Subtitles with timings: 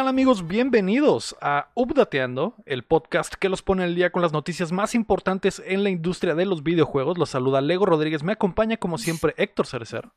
[0.00, 0.48] ¿Qué tal amigos?
[0.48, 5.62] Bienvenidos a Updateando, el podcast que los pone al día con las noticias más importantes
[5.66, 7.18] en la industria de los videojuegos.
[7.18, 10.08] Los saluda Lego Rodríguez, me acompaña como siempre Héctor Cerecer.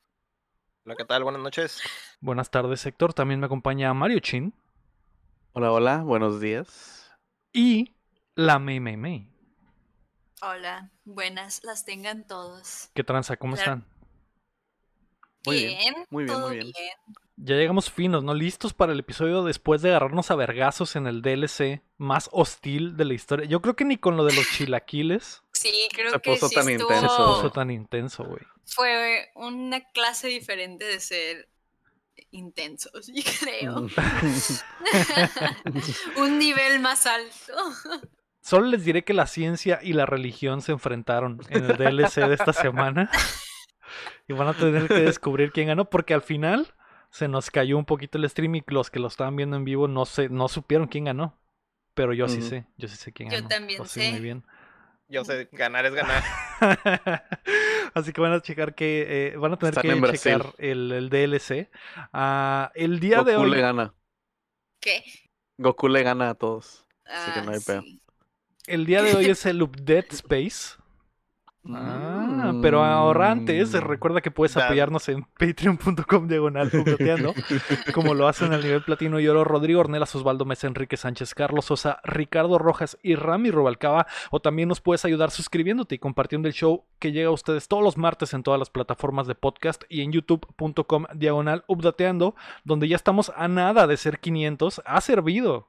[0.85, 1.23] Hola, ¿qué tal?
[1.25, 1.81] Buenas noches.
[2.21, 4.53] Buenas tardes Héctor, también me acompaña Mario Chin.
[5.51, 7.11] Hola, hola, buenos días.
[7.51, 7.93] Y
[8.35, 9.29] la Mei Mei Mei.
[10.41, 12.89] Hola, buenas, las tengan todos.
[12.93, 13.35] ¿Qué tranza?
[13.35, 13.73] ¿Cómo Claro.
[13.81, 13.92] están?
[15.45, 16.71] Muy bien, bien, muy bien, todo muy bien.
[17.35, 18.33] Ya llegamos finos, ¿no?
[18.35, 23.05] Listos para el episodio después de agarrarnos a vergazos en el DLC más hostil de
[23.05, 23.47] la historia.
[23.47, 26.55] Yo creo que ni con lo de los chilaquiles Sí, creo Se que puso sí
[26.55, 27.35] tan estuvo- se intenso.
[27.35, 28.41] puso tan intenso, güey.
[28.65, 31.49] Fue una clase diferente de ser
[32.31, 33.81] intensos, yo creo.
[33.81, 33.89] Mm.
[36.17, 37.53] Un nivel más alto.
[38.41, 42.33] Solo les diré que la ciencia y la religión se enfrentaron en el DLC de
[42.35, 43.09] esta semana.
[44.27, 46.73] Y van a tener que descubrir quién ganó, porque al final
[47.09, 49.87] se nos cayó un poquito el stream y los que lo estaban viendo en vivo
[49.87, 51.37] no sé, no supieron quién ganó.
[51.93, 53.49] Pero yo sí sé, yo sí sé quién Yo ganó.
[53.49, 54.11] también Lo sé.
[54.11, 54.43] muy bien.
[55.07, 56.23] Yo sé, ganar es ganar.
[57.93, 61.09] Así que van a checar que eh, van a tener Están que checar el, el
[61.09, 61.69] DLC.
[62.11, 63.51] Ah, el día de Goku hoy.
[63.51, 63.93] le gana.
[64.79, 65.03] ¿Qué?
[65.57, 66.87] Goku le gana a todos.
[67.05, 67.81] Así que Ah, no hay pedo.
[67.81, 68.01] sí.
[68.65, 70.77] El día de hoy es el Update Space.
[71.73, 72.61] Ah, Mm.
[72.61, 77.33] pero ahora antes, recuerda que puedes apoyarnos en patreon.com diagonal updateando,
[77.93, 81.65] como lo hacen al nivel platino y oro Rodrigo Ornelas, Osvaldo Mesa, Enrique Sánchez, Carlos
[81.65, 84.07] Sosa, Ricardo Rojas y Rami Rubalcaba.
[84.31, 87.81] O también nos puedes ayudar suscribiéndote y compartiendo el show que llega a ustedes todos
[87.83, 92.97] los martes en todas las plataformas de podcast y en youtube.com diagonal updateando, donde ya
[92.97, 94.81] estamos a nada de ser 500.
[94.85, 95.67] Ha servido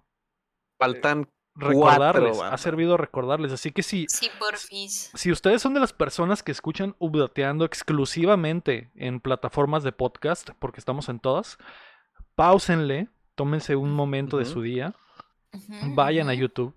[0.77, 3.53] Faltan recordarles, Cuatro, ha servido recordarles.
[3.53, 5.11] Así que sí, Sí, porfis.
[5.15, 10.81] si ustedes son de las personas que escuchan Updateando exclusivamente en plataformas de podcast, porque
[10.81, 11.59] estamos en todas,
[12.35, 14.95] pausenle, tómense un momento de su día,
[15.95, 16.35] vayan a.
[16.35, 16.75] YouTube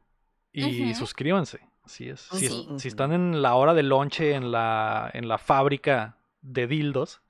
[0.54, 1.60] y suscríbanse.
[1.84, 2.22] Así es.
[2.32, 2.68] Si, Sí.
[2.80, 7.22] si están en la hora de lonche en la, en la fábrica de dildos,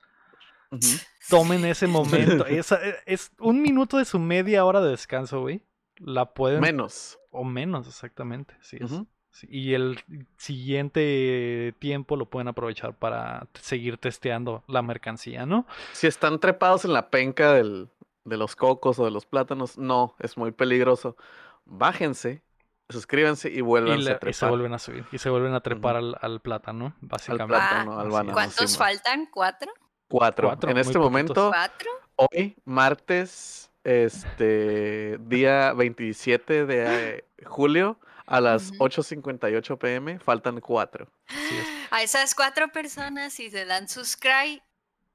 [1.28, 2.44] tomen ese momento.
[2.46, 5.62] Esa- es un minuto de su media hora de descanso, güey.
[5.98, 6.60] La pueden...
[6.60, 7.18] menos.
[7.30, 8.56] O menos, exactamente.
[8.60, 8.90] Sí, es.
[9.30, 10.00] Sí, Y el
[10.36, 15.66] siguiente tiempo lo pueden aprovechar para seguir testeando la mercancía, ¿no?
[15.92, 17.90] Si están trepados en la penca del,
[18.24, 21.16] de los cocos o de los plátanos, no, es muy peligroso.
[21.64, 22.42] Bájense,
[22.88, 24.34] suscríbanse y Y, vuelvan a y trepar.
[24.34, 25.06] se vuelven a subir.
[25.12, 27.46] Y se vuelven a trepar al, al plátano, al básicamente.
[27.48, 28.30] plátano, al banano.
[28.30, 28.34] es.
[28.34, 29.26] ¿Cuántos sí, faltan?
[29.30, 29.70] ¿Cuatro?
[30.08, 30.48] Cuatro.
[30.48, 31.04] Cuatro, En este poquitos.
[31.04, 31.90] momento, ¿Cuatro?
[32.16, 38.84] hoy, martes, este, día 27 de julio, a las Ujú.
[38.88, 41.08] 8.58 pm, faltan cuatro.
[41.28, 41.66] Es.
[41.90, 44.62] A esas cuatro personas, si se dan subscribe,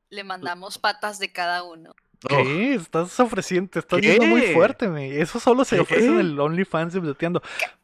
[0.10, 1.94] le mandamos patas de cada uno.
[2.28, 2.74] ¿Qué?
[2.76, 4.08] Estás ofreciendo, te estás ¿Qué?
[4.08, 5.20] viendo muy fuerte, me.
[5.20, 5.82] Eso solo se ¿Qué?
[5.82, 7.16] ofrece en el OnlyFans de.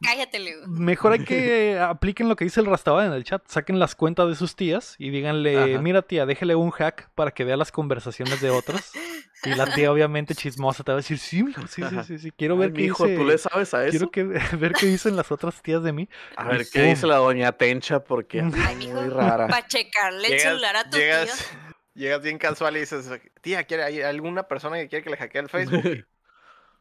[0.02, 0.66] Cállate, Leo.
[0.68, 3.44] Mejor hay que apliquen lo que dice el Rastabad en el chat.
[3.48, 5.82] Saquen las cuentas de sus tías y díganle, Ajá.
[5.82, 8.92] mira tía, déjele un hack para que vea las conversaciones de otros.
[9.46, 12.32] Y la tía, obviamente chismosa, te va a decir, sí, sí, sí, sí, sí.
[12.32, 13.16] Quiero ver Ay, qué mijo, dice.
[13.16, 14.10] ¿tú le sabes a eso?
[14.10, 14.24] Quiero que,
[14.58, 16.10] ver qué dicen las otras tías de mí.
[16.36, 18.04] A ver, ¿qué dice la doña Tencha?
[18.04, 19.48] Porque Ay, mijo, muy rara.
[19.48, 21.60] Para checarle el celular a tu llegas, tío.
[21.96, 23.10] llegas bien casual y dices,
[23.42, 25.84] tía, ¿quiere, ¿hay alguna persona que quiere que le hackee el Facebook?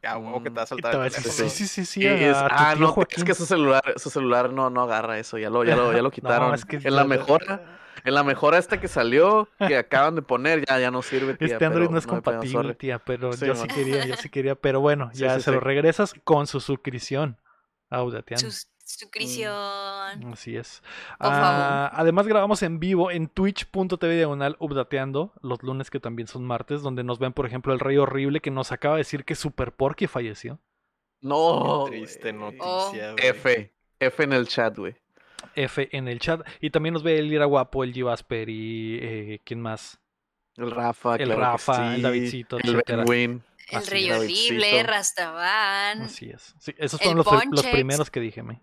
[0.01, 1.49] Ya, huevo que te va a va a el teléfono.
[1.49, 2.07] sí, sí, sí, sí.
[2.07, 3.25] Es- ah, no, es Joaquín".
[3.25, 6.09] que su celular, su celular no, no agarra eso, ya lo, ya lo, ya lo
[6.09, 6.49] quitaron.
[6.49, 10.21] No, es que en la mejora, en la mejora esta que salió, que acaban de
[10.21, 11.47] poner, ya, ya no sirve, tía.
[11.53, 14.55] Este Android no es compatible, tía, pero Sí, yo sí quería, yo sí quería.
[14.55, 17.37] Pero bueno, Sí, ya sí, se lo regresas con su suscripción.
[17.89, 18.49] Audateando.
[18.49, 18.67] Sus-
[19.33, 20.33] Suscripción.
[20.33, 20.81] Así es.
[21.19, 26.43] Por Ah, además grabamos en vivo en twitch.tv diagonal updateando los lunes que también son
[26.45, 29.35] martes, donde nos ven, por ejemplo, el Rey Horrible que nos acaba de decir que
[29.35, 30.59] Super Porky falleció.
[31.21, 33.27] No, Qué triste noticia, güey.
[33.27, 34.95] F, F en el chat, güey.
[35.55, 36.41] F en el chat.
[36.61, 38.11] Y también nos ve el Ira Guapo, el G.
[38.11, 39.99] Asper y eh, ¿quién más?
[40.55, 43.03] El Rafa, El claro Rafa, el Davidcito, el etcétera.
[43.05, 43.43] Benwin.
[43.69, 44.83] El Así rey horrible.
[44.83, 46.01] Rastaban.
[46.01, 46.55] Así es.
[46.59, 48.43] Sí, esos fueron los, los primeros que dije.
[48.43, 48.61] me.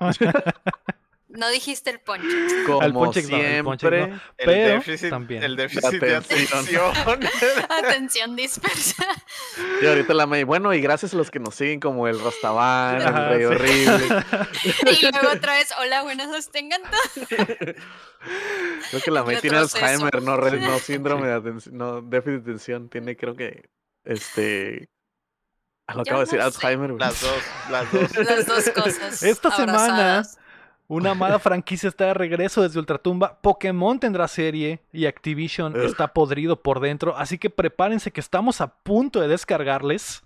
[1.34, 2.00] No dijiste el.
[2.66, 4.02] Como Ponchex no, el Ponchex siempre.
[4.02, 5.42] El Pero déficit, también.
[5.42, 6.92] el déficit de atención.
[7.68, 8.36] atención.
[8.36, 9.04] Dispersa.
[9.80, 10.44] Y ahorita la May.
[10.44, 13.44] Bueno, y gracias a los que nos siguen, como el Rastaban, el Rey sí.
[13.46, 14.24] Horrible.
[15.00, 17.26] Y luego otra vez, hola, buenas noches, tengan todo.
[18.90, 19.56] Creo que la May tiene.
[19.56, 22.88] Alzheimer, no, no síndrome de atención, no, déficit de atención.
[22.88, 23.70] Tiene, creo que,
[24.04, 24.90] este.
[25.86, 26.44] ah, Lo acabo de decir, no.
[26.44, 26.90] Alzheimer.
[26.92, 28.16] Las dos, las dos.
[28.16, 29.22] Las dos cosas.
[29.22, 30.38] Esta semana abrazadas.
[30.92, 33.40] Una amada franquicia está de regreso desde Ultratumba.
[33.40, 35.84] Pokémon tendrá serie y Activision Ugh.
[35.84, 37.16] está podrido por dentro.
[37.16, 40.22] Así que prepárense que estamos a punto de descargarles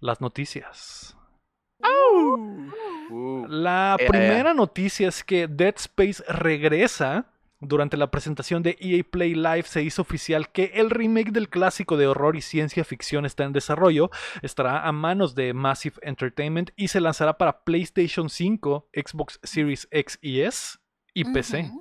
[0.00, 1.16] las noticias.
[1.80, 7.26] Uh, La Eh, primera noticia es que Dead Space regresa.
[7.60, 11.96] Durante la presentación de EA Play Live se hizo oficial que el remake del clásico
[11.96, 14.10] de horror y ciencia ficción está en desarrollo,
[14.42, 20.18] estará a manos de Massive Entertainment y se lanzará para PlayStation 5, Xbox Series X
[20.22, 20.78] y S
[21.14, 21.72] y PC.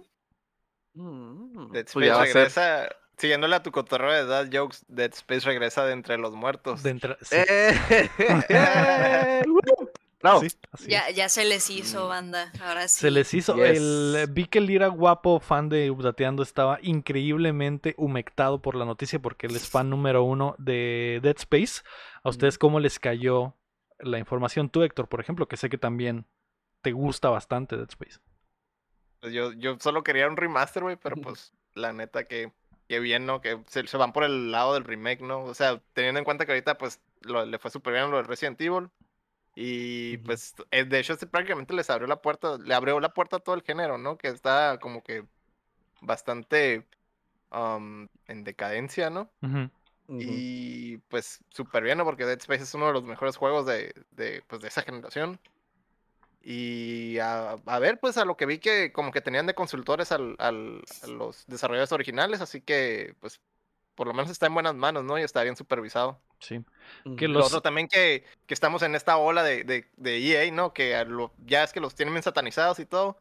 [0.96, 4.78] Mm, Dead pues Space va a ser- regresa, siguiéndole a tu cotorreo de Dad Jokes,
[4.88, 6.82] Dead Space regresa de entre los muertos.
[6.82, 8.10] De sí, ¡Eh!
[10.30, 10.42] Bravo.
[10.42, 12.52] sí, así Ya, ya se les hizo, banda.
[12.62, 13.00] Ahora sí.
[13.02, 13.56] Se les hizo.
[13.56, 13.78] Yes.
[13.78, 19.20] El, vi que el Lira guapo, fan de Updateando, estaba increíblemente humectado por la noticia
[19.20, 21.82] porque él es fan número uno de Dead Space.
[22.24, 23.56] ¿A ustedes cómo les cayó
[24.00, 24.70] la información?
[24.70, 26.26] Tú, Héctor, por ejemplo, que sé que también
[26.82, 28.20] te gusta bastante Dead Space.
[29.20, 32.52] Pues yo, yo solo quería un remaster, güey, pero pues la neta que,
[32.88, 33.42] que bien, ¿no?
[33.42, 35.44] Que se, se van por el lado del remake, ¿no?
[35.44, 38.24] O sea, teniendo en cuenta que ahorita pues lo- le fue súper bien lo de
[38.24, 38.90] Resident Evil.
[39.60, 43.38] Y pues eh, de hecho este prácticamente les abrió la puerta, le abrió la puerta
[43.38, 44.16] a todo el género, ¿no?
[44.16, 45.24] Que está como que
[46.02, 46.86] bastante
[47.52, 49.32] um, en decadencia, ¿no?
[50.22, 52.06] Y pues súper bien, ¿no?
[52.06, 55.40] Porque Dead Space es uno de los mejores juegos de, de, pues, de esa generación.
[56.42, 60.12] Y a, a ver, pues a lo que vi que como que tenían de consultores
[60.12, 63.42] al, al- a los desarrolladores originales, así que pues
[63.98, 65.18] por lo menos está en buenas manos, ¿no?
[65.18, 66.22] Y está bien supervisado.
[66.40, 66.64] Sí.
[67.18, 70.72] Que Lo otro también que, que estamos en esta ola de, de, de EA, ¿no?
[70.72, 73.18] Que lo- ya es que los tienen bien satanizados y todo.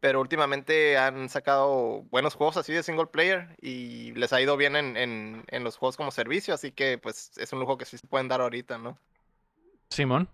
[0.00, 4.74] Pero últimamente han sacado buenos juegos así de single player y les ha ido bien
[4.76, 7.98] en, en, en los juegos como servicio, así que pues es un lujo que sí
[7.98, 8.98] se pueden dar ahorita, ¿no?
[9.90, 10.28] Simón.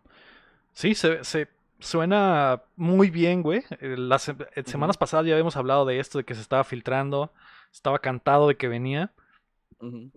[0.72, 1.48] Sí, se, se
[1.80, 3.64] suena muy bien, güey.
[3.80, 7.30] Eh, Las eh, semanas pasadas ya habíamos hablado de esto, de que se estaba filtrando,
[7.72, 9.12] estaba cantado de que venía.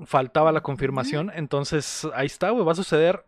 [0.06, 3.26] Faltaba la confirmación, entonces ahí está, güey, va a suceder.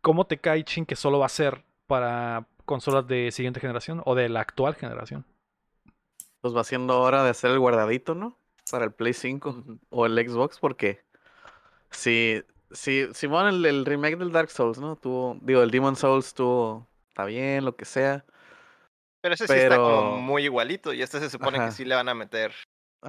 [0.00, 4.14] ¿Cómo te cae, Chin, que solo va a ser para consolas de siguiente generación o
[4.14, 5.24] de la actual generación?
[6.40, 8.38] Pues va siendo hora de hacer el guardadito, ¿no?
[8.70, 9.78] Para el Play 5 Ujú.
[9.90, 11.02] o el Xbox, porque
[11.90, 14.96] si, si, Simón, el, el remake del Dark Souls, ¿no?
[14.96, 18.24] Tuvo, digo, el Demon Souls tuvo, está bien, lo que sea.
[19.20, 21.66] Pero ese sí está como muy igualito y este se supone Ajá.
[21.66, 22.54] que sí le van a meter,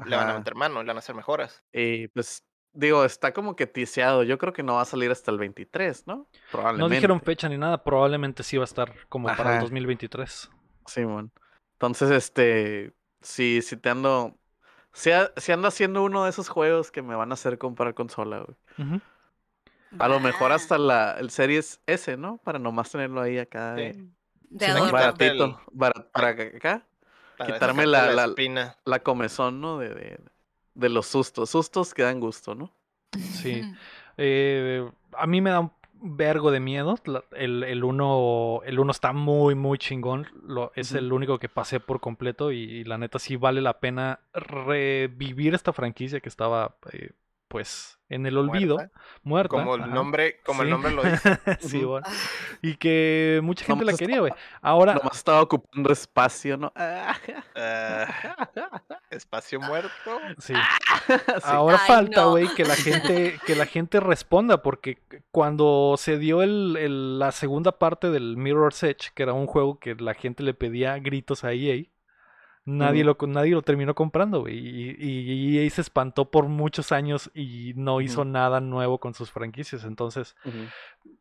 [0.06, 1.64] le van a meter mano, le van a hacer mejoras.
[1.72, 2.44] Y pues,
[2.74, 4.24] digo, está como que tiseado.
[4.24, 6.16] Yo creo que no va a salir hasta el 23, ¿no?
[6.16, 6.96] No Probablemente.
[6.96, 9.62] dijeron fecha ni nada, probablemente sí va a estar como para el Ajá.
[9.62, 10.50] 2023.
[10.86, 11.32] Simón.
[11.74, 14.38] Entonces, este, si, si te ando,
[14.94, 17.94] si, a- si ando haciendo uno de esos juegos que me van a hacer comprar
[17.94, 18.58] consola, güey.
[18.88, 19.02] Ujú.
[19.98, 22.38] A lo mejor hasta la, el Series S, ¿no?
[22.44, 23.76] Para nomás tenerlo ahí acá.
[23.76, 23.82] Sí.
[23.82, 24.08] de-
[24.52, 24.92] De Sí, adorno.
[24.92, 25.18] Barato.
[25.20, 25.62] baratito.
[25.72, 26.86] bara- para que- acá.
[27.38, 28.76] Para Quitarme la- la- espina.
[28.84, 29.78] La comezón, ¿no?
[29.78, 30.20] De, de,
[30.76, 31.50] de los sustos.
[31.50, 32.74] Sustos que dan gusto, ¿no?
[33.18, 33.62] Sí.
[34.22, 35.72] Eh, a mí me da un
[36.02, 37.00] vergo de miedo.
[37.32, 40.28] El, el uno, el uno está muy, muy chingón.
[40.46, 43.80] Lo, es el único que pasé por completo y, y la neta sí vale la
[43.80, 47.12] pena revivir esta franquicia que estaba, eh,
[47.50, 49.00] pues, en el olvido, Muerta.
[49.24, 49.50] muerta.
[49.50, 49.92] Como el ajá.
[49.94, 51.38] nombre, como el nombre lo dice.
[51.60, 52.08] Sí, bueno.
[52.62, 54.32] Y que mucha gente la quería, güey.
[54.62, 56.72] Ahora, Nomás estaba ocupando espacio, ¿no?
[56.76, 57.16] Ah,
[57.56, 58.50] Ah,
[59.12, 59.90] espacio muerto.
[60.38, 60.54] sí.
[61.08, 61.20] sí.
[61.44, 62.32] Ahora Ay, falta, no.
[62.32, 65.00] güey, que la gente, que la gente responda, porque
[65.32, 69.80] cuando se dio el, el- la segunda parte del Mirror's Edge, que era un juego
[69.80, 71.84] que la gente le pedía gritos a EA,
[72.70, 74.58] nadie, lo, nadie lo terminó comprando, güey.
[74.58, 79.32] Y, y EA se espantó por muchos años y no hizo nada nuevo con sus
[79.32, 79.84] franquicias.
[79.84, 80.36] Entonces,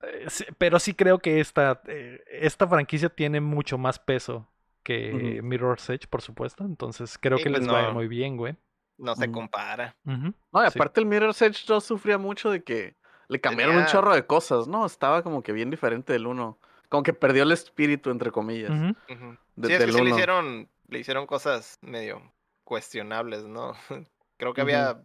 [0.03, 4.49] eh, sí, pero sí creo que esta, eh, esta franquicia tiene mucho más peso
[4.83, 5.41] que.
[5.43, 6.65] Mirror's Edge, por supuesto.
[6.65, 7.95] Entonces creo Sí, que pues les va no.
[7.95, 8.57] muy bien, güey.
[8.97, 9.97] No se compara.
[10.05, 10.79] No, y sí.
[10.79, 12.97] aparte el Mirror's Edge 2 sufría mucho de que
[13.29, 14.85] le cambiaron un chorro de cosas, ¿no?
[14.87, 16.59] Estaba como que bien diferente del uno.
[16.89, 18.73] Como que perdió el espíritu, entre comillas.
[19.07, 20.11] Sí, es que sí le uno.
[20.11, 22.23] hicieron, le hicieron cosas medio
[22.65, 23.75] cuestionables, ¿no?
[24.39, 25.03] Creo que había,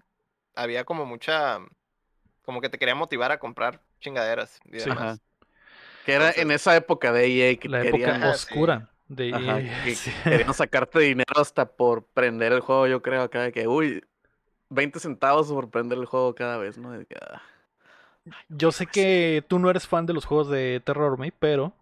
[0.56, 1.60] había como mucha,
[2.44, 4.90] como que te quería motivar a comprar chingaderas y Sí.
[4.92, 5.18] Ajá.
[6.06, 8.56] Que era en esa época de EA que La querían, época sí.
[8.56, 10.12] oscura de ajá, EA, que sí.
[10.30, 14.04] querían sacarte dinero hasta por prender el juego, yo creo, acá de que, uy,
[14.70, 16.92] 20 centavos por prender el juego cada vez, ¿no?
[16.92, 17.42] De ah,
[18.50, 21.74] Yo sé que tú no eres fan de los juegos de terror, May, pero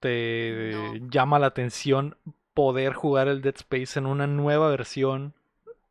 [0.00, 1.08] te No.
[1.10, 2.16] llama la atención
[2.58, 5.32] poder jugar el Dead Space en una nueva versión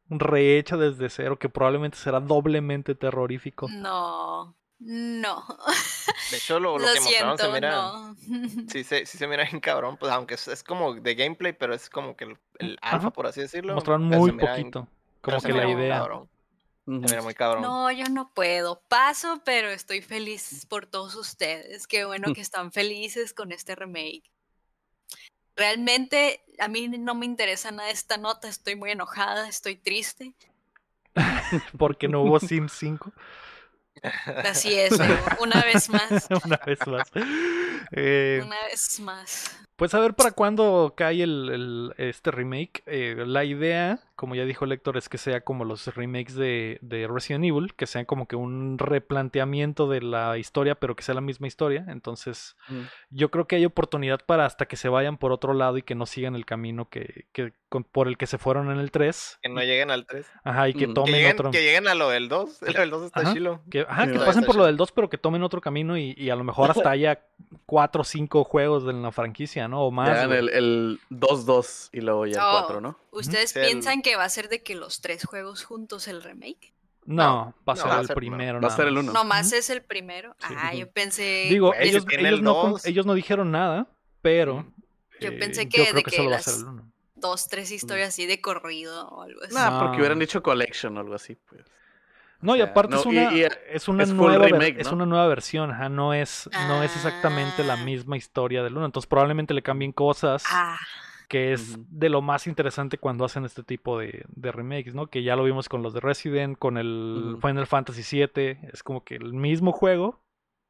[0.10, 3.70] rehecha desde cero que probablemente será doblemente terrorífico.
[3.70, 5.46] No, no.
[6.30, 8.16] De hecho, lo, lo Lo que mostraron se mira, no.
[8.70, 11.74] sí, se, sí se mira bien cabrón, pues aunque es, es como de gameplay, pero
[11.74, 13.74] es como que el, el alfa, por así decirlo.
[13.74, 14.90] Mostraron muy mira poquito,
[15.22, 15.98] como que mira la idea.
[16.00, 16.30] cabrón.
[16.86, 17.62] Era muy cabrón.
[17.62, 18.82] No, yo no puedo.
[18.90, 21.88] Paso, pero estoy feliz por todos ustedes.
[21.88, 24.30] Qué bueno que están felices con este remake.
[25.58, 28.48] Realmente a mí no me interesa nada esta nota.
[28.48, 30.34] Estoy muy enojada, estoy triste.
[31.78, 33.12] Porque no hubo Sims 5.
[34.46, 34.92] Así es,
[35.40, 36.28] una vez más.
[36.46, 37.10] Una vez más.
[37.92, 39.67] Eh, Una vez más.
[39.78, 42.82] Pues a ver para cuándo cae el, el- este remake.
[42.88, 47.08] Eh, la idea, como ya dijo Lector, es que sea como los remakes de, de
[47.08, 51.22] Resident Evil, que sean como que un replanteamiento de la historia, pero que sea la
[51.22, 51.86] misma historia.
[51.90, 52.82] Entonces, Mm.
[53.12, 55.94] yo creo que hay oportunidad para hasta que se vayan por otro lado y que
[55.96, 59.38] no sigan el camino que, que- con- por el que se fueron en el 3.
[59.44, 60.26] Que no lleguen al 3.
[60.44, 60.80] Ajá, y que Mm.
[60.80, 61.52] Que Que tomen lleguen, otro.
[61.52, 62.62] que lleguen a lo del 2.
[62.62, 63.34] Lo del 2 está Ajá.
[63.34, 63.62] chilo.
[63.70, 66.16] Que, ajá, Sí, que pasen por lo del 2, pero que tomen otro camino y,
[66.18, 67.20] y a lo mejor hasta haya
[67.68, 69.84] 4 o 5 juegos de la franquicia, ¿no?
[69.86, 70.10] O más.
[70.10, 70.40] hagan güey.
[70.40, 72.60] el, el 2-2 y luego ya el Oh.
[72.60, 73.00] 4, ¿no?
[73.12, 76.22] ¿Ustedes Sí, el- piensan que va a ser de que los tres juegos juntos el
[76.24, 76.74] remake?
[77.06, 78.60] No, va a no, ser a el ser- primero.
[78.62, 79.04] va a ser el más.
[79.04, 79.14] uno.
[79.14, 80.36] Nomás es el primero.
[80.46, 80.54] Sí.
[80.58, 80.78] Ah, Ujú.
[80.80, 81.48] yo pensé.
[81.50, 83.88] Digo, si ellos, ellos el no, ellos no dijeron nada,
[84.22, 84.66] pero.
[85.22, 86.66] Yo eh, pensé yo que creo de que que solo va a las- ser el
[86.66, 86.92] uno.
[87.16, 89.54] dos, tres historias así de corrido o algo así.
[89.56, 89.98] Nah, porque No.
[90.00, 91.62] hubieran dicho Collection o algo así, pues.
[92.42, 93.42] No, y aparte no, es una, y
[93.72, 97.84] es una es nueva versión, ajá, no es, no es exactamente la Ah.
[97.84, 98.86] misma historia del uno.
[98.86, 100.44] Entonces probablemente le cambien cosas.
[100.52, 100.78] Ah,
[101.28, 105.08] que es de lo más interesante cuando hacen este tipo de, de remakes, ¿no?
[105.08, 107.38] Que ya lo vimos con los de Resident, con el.
[107.42, 110.22] Final Fantasy VII, es como que el mismo juego,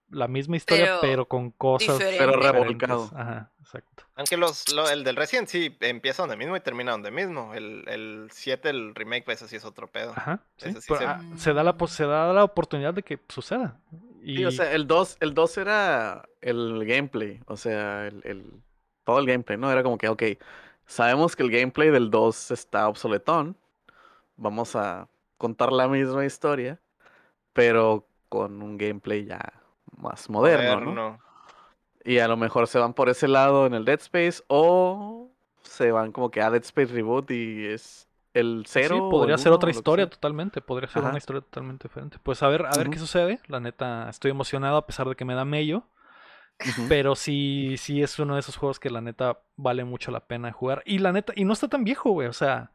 [0.09, 2.37] la misma historia, pero, Pero con cosas diferente.
[2.37, 3.09] Pero revolcado.
[3.15, 4.03] Ajá, exacto.
[4.15, 7.53] Aunque los, lo- el del Resident sí empieza donde mismo y termina donde mismo.
[7.53, 10.11] El, el 7, el remake, pues ese sí es otro pedo.
[10.11, 13.03] Ajá, sí, Ese sí pero, se- ah, se, da la, se da la oportunidad de
[13.03, 13.79] que suceda.
[14.23, 18.61] Y Sí, o sea, el 2, el 2 era el gameplay, o sea, el, el-
[19.03, 19.71] todo el gameplay, ¿no?
[19.71, 20.23] Era como que, ok,
[20.85, 23.55] sabemos que el gameplay del 2 está obsoletón,
[24.35, 26.79] vamos a contar la misma historia,
[27.53, 29.53] pero con un gameplay ya
[29.95, 31.19] más moderno, ¿no?
[32.03, 35.29] Y a lo mejor se van por ese lado en el Dead Space o
[35.61, 38.95] se van como que a Dead Space Reboot y es el cero.
[38.95, 41.09] sí, podría ser otra historia totalmente, podría ser Ajá.
[41.09, 42.17] una historia totalmente diferente.
[42.21, 43.39] Pues a ver, a ver qué sucede.
[43.47, 45.83] La neta, estoy emocionado a pesar de que me da mello.
[46.89, 50.51] Pero sí, sí es uno de esos juegos que la neta vale mucho la pena
[50.51, 50.81] jugar.
[50.85, 52.27] Y la neta, y no está tan viejo, güey.
[52.27, 52.71] O sea,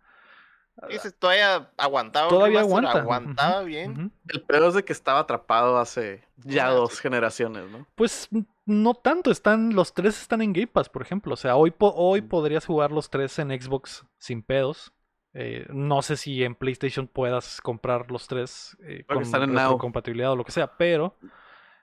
[0.88, 2.28] ese todavía aguantaba.
[2.28, 2.92] Todavía aguanta.
[3.00, 4.12] Aguantaba bien.
[4.28, 7.02] El peor es de que estaba atrapado hace ya Ah, dos sí.
[7.02, 7.86] generaciones, ¿no?
[7.94, 11.34] Pues n- no tanto, están, los tres están en Game Pass, por ejemplo.
[11.34, 12.28] O sea, hoy, po- hoy Mm.
[12.28, 14.92] podrías jugar los tres en Xbox sin pedos.
[15.34, 19.78] Eh, no sé si en PlayStation puedas comprar los tres eh, con están en Now.
[19.78, 21.16] compatibilidad o lo que sea, pero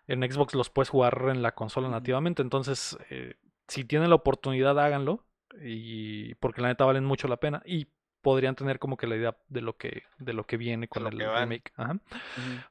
[0.08, 2.42] en Xbox los puedes jugar en la consola nativamente.
[2.42, 3.36] Entonces, eh,
[3.68, 5.26] si tienen la oportunidad, háganlo.
[5.64, 7.64] Y porque la neta valen mucho la pena.
[7.66, 7.88] Y
[8.22, 11.10] podrían tener como que la idea de lo que, de lo que viene con lo
[11.10, 11.72] el remake.
[11.76, 12.00] Ajá.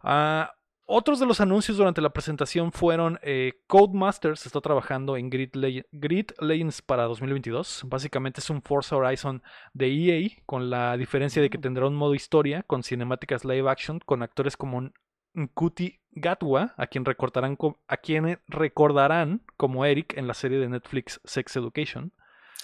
[0.03, 0.55] Ah,
[0.91, 5.87] otros de los anuncios durante la presentación fueron eh, Codemasters está trabajando en Grid, Le-
[5.93, 7.83] Grid Legends para 2022.
[7.87, 9.43] Básicamente es un Forza Horizon
[9.75, 11.63] de EA, con la diferencia de que Mm.
[11.63, 14.91] tendrá un modo historia con cinemáticas live action, con actores como
[15.35, 20.69] Nkuti Gatwa, a quien recordarán, co- a quien recordarán como Eric en la serie de
[20.71, 22.13] Netflix Sex Education,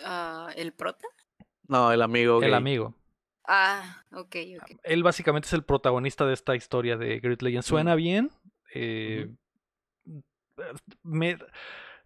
[0.03, 1.07] ah, ¿El prota?
[1.68, 2.37] No, el amigo.
[2.42, 2.54] el gay.
[2.54, 2.94] amigo.
[3.47, 4.71] Ah, ok, ok.
[4.85, 7.66] Él básicamente es el protagonista de esta historia de Great Legends.
[7.66, 7.97] Suena Mm.
[7.99, 8.30] bien.
[8.75, 9.28] eh,
[11.02, 11.38] me-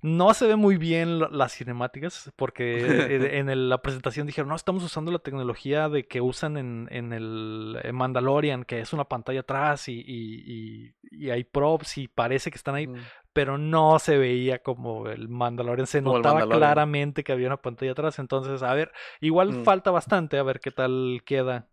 [0.01, 2.79] no se ve muy bien las cinemáticas porque eh,
[3.39, 7.13] en el- la presentación dijeron, no, estamos usando la tecnología de que usan en, en
[7.13, 10.95] el en Mandalorian, que es una pantalla atrás y, y- y-
[11.27, 12.97] y hay props y parece que están ahí, Mm.
[13.33, 15.87] pero no se veía como el Mandalorian.
[15.87, 16.61] Se Como notaba Mandalorian.
[16.61, 18.19] claramente que había una pantalla atrás.
[18.19, 19.65] Entonces, a ver, igual Mm.
[19.65, 21.69] falta bastante a ver qué tal queda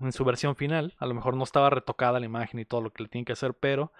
[0.00, 0.94] en su versión final.
[0.98, 3.32] A lo mejor no estaba retocada la imagen y todo lo que le tienen que
[3.32, 3.92] hacer, pero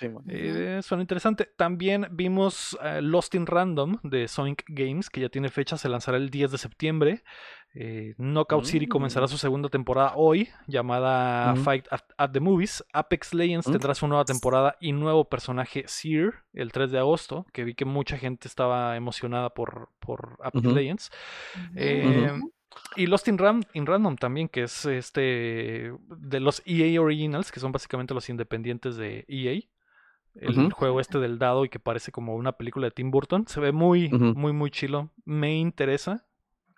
[0.00, 1.48] Sí, eh, suena interesante.
[1.56, 6.16] También vimos eh, Lost in Random de Sonic Games, que ya tiene fecha, se lanzará
[6.18, 7.22] el 10 de septiembre.
[7.76, 9.28] Eh, Knockout City comenzará Mm.
[9.28, 11.56] su segunda temporada hoy, llamada Mm.
[11.64, 12.84] Fight at, at the Movies.
[12.92, 13.72] Apex Legends Mm.
[13.72, 17.84] tendrá su nueva temporada y nuevo personaje Seer el 3 de agosto, que vi que
[17.84, 20.64] mucha gente estaba emocionada por, por Apex.
[20.64, 21.10] Legends.
[21.76, 22.30] Eh.
[22.96, 27.60] Y Lost in, Ram- in Random también, que es este de los EA Originals, que
[27.60, 29.60] son básicamente los independientes de EA.
[30.36, 33.46] El juego este del dado y que parece como una película de Tim Burton.
[33.46, 35.10] Se ve muy, muy, muy chilo.
[35.24, 36.26] Me interesa.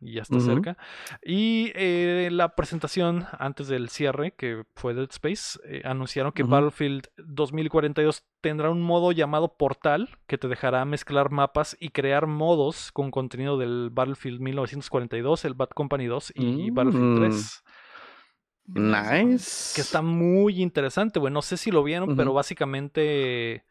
[0.06, 0.78] Y ya está cerca.
[1.20, 6.44] Y eh, la presentación antes del cierre, que fue Dead Space, eh, anunciaron que.
[6.44, 12.92] Battlefield 2042 tendrá un modo llamado Portal, que te dejará mezclar mapas y crear modos
[12.92, 17.20] con contenido del Battlefield 1942, el Bad Company 2 y Battlefield Mm.
[17.20, 17.62] 3.
[18.68, 19.72] Nice.
[19.75, 21.32] que está muy interesante, güey.
[21.32, 23.64] No sé si lo vieron, pero básicamente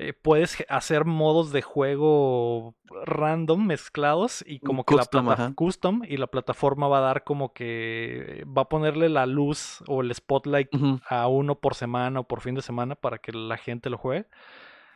[0.00, 2.74] eh, puedes hacer modos de juego
[3.04, 7.24] random mezclados y como que Custom, la plata custom y la plataforma va a dar
[7.24, 10.68] como que va a ponerle la luz o el spotlight
[11.08, 14.26] a uno por semana o por fin de semana para que la gente lo juegue.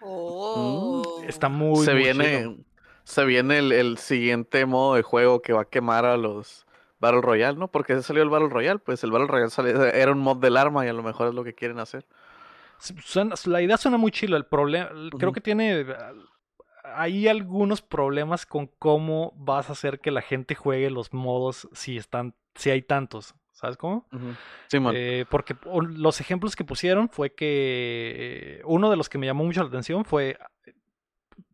[0.00, 1.23] Oh.
[1.26, 2.56] Está muy, se muy viene, chido.
[3.04, 6.66] se viene el, el siguiente modo de juego que va a quemar a los
[6.99, 7.68] Battle Royale, ¿no?
[7.68, 10.56] Porque se salió el Battle Royale, pues el Battle Royale salió- era un mod del
[10.56, 12.06] arma y a lo mejor es lo que quieren hacer.
[13.04, 14.36] Suena- la idea suena muy chilo.
[14.36, 15.86] El problema, creo que tiene
[16.94, 21.96] hay algunos problemas con cómo vas a hacer que la gente juegue los modos si
[21.96, 23.34] están, si hay tantos.
[23.52, 24.06] ¿Sabes cómo?
[24.12, 24.34] Ujú.
[24.68, 24.94] Simón.
[24.96, 29.44] Eh, porque los ejemplos que pusieron fue que eh, uno de los que me llamó
[29.44, 30.36] mucho la atención fue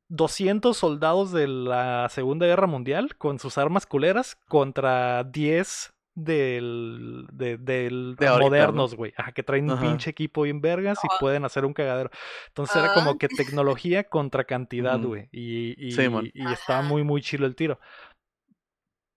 [0.09, 5.93] 200 soldados de la Segunda Guerra Mundial con sus armas culeras contra 10
[6.25, 8.51] del, de, del De ahorita, ¿no?
[8.51, 9.13] modernos, güey.
[9.17, 9.83] Ajá, que traen un Ajá.
[9.83, 11.17] pinche equipo bien vergas y Ah.
[11.21, 12.11] pueden hacer un cagadero.
[12.49, 12.95] Entonces era Ah.
[12.95, 15.29] como que tecnología contra cantidad, güey.
[15.33, 16.31] Y, y, Sí, man.
[16.35, 16.89] y está Ajá.
[16.89, 17.79] muy, muy chilo el tiro.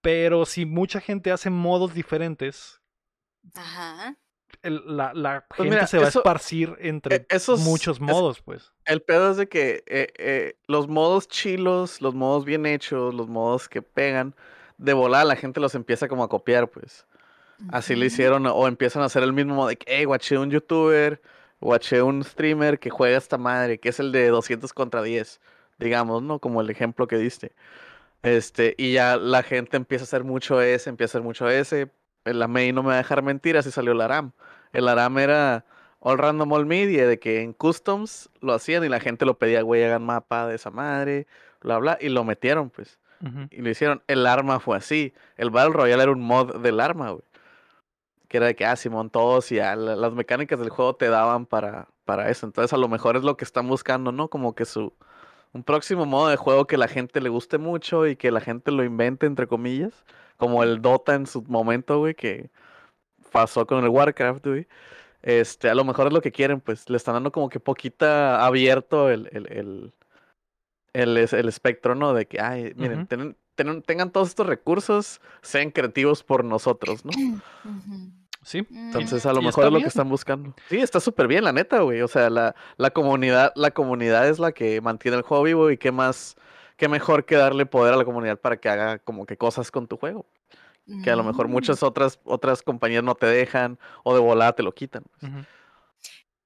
[0.02, 2.82] Pero si mucha gente hace modos diferentes,
[3.54, 4.18] Ajá.
[4.64, 7.98] el- la, la Pues gente mira, se va eso- a esparcir entre e- esos- muchos
[7.98, 8.72] es- modos, pues.
[8.86, 13.28] El pedo es de que eh, eh, los modos chilos, los modos bien hechos, los
[13.28, 14.36] modos que pegan,
[14.82, 17.06] de volada la gente los empieza como a copiar, pues.
[17.72, 18.14] Así le Ujú.
[18.14, 21.22] hicieron, o empiezan a hacer el mismo de que, hey, guaché un youtuber,
[21.60, 25.40] guaché un streamer que juega esta madre, que es el de 200 contra 10,
[25.78, 26.40] digamos, ¿no?
[26.40, 27.52] Como el ejemplo que diste.
[28.24, 31.90] Este, y ya la gente empieza a hacer mucho ese, empieza a hacer mucho ese.
[32.26, 34.32] La May no me va a dejar mentir, así salió el ARAM.
[34.74, 35.66] El ARAM era
[36.00, 39.62] All Random All Media, de que en Customs lo hacían y la gente lo pedía,
[39.62, 41.28] güey, hagan mapa de esa madre,
[41.62, 42.98] bla, bla, y lo metieron, pues.
[43.52, 44.02] Y lo hicieron.
[44.08, 45.14] El arma fue así.
[45.38, 47.24] El Battle Royale era un mod del arma, güey.
[48.28, 51.90] Que era de que, ah, Simón, todos y las mecánicas del juego te daban para,
[52.06, 52.46] para eso.
[52.46, 54.30] Entonces, a lo mejor es lo que están buscando, ¿no?
[54.30, 54.94] Como que su.
[55.54, 58.72] Un próximo modo de juego que la gente le guste mucho y que la gente
[58.72, 60.06] lo invente, entre comillas.
[60.38, 62.50] Como el Dota en su momento, güey, que
[63.32, 64.68] pasó con el Warcraft, güey.
[65.22, 66.90] Este, a lo mejor es lo que quieren, pues.
[66.90, 69.94] Le están dando como que poquita abierto el, el,
[70.94, 72.14] el, el espectro, ¿no?
[72.14, 73.08] De que, ay, miren,
[73.86, 77.12] tengan todos estos recursos, sean creativos por nosotros, ¿no?
[78.44, 78.66] Sí.
[78.72, 79.84] Entonces, Mm, a lo mejor es lo bien.
[79.84, 80.56] que están buscando.
[80.68, 82.02] Sí, está súper bien, la neta, güey.
[82.02, 85.78] O sea, la, la comunidad, la comunidad es la que mantiene el juego vivo y
[85.78, 86.36] qué más,
[86.76, 89.86] qué mejor que darle poder a la comunidad para que haga como que cosas con
[89.88, 90.26] tu juego.
[91.04, 91.52] Que a lo mejor Mm.
[91.52, 95.04] muchas otras, otras compañías no te dejan o de volada te lo quitan.
[95.20, 95.32] pues.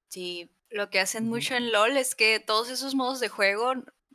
[0.08, 3.72] Sí, lo que hacen mucho en LOL es que todos esos modos de juego,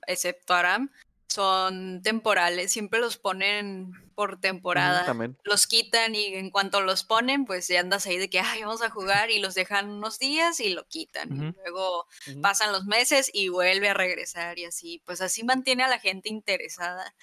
[0.08, 0.92] excepto Aram,
[1.32, 5.06] son temporales, siempre los ponen por temporada.
[5.06, 5.38] también.
[5.46, 8.82] Los quitan y en cuanto los ponen, pues ya andas ahí de que, ay, vamos
[8.82, 11.32] a jugar y los dejan unos días y lo quitan.
[11.32, 12.06] Y luego
[12.42, 15.02] pasan los meses y vuelve a regresar y así.
[15.06, 17.16] Pues así mantiene a la gente interesada.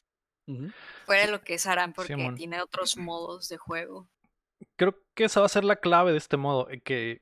[1.04, 4.08] Fuera de lo que es Aram, porque tiene otros modos de juego.
[4.76, 7.20] Creo que esa va a ser la clave de este modo, eh, que,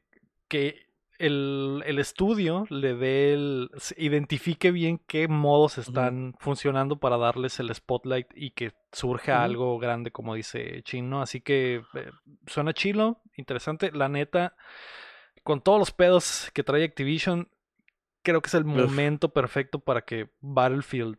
[0.49, 0.86] que
[1.18, 7.74] el, el estudio le dé el, identifique bien qué modos están funcionando para darles el
[7.74, 11.22] spotlight y que surja algo grande, como dice Chino.
[11.22, 12.11] Así que eh,
[12.46, 13.90] suena chilo, interesante.
[13.92, 14.55] La neta,
[15.42, 17.48] con todos los pedos que trae Activision,
[18.22, 21.16] creo que es el momento perfecto para que Battlefield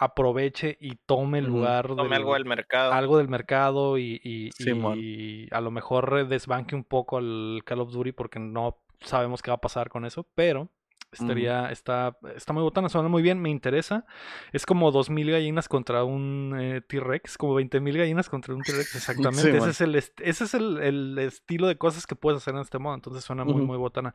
[0.00, 2.92] aproveche y tome el lugar Tome del- algo del mercado.
[2.92, 8.12] algo del mercado y, y- a lo mejor desbanque un poco al Call of Duty
[8.12, 10.70] porque no sabemos qué va a pasar con eso, pero
[11.12, 14.04] estaría, está, está muy botana, suena muy bien, me interesa.
[14.52, 19.56] Es como 2000 gallinas contra un eh, T-Rex, como 20.000 gallinas contra un T-Rex, exactamente.
[19.56, 22.78] ese es, el, ese es el, el estilo de cosas que puedes hacer en este
[22.78, 24.14] modo, entonces suena muy, muy botana.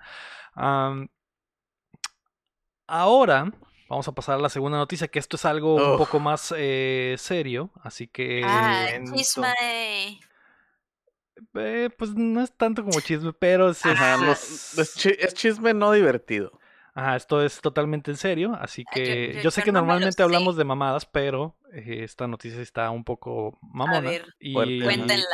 [2.87, 3.51] Ahora
[3.89, 7.15] vamos a pasar a la segunda noticia, que esto es algo un poco más eh,
[7.17, 8.41] serio, así que...
[8.45, 9.53] ah, chisme.
[11.55, 15.15] Eh, pues no es tanto como chisme, pero es, Ajá, es- no- es- es, chi-
[15.17, 16.59] es chisme no divertido.
[16.93, 19.81] ajá, esto es totalmente en serio, así yo- que yo- yo sé que no me
[19.81, 24.01] lo normalmente hablamos de mamadas, pero eh, esta noticia está un poco mamona.
[24.09, 24.53] ver, y.
[24.53, 25.25] Cuéntenla.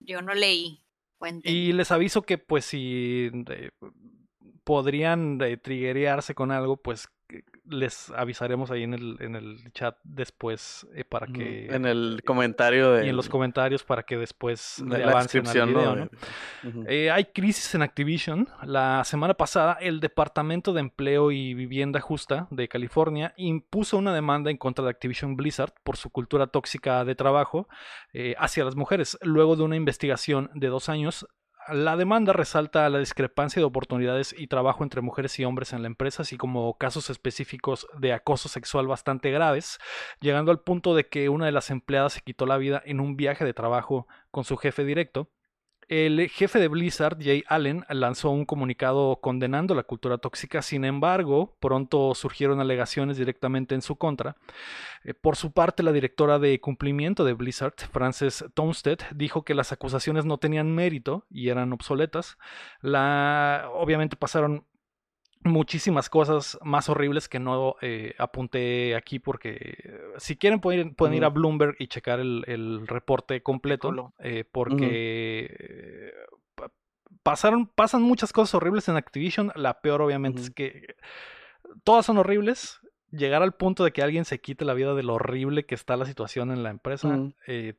[0.00, 0.80] Yo no leí.
[1.18, 1.56] Cuéntenla.
[1.56, 3.70] y les aviso que pues si eh,
[4.64, 5.56] podrían eh,
[6.34, 7.08] con algo, pues
[7.64, 11.66] les avisaremos ahí en el, en el chat después eh, para que...
[11.66, 15.46] En el comentario de y en los comentarios para que después de le la avancen
[15.46, 16.10] al descripción,
[16.62, 16.84] video.
[16.88, 18.48] Eh, hay crisis en Activision.
[18.64, 24.50] La semana pasada, el Departamento de Empleo y Vivienda Justa de California impuso una demanda
[24.50, 27.68] en contra de Activision Blizzard por su cultura tóxica de trabajo
[28.12, 29.18] eh, hacia las mujeres.
[29.22, 31.26] Luego de una investigación de dos años,
[31.68, 35.86] La demanda resalta la discrepancia de oportunidades y trabajo entre mujeres y hombres en la
[35.86, 39.78] empresa, así como casos específicos de acoso sexual bastante graves,
[40.20, 43.16] llegando al punto de que una de las empleadas se quitó la vida en un
[43.16, 45.30] viaje de trabajo con su jefe directo.
[45.94, 51.54] El jefe de Blizzard, Jay Allen, lanzó un comunicado condenando la cultura tóxica, sin embargo,
[51.60, 54.38] pronto surgieron alegaciones directamente en su contra.
[55.04, 59.70] Eh, por su parte, la directora de cumplimiento de Blizzard, Frances Tomstead, dijo que las
[59.70, 62.38] acusaciones no tenían mérito y eran obsoletas.
[62.80, 64.64] La, obviamente pasaron
[65.44, 71.14] muchísimas cosas más horribles que no eh, apunté aquí porque si quieren pueden, ir- pueden
[71.16, 71.28] ir a.
[71.28, 76.12] Bloomberg y checar el, el reporte completo eh, porque eh,
[76.54, 76.70] pa-
[77.22, 79.52] pasaron pasan muchas cosas horribles en Activision.
[79.54, 80.94] La peor obviamente es que
[81.84, 82.80] todas son horribles.
[83.10, 85.96] Llegar al punto de que alguien se quite la vida de lo horrible que está
[85.96, 87.74] la situación en la empresa eh,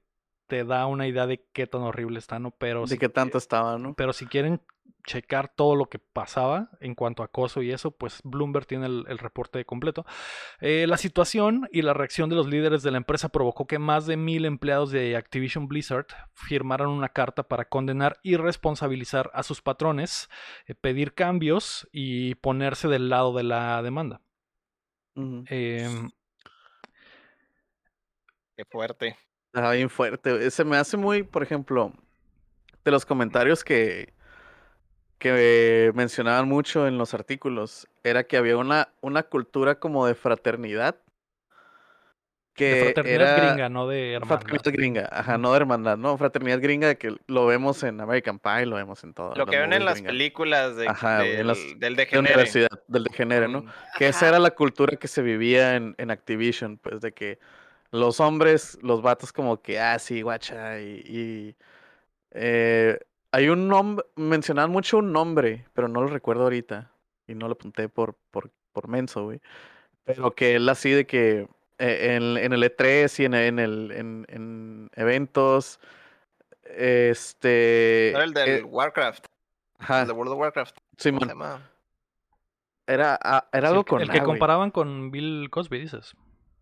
[0.47, 3.37] te da una idea de qué tan horrible está no pero De si- qué tanto
[3.39, 3.95] estaba, ¿no?
[3.95, 4.61] pero si quieren
[5.05, 9.05] checar todo lo que pasaba en cuanto a acoso y eso, pues Bloomberg tiene el,
[9.07, 10.05] el reporte completo.
[10.61, 14.05] Eh, la situación y la reacción de los líderes de la empresa provocó que más
[14.05, 19.61] de mil empleados de Activision Blizzard firmaran una carta para condenar y responsabilizar a sus
[19.61, 20.29] patrones,
[20.67, 24.21] eh, pedir cambios y ponerse del lado de la demanda.
[25.15, 26.09] Em,
[28.55, 29.17] Qué fuerte.
[29.53, 30.49] Está bien fuerte.
[30.49, 31.93] Se me hace muy, por ejemplo,
[32.83, 34.13] de los comentarios que,
[35.23, 40.97] que mencionaban mucho en los artículos, era que había una, una cultura como de fraternidad.
[42.53, 44.39] Que de fraternidad era gringa, no de hermandad.
[44.47, 48.65] Fraternidad gringa, ajá, no de hermandad, no, fraternidad gringa que lo vemos en American Pie,
[48.65, 49.33] lo vemos en todo.
[49.33, 52.33] Lo que ven en las películas de, Ajá, güey, en del, las- del de degenere.
[52.33, 53.61] universidad, del degenere, ¿no?
[53.61, 57.39] Mm, Que esa era la cultura que se vivía en, en Activision, pues de que
[57.91, 61.01] los hombres, los vatos como que, ah, sí, guacha, y...
[61.05, 61.55] y,
[62.31, 62.99] eh,
[63.33, 66.91] hay un nombre, mencionaban mucho un nombre, pero no lo recuerdo ahorita,
[67.27, 69.41] y no lo apunté por, por, por menso, güey.
[70.05, 71.47] Pero que él así de que
[71.79, 75.79] eh, en, en el E3 y en, en el, en, en eventos,
[76.63, 78.09] este...
[78.11, 79.25] Era el del eh, Warcraft.
[79.79, 80.75] ajá, El de World of Warcraft.
[80.77, 81.69] ¿Cómo se Simón, llama?
[82.87, 83.17] era,
[83.51, 84.25] era Sí, algo con el A, que güey.
[84.31, 86.13] comparaban con Bill Cosby, dices.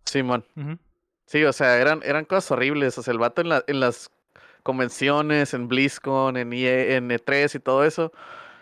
[0.06, 0.46] Simón.
[0.56, 0.78] Ujú.
[1.26, 2.98] Sí, o sea, eran, eran cosas horribles.
[2.98, 4.12] O sea, el vato en, la- en las
[4.64, 8.12] convenciones, en BlizzCon, en, EA en E3 y todo eso,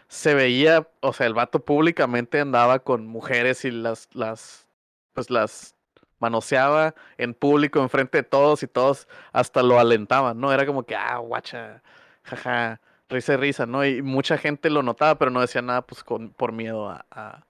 [0.08, 4.68] se veía, o sea, el vato públicamente andaba con mujeres y las, las,
[5.14, 5.76] pues las
[6.20, 10.52] manoseaba en público, enfrente de todos y todos hasta lo alentaban, ¿no?
[10.54, 11.82] Era como que, ah, guacha,
[12.24, 13.86] jaja, risa y risa, ¿no?
[13.86, 17.46] Y mucha gente lo notaba, pero no decía nada, pues, con, por miedo a, a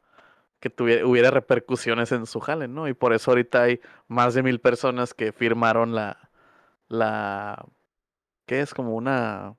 [0.60, 2.88] que tuviera, hubiera repercusiones en su jale, ¿no?
[2.88, 6.30] Y por eso ahorita hay más de mil personas que firmaron la,
[6.90, 7.66] la,
[8.50, 8.74] ¿qué es?
[8.74, 9.56] Como una,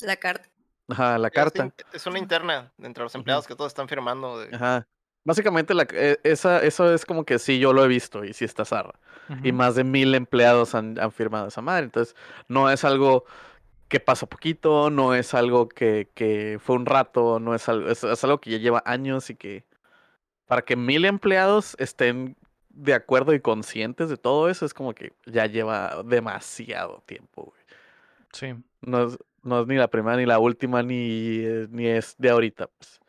[0.00, 0.48] La carta.
[0.88, 1.72] ajá, la Es carta.
[1.92, 4.40] Es una interna entre los empleados que todos están firmando.
[4.40, 4.86] de- Ajá.
[5.24, 8.44] Básicamente la, e- esa, eso es como que sí, yo lo he visto y sí
[8.44, 8.98] está zarra.
[9.42, 11.84] Y más de mil empleados han, han firmado esa madre.
[11.84, 12.14] Entonces,
[12.48, 13.24] no es algo
[13.88, 18.04] que pasa poquito, no es algo que, que fue un rato, no es algo, es,
[18.04, 19.64] es algo que ya lleva años y que
[20.46, 22.36] para que mil empleados estén
[22.70, 27.65] de acuerdo y conscientes de todo eso, es como que ya lleva demasiado tiempo, güey.
[28.36, 28.54] Sí.
[28.82, 32.30] No es, no es ni la primera, ni la última, ni, eh, ni es de
[32.30, 33.00] ahorita, pues.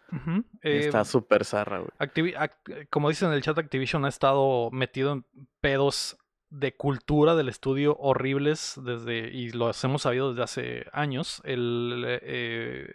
[0.61, 1.91] Eh, Está súper zarra, güey.
[1.99, 5.25] Eh, como dicen en el chat, Activision ha estado metido en
[5.59, 6.17] pedos
[6.49, 11.41] de cultura del estudio horribles desde y los hemos sabido desde hace años.
[11.43, 12.89] El eh,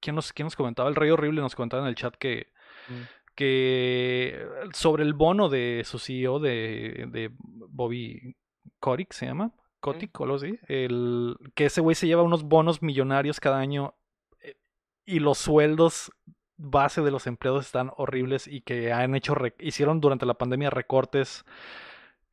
[0.00, 0.88] ¿quién nos, quién nos comentaba?
[0.88, 2.48] El Rey Horrible nos comentaba en el chat que
[2.88, 3.02] Mm.
[3.34, 8.34] que sobre el bono de su CEO de, de Bobby
[8.80, 13.40] Kotick se llama Kotick o así, el que ese güey se lleva unos bonos millonarios
[13.40, 13.94] cada año
[14.40, 14.56] eh,
[15.04, 16.12] y los sueldos
[16.56, 21.44] base de los empleados están horribles y que han hecho hicieron durante la pandemia recortes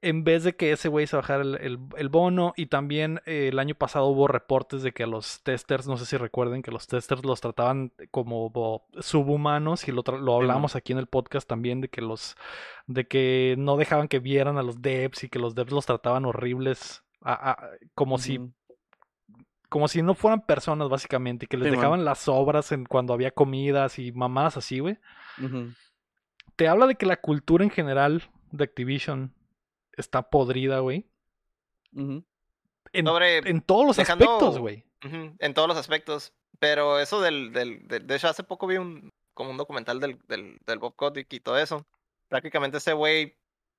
[0.02, 3.48] en vez de que ese güey se bajara el, el- el bono y también eh,
[3.52, 6.70] el año pasado hubo reportes de que a los testers, no sé si recuerden que
[6.72, 11.48] los testers los trataban como bo- subhumanos y lo, lo hablamos aquí en el podcast
[11.48, 12.36] también de que los
[12.86, 16.26] de que no dejaban que vieran a los devs y que los devs los trataban
[16.26, 18.40] horribles a- a- como si
[19.70, 21.80] como si no fueran personas básicamente y que les Sí, man.
[21.80, 24.98] dejaban las obras en cuando había comidas y mamadas así, güey.
[26.56, 29.34] Te habla de que la cultura en general de Activision
[29.98, 31.06] está podrida, güey.
[31.94, 32.26] En,
[32.94, 34.86] en todos los dejando- aspectos, güey.
[35.02, 36.34] En todos los aspectos.
[36.60, 40.18] Pero eso del, del, del- De hecho, hace poco vi un como un documental del,
[40.28, 41.86] del, del Bob Kotick y todo eso.
[42.30, 43.38] Prácticamente ese güey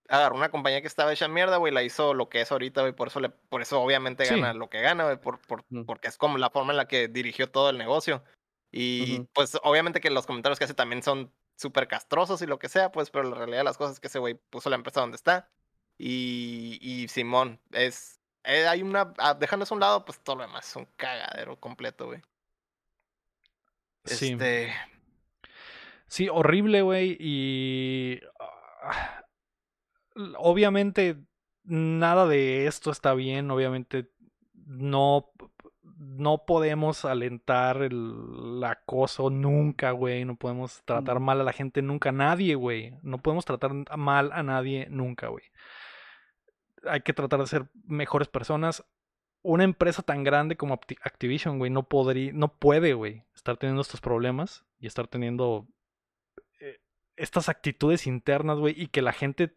[0.08, 2.92] agarró una compañía que estaba hecha mierda, güey, la hizo lo que es ahorita, güey,
[2.92, 4.34] por eso, le, por eso obviamente Sí.
[4.34, 5.84] gana lo que gana, güey, por, por, Mm.
[5.84, 8.24] porque es como la forma en la que dirigió todo el negocio.
[8.70, 12.68] Y pues obviamente que los comentarios que hace también son súper castrosos y lo que
[12.68, 15.00] sea, pues, pero la realidad de las cosas es que ese güey puso la empresa
[15.00, 15.48] donde está.
[15.96, 20.68] Y, y Simón, es, eh, hay una, ah, a un lado, pues todo lo demás
[20.68, 22.22] es un cagadero completo, güey.
[24.04, 24.32] Sí.
[24.32, 24.72] Este,
[26.06, 27.16] Sí, horrible, güey.
[27.20, 28.20] Y.
[28.82, 29.22] ah,
[30.38, 31.16] Obviamente,
[31.64, 33.50] nada de esto está bien.
[33.50, 34.08] Obviamente,
[34.54, 35.30] no.
[36.00, 40.24] No podemos alentar el acoso nunca, güey.
[40.24, 41.22] No podemos tratar Mm.
[41.24, 42.12] mal a la gente nunca.
[42.12, 42.94] Nadie, güey.
[43.02, 45.44] No podemos tratar mal a nadie nunca, güey.
[46.84, 48.84] Hay que tratar de ser mejores personas.
[49.42, 53.82] Una empresa tan grande como Acti- Activision, güey, no podría, no puede, güey, estar teniendo
[53.82, 55.66] estos problemas y estar teniendo
[56.60, 56.78] eh,
[57.16, 59.56] estas actitudes internas, güey, y que la gente,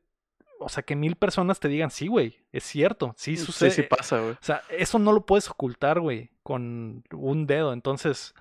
[0.63, 3.71] o sea, que mil personas te digan, sí, güey, es cierto, sí Sí, sucede.
[3.71, 4.32] sí pasa, güey.
[4.34, 7.74] O sea, eso no lo puedes ocultar, güey, con un dedo.
[7.74, 8.34] Entonces,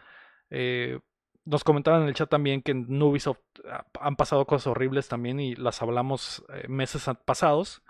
[0.50, 1.00] eh,
[1.44, 5.40] nos comentaban en el chat también que en Ubisoft ah, han pasado cosas horribles también
[5.40, 7.82] y las hablamos eh, meses pasados.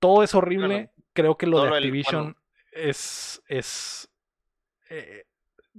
[0.00, 0.66] Todo es horrible.
[0.66, 2.36] Bueno, Creo que lo todo de Activision bueno.
[2.72, 3.42] es.
[3.48, 4.08] es.
[4.90, 5.24] eh,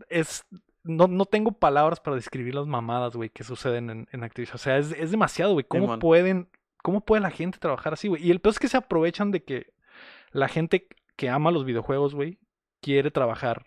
[0.09, 0.45] es.
[0.83, 4.55] No, no tengo palabras para describir las mamadas, güey, que suceden en, en Activision.
[4.55, 5.65] O sea, es, es demasiado, güey.
[5.65, 6.49] ¿Cómo pueden.
[6.81, 8.25] ¿Cómo puede la gente trabajar así, güey?
[8.25, 9.73] Y el peor es que se aprovechan de que
[10.31, 12.39] la gente que ama los videojuegos, güey,
[12.81, 13.65] quiere trabajar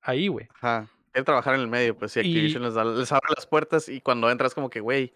[0.00, 0.48] ahí, güey.
[0.54, 0.88] Ajá.
[1.12, 3.88] Quiere trabajar en el medio, pues sí, Y- Activision les, da- les abre las puertas
[3.88, 5.14] y cuando entras como que, güey,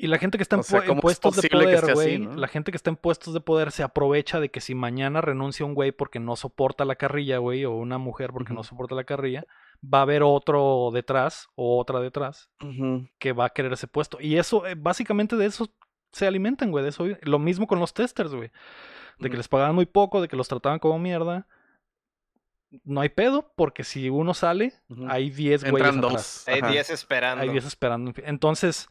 [0.00, 1.92] Y la gente que está en, O sea, pu- en ¿cómo es puestos de poder,
[1.94, 2.36] güey, no?
[2.36, 5.66] la gente que está en puestos de poder se aprovecha de que si mañana renuncia
[5.66, 9.02] un güey porque no soporta la carrilla, güey, o una mujer porque no soporta la
[9.04, 9.44] carrilla,
[9.82, 12.48] va a haber otro detrás o otra detrás
[13.18, 14.18] que va a querer ese puesto.
[14.20, 15.68] Y eso, eh, básicamente de eso
[16.12, 17.06] se alimentan, güey, de eso.
[17.22, 18.50] Lo mismo con los testers, güey.
[19.18, 21.46] De que les pagaban muy poco, de que los trataban como mierda.
[22.84, 24.74] No hay pedo, porque si uno sale,
[25.08, 26.12] hay 10 güeyes entran atrás.
[26.12, 26.48] dos.
[26.48, 26.70] hay ajá.
[26.70, 27.42] 10 esperando.
[27.42, 28.12] Hay 10 esperando.
[28.24, 28.88] Entonces,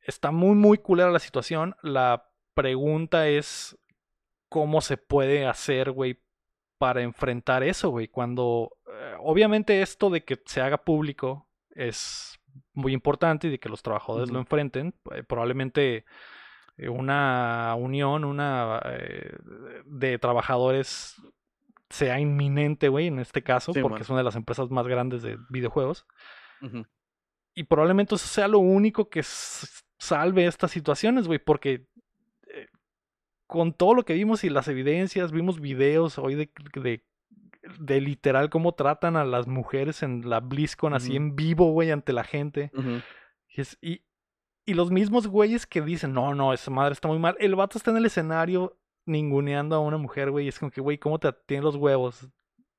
[0.00, 1.76] está muy, muy culera la situación.
[1.82, 3.78] La pregunta es
[4.48, 6.22] cómo se puede hacer, güey,
[6.78, 8.08] para enfrentar eso, güey.
[8.08, 12.38] Cuando, eh, obviamente esto de que se haga público es
[12.74, 14.94] muy importante y de que los trabajadores lo enfrenten.
[15.14, 16.04] eh, probablemente
[16.76, 19.36] eh, una unión, una eh,
[19.84, 21.16] de trabajadores
[21.90, 24.02] sea inminente, güey, en este caso, Sí, porque man.
[24.02, 26.06] es una de las empresas más grandes de videojuegos.
[27.54, 29.22] Y probablemente eso sea lo único que
[29.98, 31.86] salve estas situaciones, güey, porque
[32.46, 32.68] eh,
[33.46, 37.04] con todo lo que vimos y las evidencias, vimos videos hoy de, de,
[37.78, 42.12] de literal cómo tratan a las mujeres en la BlizzCon así en vivo, güey, ante
[42.12, 42.70] la gente.
[43.48, 44.02] Y, es- y,
[44.64, 47.36] y los mismos güeyes que dicen, no, no, esa madre está muy mal.
[47.38, 50.80] El vato está en el escenario ninguneando a una mujer, güey, y es como que,
[50.80, 52.28] güey, ¿cómo te tienen los huevos?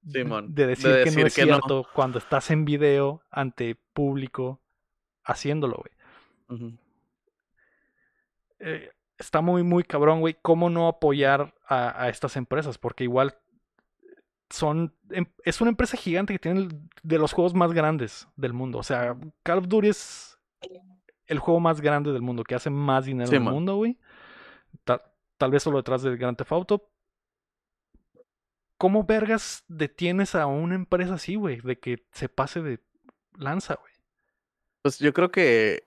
[0.01, 1.47] De de decir, que no decir es que no.
[1.55, 4.61] cierto cuando estás en video ante público
[5.23, 6.69] haciéndolo, güey.
[8.59, 10.35] Eh, está muy, muy cabrón, güey.
[10.41, 12.77] ¿Cómo no apoyar a, a estas empresas?
[12.77, 13.35] Porque igual
[14.49, 14.95] son.
[15.09, 16.67] em- Es una empresa gigante que tiene
[17.03, 18.79] de los juegos más grandes del mundo.
[18.79, 20.37] O sea, Call of Duty es
[21.27, 23.53] el juego más grande del mundo, que hace más dinero Sí, en el man.
[23.53, 23.97] mundo, güey.
[24.83, 25.03] Ta-
[25.37, 26.89] tal vez solo detrás del Grand Theft Auto.
[28.77, 31.61] ¿Cómo vergas detienes a una empresa así, güey?
[31.61, 32.79] De que se pase de
[33.37, 33.93] lanza, güey.
[34.81, 35.83] Pues yo creo que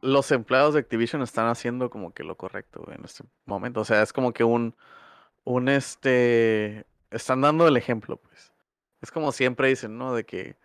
[0.00, 3.80] los empleados de Activision están haciendo como que lo correcto güey, en este momento.
[3.80, 4.74] O sea, es como que un,
[5.44, 8.52] un este, están dando el ejemplo, pues.
[9.00, 10.14] Es como siempre dicen, ¿no?
[10.14, 10.56] De que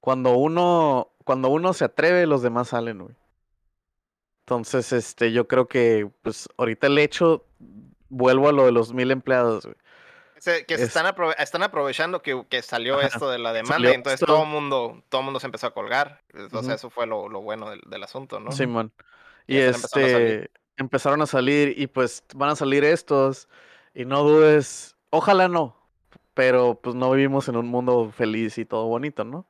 [0.00, 3.14] cuando uno, cuando uno se atreve, los demás salen, güey.
[4.44, 7.44] Entonces, este, yo creo que, pues, ahorita el hecho,
[8.08, 9.76] vuelvo a lo de los mil empleados, güey.
[10.38, 13.90] Se- que se Es- están, aprove- están aprovechando que, que salió esto de la demanda
[13.90, 14.26] y entonces esto.
[14.26, 16.22] todo el mundo, todo mundo se empezó a colgar.
[16.34, 16.70] Ujú.
[16.70, 18.52] eso fue lo, lo bueno del, del asunto, ¿no?
[18.52, 18.92] Simón.
[19.46, 20.16] Y a salir.
[20.16, 23.48] este empezaron a salir y pues van a salir estos
[23.94, 25.76] y no dudes, ojalá no,
[26.34, 29.46] pero pues no vivimos en un mundo feliz y todo bonito, ¿no?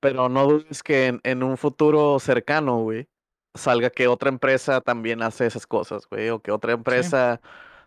[0.00, 3.08] Pero no dudes que en, en un futuro cercano, güey,
[3.54, 7.40] salga que otra empresa también hace esas cosas, güey, o que otra empresa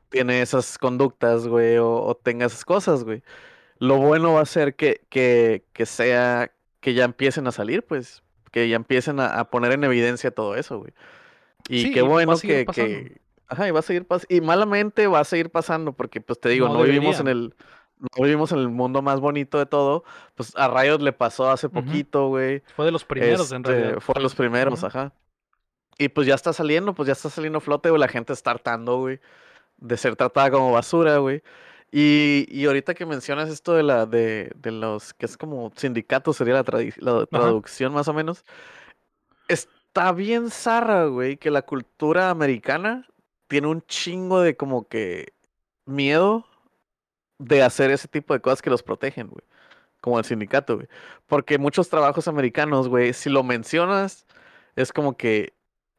[0.10, 3.24] tiene esas conductas, güey, o, o tenga esas cosas, güey.
[3.80, 6.52] Lo bueno va a ser que, que, que sea,
[6.82, 10.56] que ya empiecen a salir, pues, que ya empiecen a, a poner en evidencia todo
[10.56, 10.94] eso, güey.
[11.68, 12.72] Y Sí, qué bueno que,
[13.50, 16.50] ajá, y va a seguir pasando, y malamente va a seguir pasando, porque, pues, te
[16.50, 17.56] digo, No no, vivimos en el,
[18.00, 20.04] no vivimos en el mundo más bonito de todo,
[20.36, 22.64] pues, a Riot le pasó hace poquito, güey.
[22.76, 24.00] Fue de los primeros, en Este, realidad.
[24.00, 25.12] Fue de los primeros, ajá.
[25.98, 28.00] Y pues ya está saliendo, pues ya está saliendo flote, güey.
[28.00, 29.20] La gente está hartando, güey,
[29.78, 31.44] de ser tratada como basura, güey.
[31.92, 36.38] Y, y ahorita que mencionas esto de la de, de los que es como sindicatos,
[36.38, 38.46] sería la traducción más o menos.
[39.50, 43.06] Está bien zarra, güey, que la cultura americana
[43.50, 45.34] tiene un chingo de como que
[45.86, 46.48] miedo
[47.40, 49.44] de hacer ese tipo de cosas que los protegen, güey.
[50.02, 50.90] Como el sindicato, güey.
[51.28, 54.28] Porque muchos trabajos americanos, güey, si lo mencionas,
[54.76, 55.54] es como que,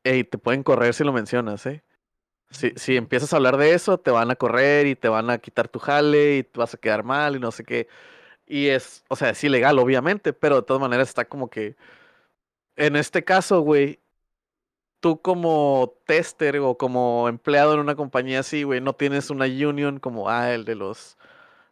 [0.05, 1.85] hey, te pueden correr si lo mencionas, ¿eh?
[2.51, 5.39] Si, si empiezas a hablar de eso, te van a correr y te van a
[5.39, 7.89] quitar tu jale y te vas a quedar mal y no sé qué.
[8.47, 11.77] Y es, o sea, es ilegal, obviamente, pero de todas maneras está como que,
[12.77, 14.00] en este caso, güey,
[15.01, 19.99] tú como tester o como empleado en una compañía así, güey, no tienes una union
[19.99, 21.17] como, ah, el de los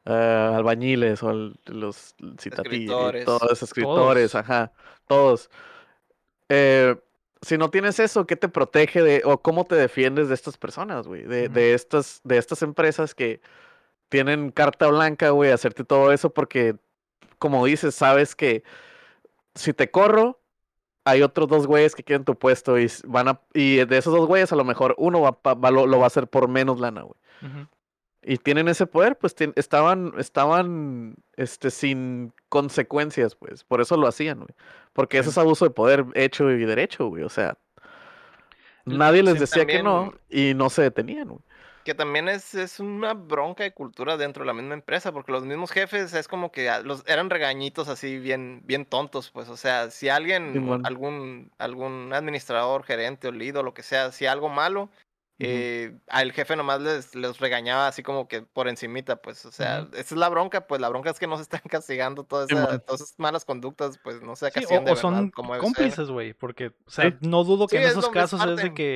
[0.07, 3.25] ah, albañiles o el de los citati- Escritores.
[3.25, 4.45] todos los escritores, Todos.
[4.45, 4.73] ajá,
[5.07, 5.51] todos.
[6.49, 6.97] Eh,
[7.43, 11.07] si no tienes eso, ¿qué te protege de, o cómo te defiendes de estas personas,
[11.07, 11.23] güey?
[11.23, 13.41] De, de estas, de estas empresas que
[14.09, 16.77] tienen carta blanca, güey, a hacerte todo eso porque,
[17.39, 18.65] como dices, sabes que
[19.55, 20.41] si te corro,
[21.05, 24.27] hay otros dos güeyes que quieren tu puesto y van a, y de esos dos
[24.27, 27.15] güeyes a lo mejor uno va, lo, lo va a hacer por menos lana, güey.
[28.21, 33.65] Y tienen ese poder, pues estaban, estaban, este, sin consecuencias, pues.
[33.65, 34.51] Por eso lo hacían, güey.
[34.93, 35.35] Porque eso Sí.
[35.35, 37.23] es abuso de poder hecho y derecho, güey.
[37.23, 37.57] O sea,
[38.85, 41.41] nadie les decía que no y no se detenían, güey.
[41.85, 45.45] Que también es, es una bronca de cultura dentro de la misma empresa, porque los
[45.47, 49.49] mismos jefes es como que a- los, eran regañitos así bien, bien tontos, pues.
[49.49, 50.53] O sea, si alguien,
[50.85, 54.91] algún, algún administrador, gerente o o lo que sea, si algo malo,
[55.41, 59.47] eh, al jefe nomás les, les regañaba así como que por encimita, pues.
[59.47, 62.25] O sea, esa es la bronca, pues la bronca es que no se están castigando
[62.25, 66.11] todas, esas malas conductas, pues no se Sí, castigan o, de o son como cómplices,
[66.11, 67.17] güey, porque, o sea, Sí.
[67.21, 68.87] no dudo que en es esos es casos es de que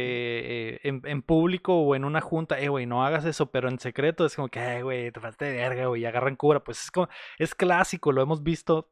[0.74, 3.78] eh, en, en público o en una junta, eh, güey, no hagas eso, pero en
[3.78, 6.82] secreto es como que, ay, güey, te falta de verga, güey, y agarran cubra, pues
[6.82, 8.90] es como, es clásico, lo hemos visto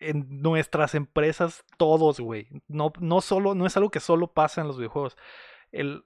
[0.00, 4.68] en nuestras empresas todos, güey, no, no solo, no es algo que solo pasa en
[4.68, 5.16] los videojuegos,
[5.72, 6.04] el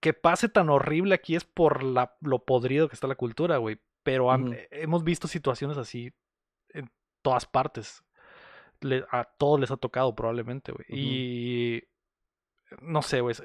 [0.00, 3.80] que pase tan horrible aquí es por la, lo podrido que está la cultura, güey,
[4.02, 4.54] pero Ujú.
[4.70, 6.12] hemos visto situaciones así
[6.70, 6.90] en
[7.22, 8.02] todas partes
[8.80, 10.86] le- a todos les ha tocado probablemente, güey.
[10.88, 11.82] Y
[12.80, 13.36] no sé, güey.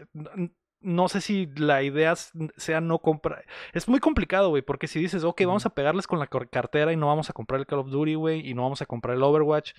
[0.80, 3.44] No sé si la idea sea no comprar.
[3.74, 6.96] Es muy complicado, güey, porque si dices, ok, vamos a pegarles con la cartera y
[6.96, 9.24] no vamos a comprar el Call of Duty, güey, y no vamos a comprar el
[9.24, 9.74] Overwatch,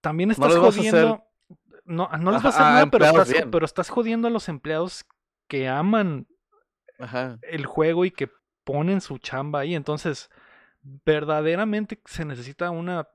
[0.00, 1.24] también estás hacer- jodiendo.
[1.84, 5.04] No, no les vas a hacer nada, pero estás, pero estás jodiendo a los empleados
[5.50, 6.26] que aman
[6.98, 7.38] Ajá.
[7.42, 8.30] el juego y que
[8.64, 9.74] ponen su chamba ahí.
[9.74, 10.30] Entonces,
[11.04, 13.08] verdaderamente se necesita una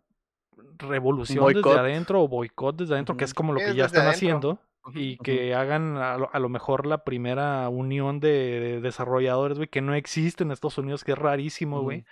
[0.78, 4.08] revolución desde adentro o boicot desde adentro, que es como lo que es ya están
[4.08, 4.15] adentro.
[4.17, 4.60] haciendo.
[4.93, 9.67] Y que hagan a lo, a lo mejor la primera unión de, de desarrolladores, güey,
[9.67, 12.06] que no existe en Estados Unidos, que es rarísimo, güey.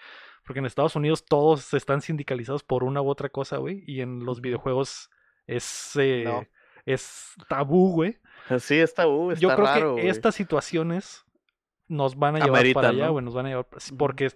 [0.44, 3.84] Porque en Estados Unidos todos están sindicalizados por una u otra cosa, güey.
[3.86, 5.10] Y en los videojuegos
[5.46, 6.46] es, eh, No.
[6.86, 8.18] es tabú, güey.
[8.60, 11.26] Sí, está, uh, está Yo creo raro, que estas situaciones
[11.88, 13.14] nos van a llevar para allá, ¿no?
[13.14, 14.32] güey, nos van a llevar, porque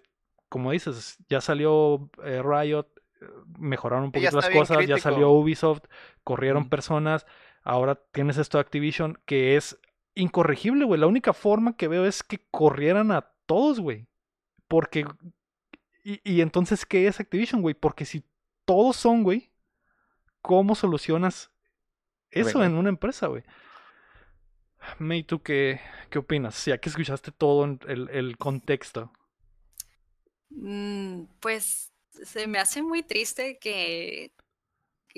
[0.49, 2.87] como dices, ya salió eh, Riot,
[3.21, 3.25] eh,
[3.57, 5.31] mejoraron un poquito las cosas, ya salió.
[5.31, 5.83] Ubisoft,
[6.23, 7.25] corrieron personas,
[7.63, 9.79] ahora tienes esto de Activision que es
[10.15, 10.99] incorregible, güey.
[10.99, 14.07] La única forma que veo es que corrieran a todos, güey.
[14.67, 15.05] Porque
[16.03, 17.75] y, y entonces ¿qué es Activision, güey?
[17.75, 18.23] Porque si
[18.65, 19.51] todos son, güey,
[20.41, 21.51] ¿cómo solucionas
[22.31, 22.65] eso Venga.
[22.65, 23.43] en una empresa, güey?
[24.99, 26.65] May, ¿tú qué, qué opinas?
[26.65, 29.11] Ya que escuchaste todo el, el contexto.
[30.49, 31.91] Mm, pues
[32.23, 34.33] se me hace muy triste que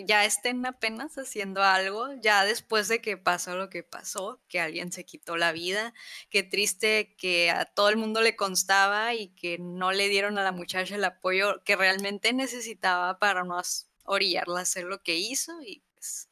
[0.05, 4.91] ya estén apenas haciendo algo, ya después de que pasó lo que pasó, que alguien
[4.91, 5.93] se quitó la vida,
[6.29, 10.43] qué triste que a todo el mundo le constaba y que no le dieron a
[10.43, 13.59] la muchacha el apoyo que realmente necesitaba para no
[14.05, 16.29] orillarla a hacer lo que hizo y pues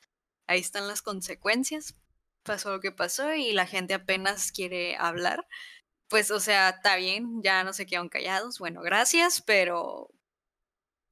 [0.47, 1.95] ahí están las consecuencias.
[2.47, 5.45] Pasó lo que pasó y la gente apenas quiere hablar.
[6.09, 8.59] Pues, o sea, está bien, ya no se quedaron callados.
[8.59, 10.09] Bueno, gracias, pero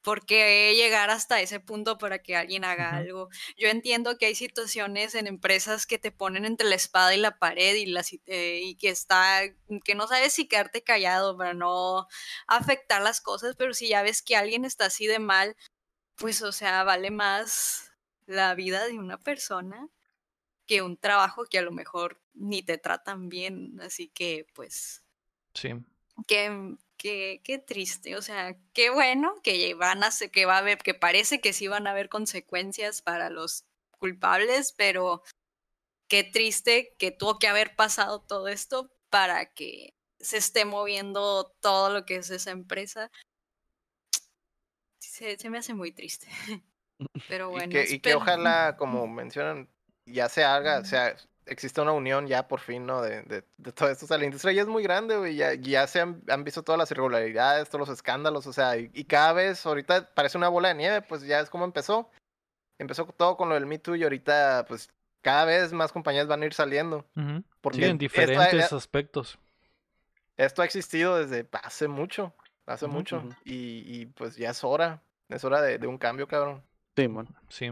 [0.02, 3.30] ¿por qué llegar hasta ese punto para que alguien haga algo?
[3.58, 7.38] Yo entiendo que hay situaciones en empresas que te ponen entre la espada y la
[7.38, 9.42] pared y, la, eh, y que está,
[9.84, 12.08] que no sabes si quedarte callado para no
[12.48, 15.58] afectar las cosas, pero si ya ves que alguien está así de mal,
[16.16, 17.92] pues, o sea, vale más
[18.28, 19.90] la vida de una persona
[20.66, 23.80] que un trabajo que a lo mejor ni te tratan bien.
[23.82, 25.03] Así que, pues,
[25.53, 25.70] Sí.
[26.28, 28.16] qué, qué, qué triste.
[28.16, 31.53] O sea, qué bueno que van a ser, que va a haber, que parece que
[31.53, 33.66] sí van a haber consecuencias para los
[33.99, 35.24] culpables, pero
[36.07, 41.89] qué triste que tuvo que haber pasado todo esto para que se esté moviendo todo
[41.91, 43.11] lo que es esa empresa.
[44.99, 46.28] Se, se me hace muy triste.
[47.30, 47.68] Pero bueno.
[47.68, 49.70] y, que, y que espero- ojalá, como mencionan,
[50.06, 53.01] ya se haga, o sea, existe una unión ya por fin, ¿no?
[53.01, 54.06] De, de, de todo esto.
[54.06, 55.36] O sea, la industria ya es muy grande, güey.
[55.36, 58.89] Ya, ya se han, han visto todas las irregularidades, todos los escándalos, o sea, y,
[58.93, 62.10] y cada vez, ahorita parece una bola de nieve, pues ya es como empezó.
[62.78, 64.89] Empezó todo con lo del Me Too y ahorita, pues,
[65.22, 67.06] cada vez más compañías van a ir saliendo.
[67.62, 69.39] Porque Sí, en esto diferentes aspectos.
[70.38, 72.34] Esto ha existido desde hace mucho,
[72.66, 73.24] hace mucho.
[73.45, 76.62] Y, y pues ya es hora, es hora de, de un cambio, cabrón.
[76.97, 77.28] Sí, man.
[77.47, 77.72] Sí.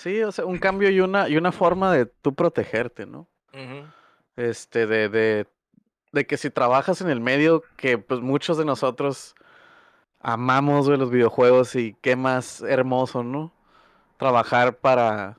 [0.00, 3.28] Sí, o sea, un cambio y una, y una forma de tú protegerte, ¿no?
[4.36, 5.46] Este, de, de,
[6.12, 9.34] de que si trabajas en el medio, que pues muchos de nosotros
[10.20, 13.52] amamos, güey, los videojuegos y qué más hermoso, ¿no?
[14.16, 15.36] Trabajar para,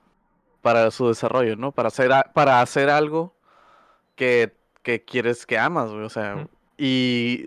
[0.61, 1.71] para su desarrollo, ¿no?
[1.71, 3.33] Para hacer, a- para hacer algo
[4.15, 6.47] que, que quieres, que amas, güey, o sea,
[6.77, 7.45] y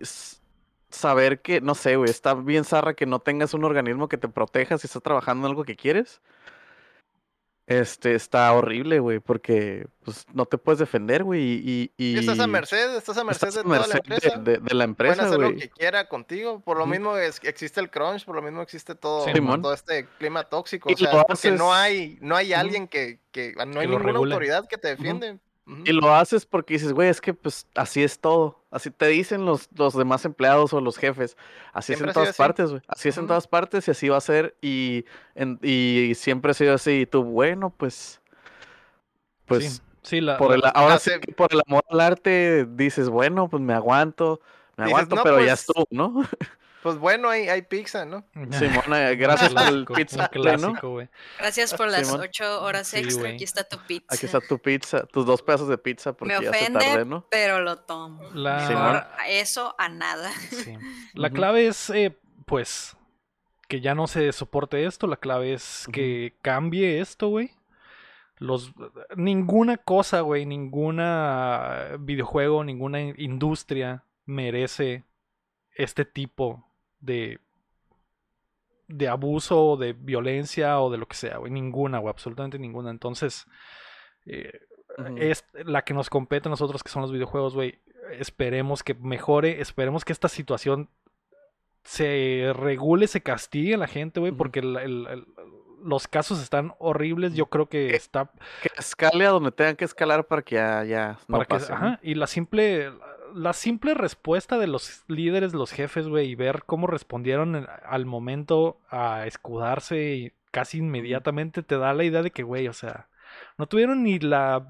[0.91, 4.29] saber que, no sé, güey, está bien zarra que no tengas un organismo que te
[4.29, 6.21] proteja si estás trabajando en algo que quieres.
[7.67, 12.39] Este, está horrible, güey, porque pues no te puedes defender, güey, y, y, Y Estás
[12.39, 14.37] a merced, estás a merced estás de a toda la de- empresa.
[14.39, 15.59] de, de la Pueden empresa, hacer lo güey.
[15.61, 16.61] que quiera contigo.
[16.61, 20.07] Por lo mismo es- existe el crunch, por lo mismo existe todo, Sí, todo este
[20.19, 20.91] clima tóxico.
[20.91, 24.67] Y O sea, porque no hay, no hay alguien que, que no hay ninguna autoridad
[24.69, 25.39] que te defiende.
[25.67, 28.61] Y lo haces porque dices, güey, es que pues así es todo.
[28.71, 31.37] Así te dicen los, los demás empleados o los jefes.
[31.73, 32.83] Así Siempre es en todas partes, güey.
[32.87, 34.57] Así es en todas partes y así va a ser.
[34.61, 37.01] Y, en- y siempre ha sido así.
[37.01, 38.21] Y tú, bueno, pues.
[39.47, 39.81] Pues sí.
[40.03, 43.49] Sí, la, por el, la- ahora sí que por el amor al arte dices, bueno,
[43.49, 44.43] pues me aguanto.
[44.77, 46.23] Me Dices, aguanto, "No, pero ya pues, estuvo, ¿no?
[46.85, 48.25] Pues bueno, hay, hay pizza, ¿no?
[48.53, 51.09] Simón, eh, gracias por el pizza, clásico, güey.
[51.39, 52.21] Gracias por las Simón.
[52.21, 53.31] ocho horas extra.
[53.31, 54.15] Aquí está tu pizza.
[54.15, 57.05] Aquí está tu pizza, tus dos pedazos de pizza porque Me ya se ofende, tardé,
[57.07, 57.27] ¿no?
[57.31, 58.23] pero lo tomo.
[58.35, 58.97] La- Mejor Simón.
[59.19, 60.31] a eso a nada.
[60.51, 60.75] Sí.
[61.15, 62.97] La clave es, eh, pues,
[63.67, 65.07] que ya no se soporte esto.
[65.07, 67.51] La clave es que cambie esto, güey.
[68.37, 68.73] Los,
[69.17, 75.05] ninguna cosa, güey, ninguna videojuego, ninguna in- industria merece
[75.77, 76.69] este tipo
[77.05, 77.39] de
[78.87, 81.51] de abuso, o de violencia o de lo que sea, güey.
[81.51, 82.91] Ninguna, güey, absolutamente ninguna.
[82.91, 83.47] Entonces,
[84.27, 84.61] eh,
[85.17, 87.81] es la que nos compete a nosotros, que son los videojuegos, güey.
[88.19, 90.91] Esperemos que mejore, esperemos que esta situación
[91.83, 95.27] se regule, se castigue a la gente, güey, porque el- el- el-
[95.83, 97.35] los casos están horribles.
[97.35, 98.31] Yo creo que está
[98.63, 101.71] Que escale a donde tengan que escalar para que ya, ya no para que, pase,
[101.73, 101.77] ¿no?
[101.77, 102.91] ajá, y la simple
[103.35, 108.81] la simple respuesta de los líderes, los jefes, güey, y ver cómo respondieron al momento
[108.89, 113.09] a escudarse y casi inmediatamente te da la idea de que, güey, o sea,
[113.59, 114.69] no tuvieron ni la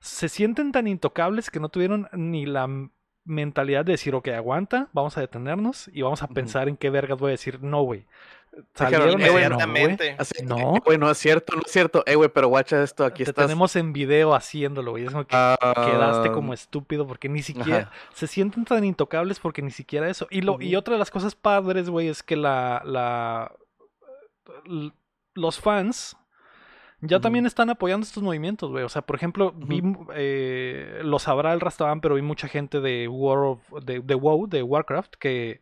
[0.00, 2.68] se sienten tan intocables que no tuvieron ni la
[3.24, 7.18] mentalidad de decir, ok, aguanta, vamos a detenernos y vamos a pensar en qué vergas
[7.18, 8.06] voy a decir, no, güey.
[8.74, 10.14] Salieron "Eh, no, güey.
[10.18, 10.74] Así, No.
[10.86, 12.02] eh, no es cierto, no es cierto.
[12.06, 13.46] Eh, güey, pero guacha esto, aquí Te estás.
[13.46, 15.04] tenemos en video haciéndolo, güey.
[15.04, 15.36] Es como que
[15.74, 18.10] quedaste como estúpido porque ni siquiera Ah, Ajá.
[18.14, 20.26] se sienten tan intocables porque ni siquiera eso.
[20.30, 23.52] Y lo y otra de las cosas padres, güey, es que la la
[25.34, 26.16] los fans
[27.00, 28.82] ya también están apoyando estos movimientos, güey.
[28.82, 29.82] O sea, por ejemplo, vi
[30.14, 34.46] eh, lo sabrá el Rastaban, pero vi mucha gente de War of de, de WoW,
[34.48, 35.60] de Warcraft que.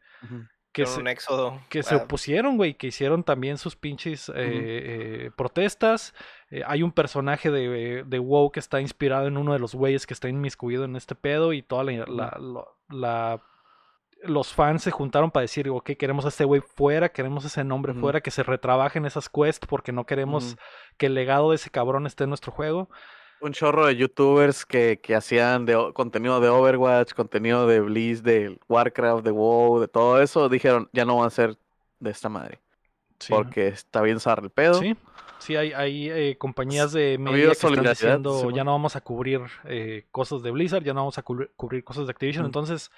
[0.73, 1.61] Que se, un éxodo.
[1.69, 6.15] que se ah, opusieron, güey, que hicieron también sus pinches eh, eh, protestas.
[6.51, 10.07] Eh, hay un personaje de, de WoW que está inspirado en uno de los güeyes
[10.07, 13.41] que está inmiscuido en este pedo y toda la, la- lo- la-
[14.25, 17.93] los fans se juntaron para decir, ok, queremos a este güey fuera, queremos ese nombre
[17.93, 20.57] fuera, que se retrabajen esas quests porque no queremos
[20.97, 22.89] que el legado de ese cabrón esté en nuestro juego.
[23.43, 28.57] Un chorro de youtubers que, que hacían de, contenido de Overwatch, contenido de Blizz, de
[28.69, 31.59] Warcraft, de WoW, de todo eso, dijeron, ya no van a ser
[31.99, 32.61] de esta madre.
[33.19, 33.33] Sí.
[33.33, 34.75] Porque está bien zarra el pedo.
[34.75, 34.97] Sí,
[35.39, 39.41] sí, hay, hay eh, compañías de media que están diciendo ya no vamos a cubrir
[39.65, 42.45] eh, cosas de Blizzard, ya no vamos a cubrir, cubrir cosas de Activision.
[42.45, 42.47] Mm.
[42.47, 42.93] Entonces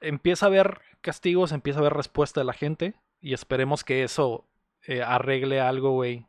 [0.00, 4.44] empieza a haber castigos, empieza a haber respuesta de la gente y esperemos que eso
[4.86, 6.26] eh, arregle algo, güey.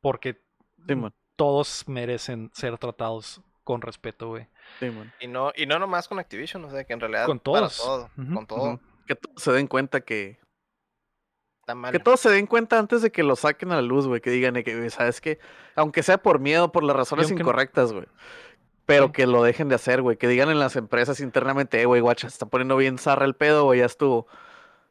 [0.00, 0.40] Porque
[0.86, 4.46] Simón, todos merecen ser tratados con respeto, güey.
[4.78, 5.12] Simón.
[5.18, 7.76] Y no, y no nomás con Activision, o sea que en realidad Con para todos.
[7.78, 8.80] todo, Ujú, con todo.
[9.08, 10.38] Que todos se den cuenta que.
[11.62, 11.90] Está mal.
[11.90, 14.20] Que todos se den cuenta antes de que lo saquen a la luz, güey.
[14.20, 15.40] Que digan, que, ¿sabes qué?
[15.74, 18.06] Aunque sea por miedo, por las razones incorrectas, güey.
[18.86, 19.12] Pero Sí.
[19.12, 20.16] que lo dejen de hacer, güey.
[20.16, 23.34] Que digan en las empresas internamente, eh, güey, guacha, se está poniendo bien zarra el
[23.34, 24.28] pedo, güey, ya estuvo.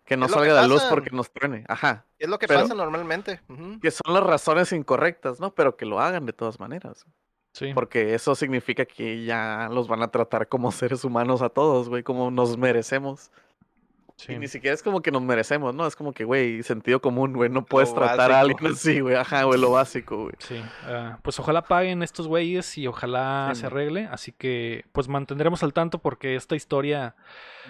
[0.06, 1.64] Que no que salga a la luz porque nos truene.
[1.68, 2.06] Ajá.
[2.20, 3.40] Es lo que Pero- pasa normalmente.
[3.82, 5.54] Que son las razones incorrectas, ¿no?
[5.54, 7.06] Pero que lo hagan de todas maneras.
[7.54, 7.74] Sí.
[7.74, 12.04] Porque eso significa que ya los van a tratar como seres humanos a todos, güey,
[12.04, 13.32] como nos merecemos.
[14.26, 14.34] Sí.
[14.34, 15.86] Y ni siquiera es como que nos merecemos, ¿no?
[15.88, 19.16] Es como que, güey, sentido común, güey, no puedes Lo tratar a alguien así, güey.
[19.16, 20.36] Ajá, güey, lo básico, güey.
[20.40, 24.08] Sí, ah, pues ojalá paguen estos güeyes y ojalá Sí, se arregle.
[24.12, 27.16] Así que pues mantendremos al tanto porque esta historia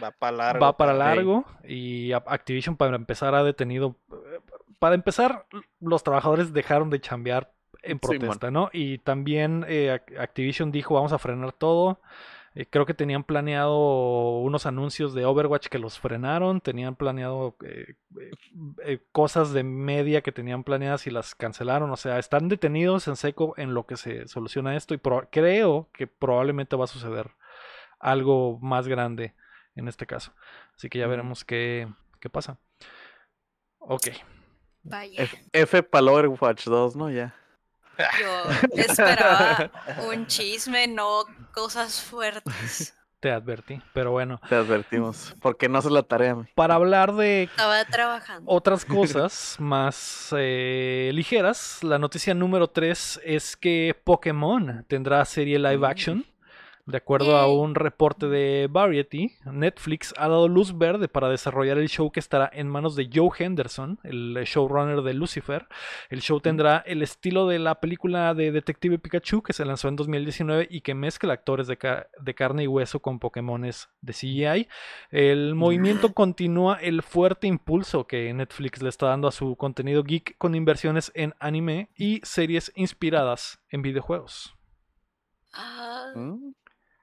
[0.02, 0.66] Va para largo.
[0.66, 3.95] va para pa- largo y Activision para empezar ha detenido...
[4.80, 5.45] Para empezar,
[5.80, 7.52] los trabajadores dejaron de chambear
[7.84, 8.70] en protesta, ¿no?
[8.74, 11.99] Y también eh, Ac- Activision dijo vamos a frenar todo.
[12.54, 17.95] Eh, creo que tenían planeado unos anuncios de Overwatch que los frenaron, tenían planeado eh,
[18.84, 23.16] eh, cosas de media que tenían planeadas y las cancelaron, o sea, están detenidos en
[23.16, 24.99] seco en lo que se soluciona esto y
[25.30, 27.32] creo que probablemente va a suceder
[27.99, 29.34] algo más grande
[29.76, 30.34] en este caso.
[30.76, 31.88] Así que ya veremos qué,
[32.20, 32.58] qué pasa.
[33.80, 34.10] Ok.
[34.84, 35.24] Vaya.
[35.24, 37.10] F, F para Overwatch 2, ¿no?
[37.10, 37.34] Ya.
[38.19, 38.43] Yo
[38.75, 39.69] esperaba
[40.09, 41.23] un chisme, no
[41.53, 42.95] cosas fuertes.
[43.19, 45.35] Te advertí, pero bueno, Te advertimos.
[45.41, 46.45] Porque no haces la tarea, mi.
[46.55, 48.49] para hablar de Estaba trabajando.
[48.51, 55.77] otras cosas más eh, ligeras, la noticia número 3 es que Pokémon tendrá serie live
[55.77, 55.85] Mm.
[55.85, 56.25] action.
[56.91, 61.87] De acuerdo a un reporte de Variety, Netflix ha dado luz verde para desarrollar el
[61.87, 65.67] show que estará en manos de Joe Henderson, el showrunner de Lucifer.
[66.09, 69.95] El show tendrá el estilo de la película de Detective Pikachu que se lanzó en
[69.95, 74.67] 2019 y que mezcla actores de, ca- de carne y hueso con Pokémones de CGI.
[75.11, 80.37] El movimiento continúa el fuerte impulso que Netflix le está dando a su contenido geek
[80.37, 84.55] con inversiones en anime y series inspiradas en videojuegos.
[85.53, 86.51] Ah, ¿Mm?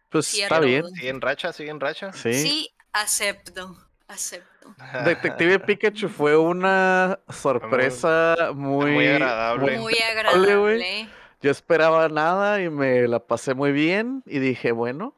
[0.09, 0.55] Pues Cierto.
[0.55, 0.87] está bien.
[0.95, 2.13] Sigue en racha, sigue en racha.
[2.13, 2.33] Sí.
[2.35, 3.77] sí, acepto.
[4.07, 4.75] Acepto.
[5.05, 9.79] Detective Pikachu fue una sorpresa muy, muy agradable.
[9.79, 11.09] muy- agradable.
[11.41, 15.15] Yo esperaba nada y me la pasé muy bien y dije, bueno,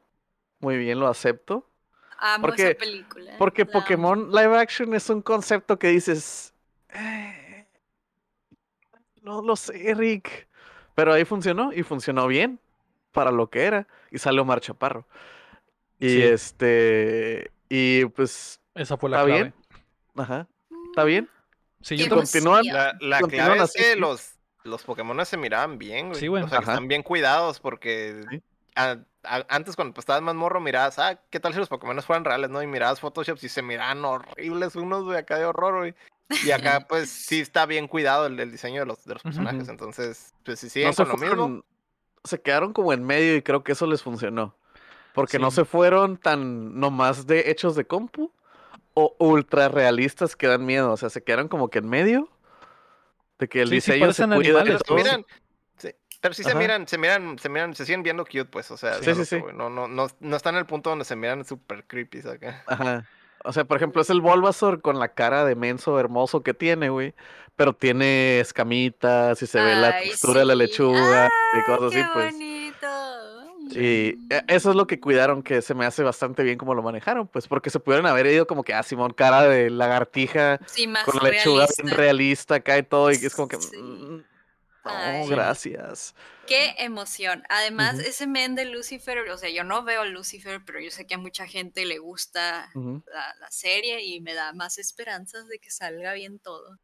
[0.59, 1.67] muy bien, lo acepto.
[2.19, 3.31] Amo Porque- esa película.
[3.39, 3.79] Porque la amo.
[3.81, 6.53] Pokémon Live Action es un concepto que dices,
[6.93, 7.65] "Eh,
[9.23, 10.47] no lo sé, Rick.
[10.93, 12.59] Pero ahí funcionó y funcionó bien
[13.11, 13.87] para lo que era.
[14.11, 15.05] Y salió Omar Chaparro.
[15.99, 16.21] Y Sí.
[16.23, 19.41] este, y pues, Esa fue la ¿Está clave.
[19.41, 19.53] bien?
[20.17, 20.47] ajá,
[20.89, 21.29] ¿está bien?
[21.81, 22.63] Sí, yo continúan-.
[22.65, 23.99] La, la Continúan clave es que sí.
[23.99, 26.19] los, los Pokémon se miraban bien, güey.
[26.19, 26.43] Sí, güey.
[26.43, 26.73] O sea, Ajá.
[26.73, 28.41] están bien cuidados porque Sí.
[28.75, 32.01] a- a- antes cuando pues, estabas más morro mirabas, ah, ¿qué tal si los Pokémon
[32.01, 32.61] fueran reales, no?
[32.63, 35.95] Y mirabas Photoshops y se miraban horribles unos, güey, acá de horror, güey.
[36.45, 39.67] Y acá, pues, sí está bien cuidado el, el diseño de los, de los personajes.
[39.67, 41.63] Entonces, pues, si siguen No con lo mismo,
[42.23, 44.55] se quedaron como en medio y creo que eso les funcionó.
[45.13, 45.55] Porque no Sí.
[45.57, 48.31] se fueron tan nomás de hechos de compu
[48.93, 50.91] o ultra realistas que dan miedo.
[50.91, 52.29] O sea, se quedaron como que en medio
[53.39, 54.97] de que el Sí, sí, diseño se parecen cuida de se todo.
[54.97, 55.25] miran,
[55.77, 55.89] sí,
[56.21, 58.93] pero sí se miran, se miran, se miran, se siguen viendo cute, pues, o sea,
[59.01, 59.43] Sí, sí, sí.
[59.53, 62.63] No, no, no, no están en el punto donde se miran super creepy, acá.
[62.67, 63.05] Ajá.
[63.43, 66.89] O sea, por ejemplo, es el Bulbasaur con la cara de menso hermoso que tiene,
[66.89, 67.13] güey.
[67.55, 71.91] Pero tiene escamitas y se ve la Ay, textura de la lechuga y ¡Ah, cosas
[71.91, 72.33] qué así, pues.
[72.33, 72.87] bonito!
[73.73, 76.81] Y e- eso es lo que cuidaron, que se me hace bastante bien como lo
[76.81, 80.87] manejaron, pues, porque se pudieron haber ido como que, ah, Simón, cara de lagartija, Sí,
[80.87, 81.83] más con la lechuga realista.
[81.83, 84.23] bien realista acá y todo, y es como que, Sí.
[84.83, 85.27] No, Ay.
[85.29, 86.15] gracias.
[86.47, 87.43] Qué emoción.
[87.49, 91.15] Además, ese men de Lucifer, o sea, yo no veo Lucifer, pero yo sé que
[91.15, 95.69] a mucha gente le gusta la, la serie y me da más esperanzas de que
[95.69, 96.79] salga bien todo.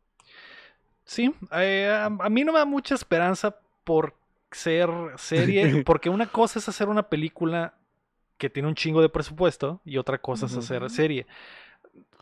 [1.06, 4.14] Sí, eh, a, a mí no me da mucha esperanza por
[4.52, 7.74] ser serie, porque una cosa es hacer una película
[8.38, 11.26] que tiene un chingo de presupuesto y otra cosa es hacer serie.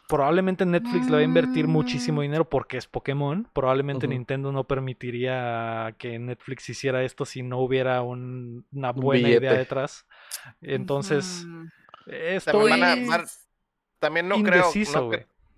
[0.08, 2.24] Probablemente Netflix le va a invertir muchísimo Mm.
[2.24, 3.48] dinero porque es Pokémon.
[3.54, 4.08] Probablemente.
[4.08, 9.54] Nintendo no permitiría que Netflix hiciera esto si no hubiera un- una Un buena idea
[9.54, 10.06] detrás.
[10.62, 11.46] Entonces,
[12.46, 12.96] También, a-
[14.30, 14.72] no creo,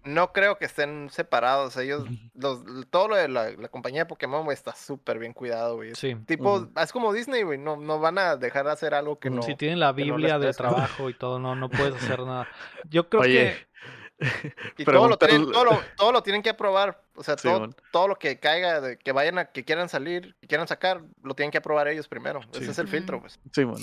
[0.05, 1.75] no, creo que estén separados.
[1.75, 5.75] Ellos, los, todo lo de la, la compañía de Pokémon, güey, está súper bien cuidado,
[5.75, 5.89] güey.
[5.91, 6.15] Es Sí.
[6.25, 7.57] Tipo, es como Disney, güey.
[7.57, 9.41] No, no van a dejar de hacer algo que no.
[9.41, 12.47] Si tienen la que no Biblia de trabajo y todo, no, no puedes hacer nada.
[12.89, 13.66] Yo creo Oye,
[14.77, 17.01] Y todo lo, tienen, todo, lo, todo lo tienen que aprobar.
[17.15, 20.47] O sea, todo, todo lo que caiga, de, que vayan a, que quieran salir, que
[20.47, 22.41] quieran sacar, lo tienen que aprobar ellos primero.
[22.51, 22.61] Sí.
[22.61, 23.39] Ese es el filtro, pues.
[23.51, 23.81] Simón.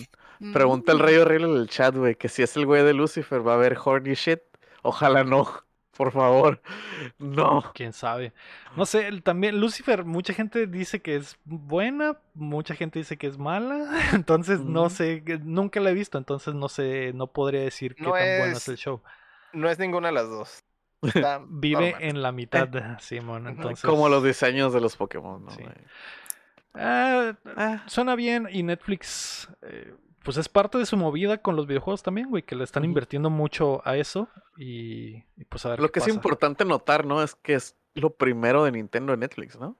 [0.52, 1.02] Pregunta el Mm.
[1.02, 3.54] rey horrible en el chat, güey, que si es el güey de Lucifer va a
[3.56, 4.40] haber horny shit.
[4.82, 5.48] Ojalá no,
[5.96, 6.60] por favor.
[7.18, 7.70] No.
[7.74, 8.32] quién sabe.
[8.76, 13.38] No sé, también Lucifer, mucha gente dice que es buena, mucha gente dice que es
[13.38, 18.02] mala, entonces no sé, nunca la he visto, entonces no sé, no podría decir qué
[18.02, 19.00] No tan bueno es- el show.
[19.54, 20.64] No es ninguna de las dos.
[21.02, 22.02] Está Vive normal.
[22.02, 23.46] en la mitad de Simón.
[23.46, 25.50] Entonces, Como los diseños de los Pokémon, ¿no?
[25.50, 25.62] Sí.
[26.74, 29.94] Ah, Ah, suena bien y Netflix, eh,
[30.24, 33.30] pues es parte de su movida con los videojuegos también, güey, que le están invirtiendo
[33.30, 37.22] mucho a eso y, y pues a ver lo qué que es importante notar, ¿no?
[37.22, 39.76] Es que es lo primero de Nintendo en Netflix, ¿no?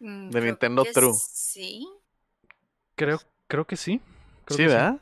[0.00, 1.12] Mm, De creo Nintendo True.
[1.14, 1.88] Sí.
[2.96, 4.00] Creo, creo que sí.
[4.44, 5.00] creo Sí, que ¿verdad?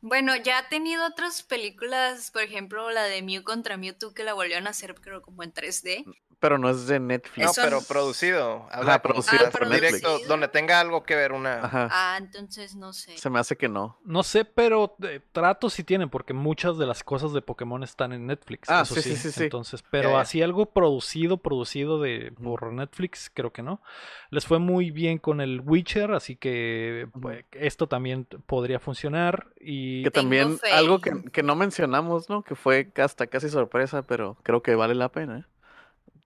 [0.00, 4.34] Bueno, ya ha tenido otras películas, por ejemplo, la de Mew contra Mewtwo, que la
[4.34, 6.04] volvieron a hacer, creo, como en 3D.
[6.40, 7.44] Pero no es de Netflix.
[7.44, 8.66] No, Eso- pero producido.
[8.68, 10.28] Ajá, Habla como producido más por directo, Netflix.
[10.28, 11.64] donde tenga algo que ver una.
[11.64, 11.88] Ajá.
[11.90, 13.18] Ah, entonces no sé.
[13.18, 13.98] Se me hace que no.
[14.04, 18.12] No sé, pero eh, tratos sí tienen, porque muchas de las cosas de Pokémon están
[18.12, 18.70] en Netflix.
[18.70, 19.42] Ah, eso sí, sí, sí, sí.
[19.44, 20.20] Entonces, pero ya.
[20.20, 23.82] así algo producido, producido de por Netflix, creo que no.
[24.30, 29.48] Les fue muy bien con el Witcher, así que pues, esto también podría funcionar.
[29.60, 30.72] Y Que también fe.
[30.72, 32.42] algo que, que no mencionamos, ¿no?
[32.42, 35.48] Que fue hasta casi sorpresa, pero creo que vale la pena.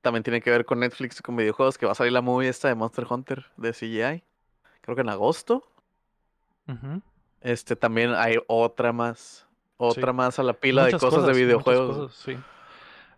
[0.01, 2.49] También tiene que ver con Netflix y con videojuegos, que va a salir la movie
[2.49, 4.25] esta de Monster Hunter de CGI.
[4.81, 5.65] Creo que en agosto.
[7.41, 9.47] Este también hay otra más.
[9.77, 11.97] Otra más a la pila Muchas de cosas, de videojuegos.
[11.97, 12.37] cosas, sí.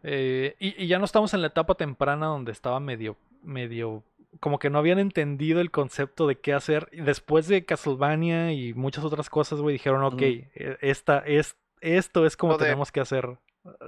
[0.02, 4.02] Eh, y, y ya no estamos en la etapa temprana donde estaba medio, medio,
[4.40, 6.88] como que no habían entendido el concepto de qué hacer.
[6.92, 12.36] Después de Castlevania y muchas otras cosas, güey, dijeron, ok, eh, esta es, esto es
[12.36, 13.38] como Lo de- tenemos que hacer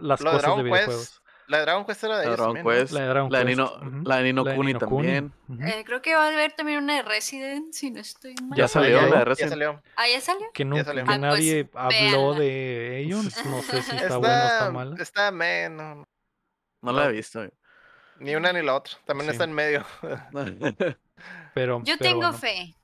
[0.00, 0.96] las de cosas de Dragon videojuegos.
[0.96, 1.16] Quest,
[1.48, 2.70] La de Dragon Quest era de La ellos Dragon ¿no?
[2.70, 4.72] Quest, La de Dragon la de Quest, Nino, la de Nino La de Kuni Ni
[4.78, 5.06] no Kuni.
[5.08, 5.32] también.
[5.68, 8.58] Eh, creo que va a haber también una de Resident, si no estoy mal.
[8.58, 9.14] Ya salió, la de ¿no?
[9.16, 9.50] Ya Resident.
[9.50, 9.82] salió.
[9.96, 10.46] Ah, ya salió.
[10.52, 11.04] Que, nunca, salió.
[11.04, 11.90] que Ah, pues, nadie habló
[12.30, 12.38] véanla.
[12.40, 13.44] de ellos.
[13.44, 14.96] No sé si está, Está, bueno o está mala.
[15.02, 16.04] está menos.
[16.82, 17.12] No la he No.
[17.12, 17.40] visto.
[18.20, 18.94] Ni una ni la otra.
[19.04, 19.32] También Sí.
[19.32, 19.84] está en medio.
[21.54, 22.32] Pero, Yo pero tengo bueno.
[22.34, 22.74] fe.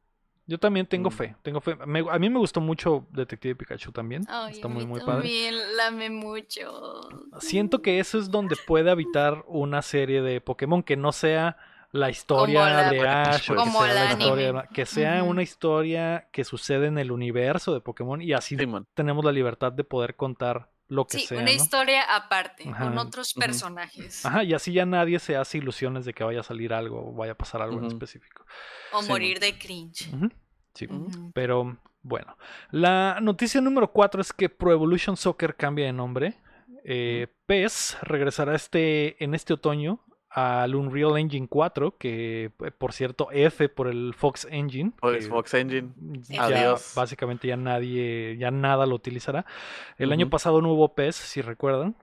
[0.46, 1.12] Yo también tengo Mm.
[1.12, 1.76] fe, tengo fe.
[1.86, 4.22] Me- a mí me gustó mucho Detective Pikachu también.
[4.22, 5.12] Está a muy, mí muy padre.
[5.14, 7.08] también la amé mucho.
[7.40, 11.56] Siento que eso es donde puede habitar una serie de Pokémon que no sea
[11.92, 16.28] la historia Como la- de Ash o que sea la historia que sea una historia
[16.32, 18.56] que sucede en el universo de Pokémon y así
[18.94, 21.52] tenemos la libertad de poder contar lo que Sí, sea, una ¿no?
[21.52, 24.26] historia aparte, con otros personajes.
[24.26, 27.12] Ajá, y así ya nadie se hace ilusiones de que vaya a salir algo o
[27.14, 28.44] vaya a pasar algo en específico.
[28.92, 30.10] O Sí, morir de cringe.
[30.74, 30.86] Sí.
[31.32, 32.36] Pero bueno,
[32.70, 36.34] la noticia número 4 es que Pro Evolution Soccer cambia de nombre.
[36.84, 40.04] Eh, PES regresará este, en este otoño
[40.34, 44.92] al Unreal Engine 4, que eh, por cierto F por el Fox Engine.
[44.98, 45.90] Por que Xbox Engine.
[46.28, 46.94] ya Adiós.
[46.96, 49.44] básicamente ya nadie, ya nada lo utilizará.
[49.98, 51.96] El año pasado no hubo PES, si recuerdan,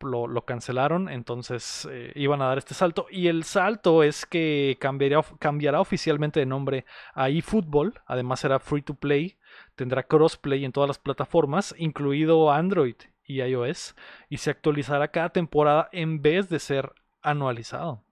[0.00, 3.06] lo, lo cancelaron, entonces eh, iban a dar este salto.
[3.10, 8.82] Y el salto es que cambiará, cambiará oficialmente de nombre a eFootball, además será free
[8.82, 9.38] to play,
[9.74, 13.96] tendrá crossplay en todas las plataformas, incluido Android y iOS,
[14.28, 18.02] y se actualizará cada temporada en vez de ser anualizado.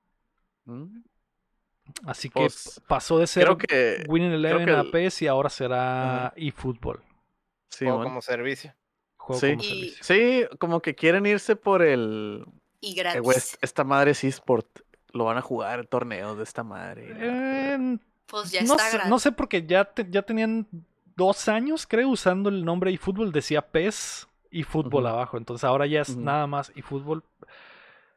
[0.64, 1.02] Mm.
[2.06, 4.04] Así que Pues, pasó de ser Creo que.
[4.08, 7.00] Winning Eleven que a PES y ahora será eFootball.
[7.68, 8.74] Sí, Juego como servicio.
[9.16, 9.50] Juego Sí.
[9.50, 10.04] como Y- servicio.
[10.04, 12.44] Sí, como que quieren irse por el.
[12.80, 13.58] Y eh, gratis.
[13.61, 14.66] esta madre es eSport.
[15.12, 17.08] Lo van a jugar torneos de esta madre.
[17.18, 19.11] Eh, pues ya no, está sé, gratis.
[19.11, 20.68] no sé porque ya, te- ya tenían
[21.16, 23.32] dos años, creo, usando el nombre eFootball.
[23.32, 25.36] Decía PES y fútbol abajo.
[25.36, 27.24] Entonces ahora ya es nada más eFootball.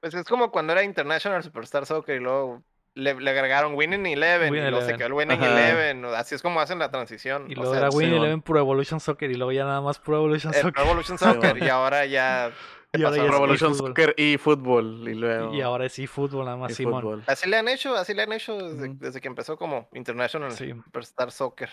[0.03, 2.61] Pues es como cuando era International Superstar Soccer y luego
[2.93, 5.47] le, le agregaron Winning Eleven y luego se quedó el Winning Ajá.
[5.69, 6.03] Eleven.
[6.13, 7.45] Así es como hacen la transición.
[7.49, 8.17] Y o luego sea, era sí, Winning.
[8.17, 10.73] Eleven Pro Evolution Soccer y luego ya nada más Pro Evolution el Soccer.
[10.73, 12.51] Pro Evolution Sí, Soccer y ahora ya
[12.91, 13.87] Y ahora Revolution eFootball.
[13.91, 15.07] Soccer y fútbol.
[15.07, 15.53] Y luego.
[15.53, 17.01] Y ahora es eFootball nada más, y Simón.
[17.01, 17.23] fútbol.
[17.25, 20.69] Así le han hecho, así le han hecho desde, desde que empezó como International Sí.
[20.83, 21.69] Superstar Soccer.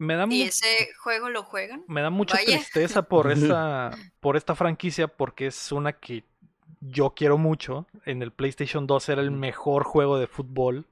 [0.00, 1.82] Me da, ¿Y ese juego lo juegan?
[1.88, 2.56] me da mucha Vaya.
[2.58, 6.24] tristeza por esta, por esta franquicia porque es una que
[6.80, 7.86] yo quiero mucho.
[8.04, 10.86] En el PlayStation 2 era el mejor juego de fútbol.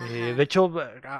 [0.00, 0.72] Eh, de hecho,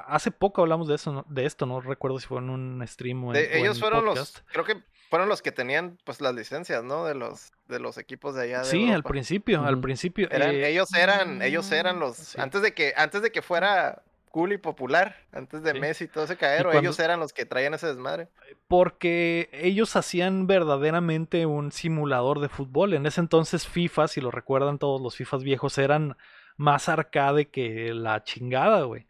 [0.07, 1.25] hace poco hablamos de eso, ¿no?
[1.27, 3.81] de esto, no recuerdo si fue en un stream o en, De- o ellos en
[3.81, 4.37] fueron podcast.
[4.37, 7.03] los, creo que fueron los que tenían pues las licencias, ¿no?
[7.03, 8.59] De los, de los equipos de allá.
[8.59, 10.29] De Sí, al principio, al principio.
[10.31, 11.99] Eran- eh, ellos eran, ellos eran Mm.
[11.99, 12.39] los, Sí.
[12.39, 15.79] antes de que, antes de que fuera cool y popular, antes de Sí.
[15.79, 16.37] Messi y todo ese
[16.71, 18.27] cuando- ellos eran los que traían ese desmadre.
[18.67, 22.93] porque ellos hacían verdaderamente un simulador de fútbol.
[22.93, 26.15] En ese entonces FIFA, si lo recuerdan todos los FIFAs viejos, eran
[26.57, 29.07] más arcade que la chingada, güey.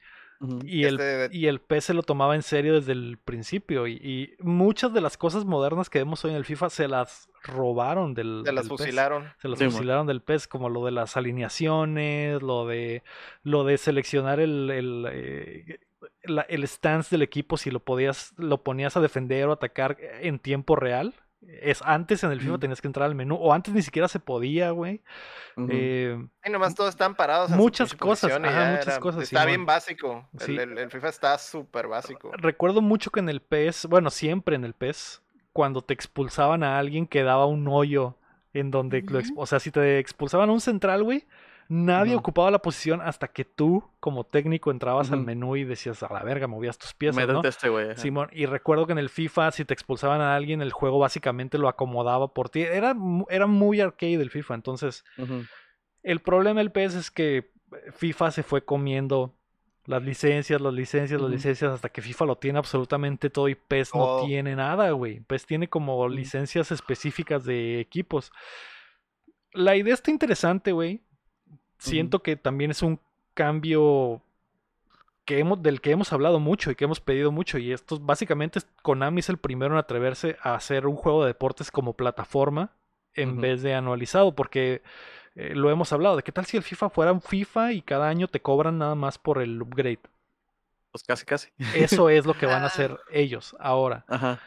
[0.64, 3.88] Y el, Este- y el P se lo tomaba en serio desde el principio.
[3.88, 7.30] Y, y muchas de las cosas modernas que vemos hoy en el FIFA se las
[7.44, 8.78] robaron del, Se las del PES.
[8.86, 9.26] fusilaron.
[9.42, 13.04] Se las Sí, fusilaron del PES, como lo de las alineaciones, lo de
[13.44, 15.80] lo de seleccionar el, el, eh,
[16.24, 20.40] la- el stance del equipo si lo podías, lo ponías a defender o atacar en
[20.40, 21.14] tiempo real.
[21.48, 24.20] Es antes en el FIFA tenías que entrar al menú, o antes ni siquiera se
[24.20, 25.02] podía, güey.
[25.56, 25.70] Ujú.
[25.72, 27.50] Eh, Y nomás todos están parados.
[27.52, 28.40] en Muchas cosas, ajá,
[28.72, 30.28] muchas era- cosas, Está bien básico.
[30.34, 30.58] El- Sí.
[30.58, 32.32] El, el FIFA está súper básico.
[32.34, 35.22] recuerdo mucho que en el PES, bueno, siempre en el PES,
[35.54, 38.16] cuando te expulsaban a alguien quedaba un hoyo
[38.54, 39.04] en donde,
[39.36, 41.26] o sea, si te expulsaban a un central, güey,
[41.70, 46.12] nadie ocupaba la posición hasta que tú, como técnico, entrabas al menú y decías, a
[46.12, 47.48] la verga, movías tus piezas, Métete ¿no?
[47.48, 47.96] este güey.
[47.96, 51.60] Simón, y recuerdo que en el FIFA, si te expulsaban a alguien, el juego básicamente
[51.60, 52.64] lo acomodaba por ti.
[52.64, 52.96] Era,
[53.30, 54.56] era muy arcade el FIFA.
[54.56, 55.06] Entonces,
[56.02, 57.52] el problema del PES es que
[57.94, 59.36] FIFA se fue comiendo
[59.86, 63.94] las licencias, las licencias, las licencias, hasta que FIFA lo tiene absolutamente todo y PES
[63.94, 65.20] no tiene nada, güey.
[65.20, 68.32] PES tiene como licencias específicas de equipos.
[69.52, 71.04] La idea está interesante, güey.
[71.80, 73.00] Siento que también es un
[73.34, 74.22] cambio
[75.26, 77.58] que hemos, del que hemos hablado mucho y que hemos pedido mucho.
[77.58, 81.28] Y esto es- básicamente Konami es el primero en atreverse a hacer un juego de
[81.30, 82.72] deportes como plataforma
[83.14, 84.34] en vez de anualizado.
[84.36, 84.82] Porque
[85.36, 86.16] eh, lo hemos hablado.
[86.18, 88.96] ¿De qué tal si el FIFA fuera un FIFA y cada año te cobran nada
[88.96, 90.00] más por el upgrade?
[90.92, 91.50] Pues casi, casi.
[91.76, 92.68] Eso es lo que van a Ah.
[92.68, 94.04] hacer ellos ahora.
[94.08, 94.40] Ajá.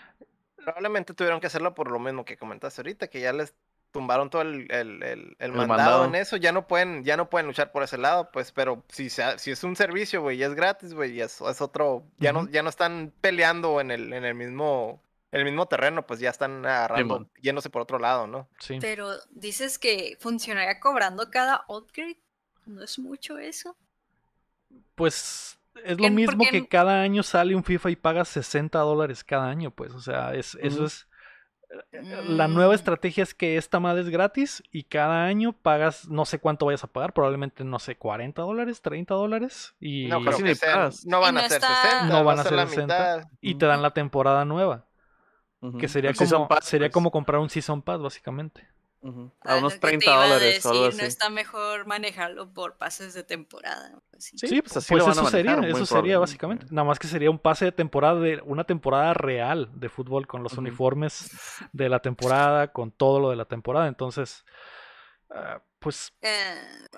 [0.57, 3.55] Probablemente tuvieron que hacerlo por lo mismo que comentaste ahorita, que ya les
[3.93, 6.05] tumbaron todo el, el, el- el mandado, mandado.
[6.07, 9.11] en eso, ya no pueden, ya no pueden luchar por ese lado, pues, pero si,
[9.11, 12.33] sea- si es un servicio, güey, y es gratis, güey, y es, es otro, ya
[12.33, 16.21] no, ya no están peleando en el, en el mismo, en el mismo terreno, pues
[16.21, 18.49] ya están agarrando, yéndose por otro lado, ¿no?
[18.59, 18.79] Sí.
[18.81, 22.19] Pero dices que funcionaría cobrando cada upgrade.
[22.65, 23.77] ¿No es mucho eso?
[24.95, 29.25] Pues es lo ¿Por mismo que cada año sale un FIFA y pagas 60 dólares
[29.25, 29.93] cada año, pues.
[29.95, 31.07] O sea, es, eso es.
[32.29, 32.75] La nueva Mm.
[32.75, 36.85] estrategia es que esta madre es gratis y cada año pagas, no sé cuánto vayas
[36.85, 41.07] a pagar, probablemente, no sé, 40 dólares, 30 dólares y, No creo Casi ni pagas.
[41.07, 42.95] no van Y a ser está- 60, No van va a ser la 60.
[43.17, 43.29] mitad.
[43.41, 44.85] y te dan la temporada nueva,
[45.79, 46.95] que sería El como, Pass, sería pues.
[46.95, 48.67] como comprar un Season Pass, básicamente.
[49.03, 49.33] Ujú.
[49.43, 50.97] Ah, A unos lo que te 30 iba a dólares decir, así.
[50.99, 54.01] ¿No está mejor manejarlo por pases de temporada?
[54.17, 54.39] así?
[54.39, 56.67] Sí, pues así pues lo van a eso manejar, sería, eso sería básicamente.
[56.71, 60.43] Nada más que sería un pase de temporada de una temporada real de fútbol con
[60.43, 61.31] los uniformes
[61.73, 63.89] de la temporada, con todo lo de la temporada.
[63.89, 64.45] Entonces,
[65.31, 66.55] ah, pues Eh,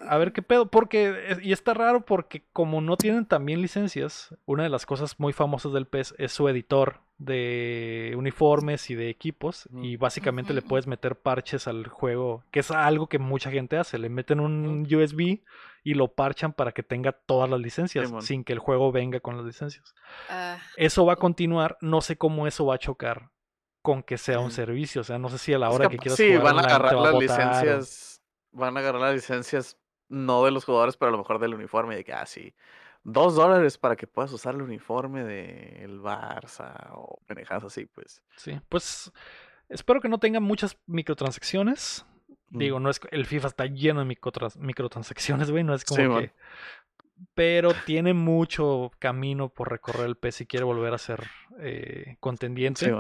[0.09, 4.65] a ver qué pedo, porque, y está raro porque como no tienen también licencias, una
[4.65, 9.69] de las cosas muy famosas del PES es su editor de uniformes y de equipos,
[9.83, 13.99] y básicamente le puedes meter parches al juego, que es algo que mucha gente hace,
[13.99, 15.41] le meten un USB
[15.85, 19.37] y lo parchan para que tenga todas las licencias, sin que el juego venga con
[19.37, 19.95] las licencias.
[20.29, 23.31] ah, Eso va a continuar, no sé cómo eso va a chocar
[23.83, 25.99] con que sea un servicio, o sea, no sé si a la Es hora que
[25.99, 28.23] quieras sí, jugar van a agarrar va a las licencias.
[28.51, 31.97] Van a agarrar las licencias no de los jugadores, pero a lo mejor del uniforme.
[31.97, 32.55] De que, ah, sí,
[33.05, 38.23] dos dólares para que puedas usar el uniforme del Barça o pendejadas así, pues.
[38.37, 39.13] Sí, pues
[39.69, 42.05] espero que no tengan muchas microtransacciones.
[42.51, 46.09] Digo, no es el FIFA está lleno de microtrans- microtransacciones, güey, no es como Sí,
[46.09, 46.23] man.
[46.23, 46.33] que
[47.35, 51.23] pero tiene mucho camino por recorrer el PES si quiere volver a ser
[51.61, 52.93] eh, contendiente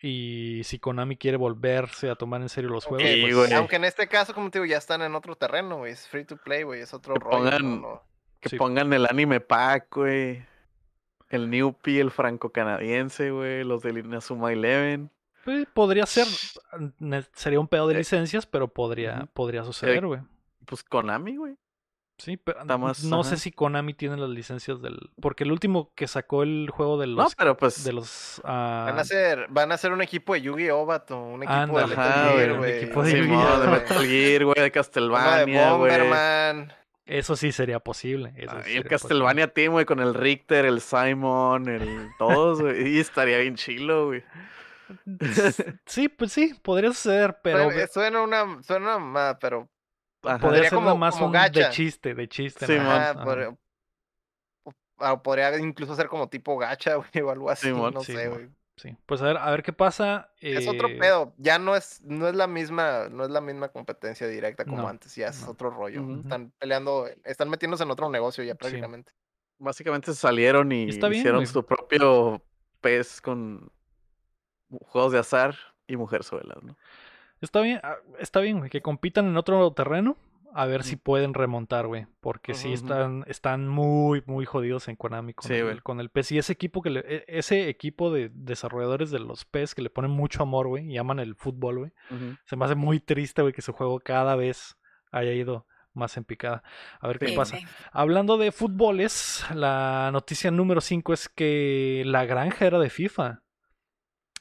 [0.00, 3.52] Sí, y si Konami quiere volverse a tomar en serio los juegos, pues, güey.
[3.52, 5.92] Aunque en este caso, como te digo, ya están en otro terreno, güey.
[5.92, 6.80] Es free to play, güey.
[6.80, 7.38] Es otro Que rollo.
[7.44, 7.50] ¿no?
[7.50, 8.02] pongan- No.
[8.44, 8.56] Que Sí.
[8.58, 10.44] pongan el anime pack, güey.
[11.30, 13.64] El Newpie, el franco-canadiense, güey.
[13.64, 15.10] Los del Inazuma Eleven.
[15.44, 16.26] pues, podría ser
[17.34, 20.20] sería un pedo de Eh, licencias, pero podría podría suceder, güey.
[20.66, 21.56] Pues Konami, güey.
[22.16, 23.30] Sí, pero más- no ajá.
[23.30, 27.08] sé si Konami tiene las licencias del porque el último que sacó el juego de
[27.08, 27.82] No, los pero pues.
[27.84, 28.52] de los Van
[28.96, 30.84] ah, a ser, van a ser un equipo de Yu-Gi-Oh!
[30.84, 32.72] Un equipo de Metal güey, Gear, un güey.
[32.78, 33.66] equipo de Yu-Gi-Oh, de.
[33.68, 35.90] Metal Gear, güey, de Castlevania, güey.
[35.90, 36.72] Bomberman.
[37.06, 38.32] Eso sí sería posible.
[38.36, 42.62] eso Ah, sí y el Castlevania Team, güey, con el Richter, el Simon, el todos,
[42.62, 42.96] güey.
[42.96, 44.24] Y estaría bien chilo, güey.
[45.86, 49.68] Sí, pues sí, podría suceder, pero Suena, suena una, suena una mamada, pero
[50.22, 50.38] Ajá.
[50.38, 51.70] podría ser como- más como un de gacha.
[51.70, 52.66] chiste, de chiste.
[52.66, 53.56] Sí, más, ajá, podría,
[54.98, 57.94] o podría incluso ser como tipo gacha, güey, o algo así, Simón.
[57.94, 58.48] no Sí, sé, güey.
[58.76, 60.32] Sí, pues a ver, a ver qué pasa.
[60.40, 63.68] Es otro eh, pedo, ya no es, no es la misma, no es la misma
[63.68, 65.52] competencia directa como No, antes, ya es no.
[65.52, 66.02] otro rollo.
[66.20, 69.12] Están peleando, están metiéndose en otro negocio ya prácticamente.
[69.58, 71.46] Básicamente salieron y Está bien, hicieron güey.
[71.46, 72.42] su propio
[72.80, 73.70] pez con
[74.82, 75.54] juegos de azar
[75.86, 76.76] y mujerzuelas, ¿no?
[77.40, 80.16] Está bien, ah, está bien, güey, que compitan en otro terreno.
[80.56, 82.06] A ver si pueden remontar, güey.
[82.20, 82.84] Porque sí Ujú, ujú.
[82.84, 85.78] están, están muy, muy jodidos en Konami con, Sí, el, güey.
[85.80, 86.30] con el PES.
[86.32, 89.90] Y ese equipo que le, e- ese equipo de desarrolladores de los PES que le
[89.90, 91.92] ponen mucho amor, güey, y aman el fútbol, güey.
[92.44, 94.76] Se me hace muy triste, güey, que su juego cada vez
[95.10, 96.62] haya ido más en picada.
[97.00, 97.36] A ver qué Sí.
[97.36, 97.58] pasa.
[97.92, 103.42] Hablando de fútboles, la noticia número 5 es que la granja era de FIFA.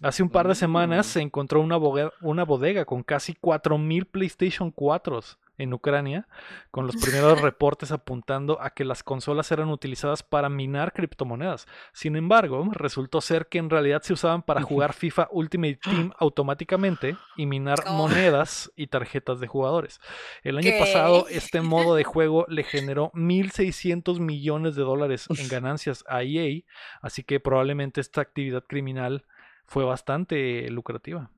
[0.02, 1.10] Hace un par de semanas Mm.
[1.10, 5.20] se encontró una, bogue- una bodega con casi 4.000 PlayStation 4
[5.58, 6.28] en Ucrania,
[6.72, 11.68] con los primeros reportes apuntando a que las consolas eran utilizadas para minar criptomonedas.
[11.92, 17.16] Sin embargo, resultó ser que en realidad se usaban para jugar FIFA Ultimate Team automáticamente
[17.38, 17.94] y minar Oh.
[17.94, 20.00] monedas y tarjetas de jugadores.
[20.44, 20.80] El año ¿Qué?
[20.80, 26.62] pasado, este modo de juego le generó 1.600 millones de dólares en ganancias a EA,
[27.02, 29.26] así que probablemente esta actividad criminal
[29.66, 31.30] fue bastante lucrativa.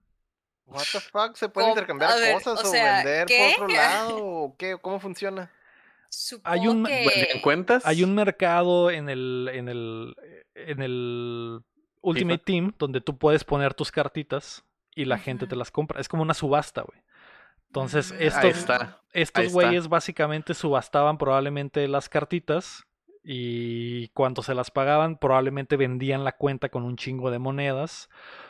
[0.68, 1.36] What the fuck?
[1.36, 3.54] ¿Se pueden intercambiar ver, cosas o o, sea, vender ¿qué?
[3.58, 4.18] por otro lado?
[4.26, 4.78] ¿O qué?
[4.82, 5.52] ¿Cómo funciona?
[6.10, 7.30] Supongo un- que...
[7.34, 7.86] ¿En cuentas?
[7.86, 10.16] Hay un mercado en el, en el,
[10.56, 11.62] en el
[12.02, 14.64] Ultimate Team donde tú puedes poner tus cartitas
[14.96, 16.00] y la gente te las compra.
[16.00, 17.02] Es como una subasta, güey.
[17.68, 18.16] Entonces, Mm.
[18.16, 19.42] Ahí estos, estos está.
[19.52, 22.86] güeyes básicamente subastaban probablemente las cartitas
[23.28, 28.08] y cuando se las pagaban probablemente vendían la cuenta con un chingo de monedas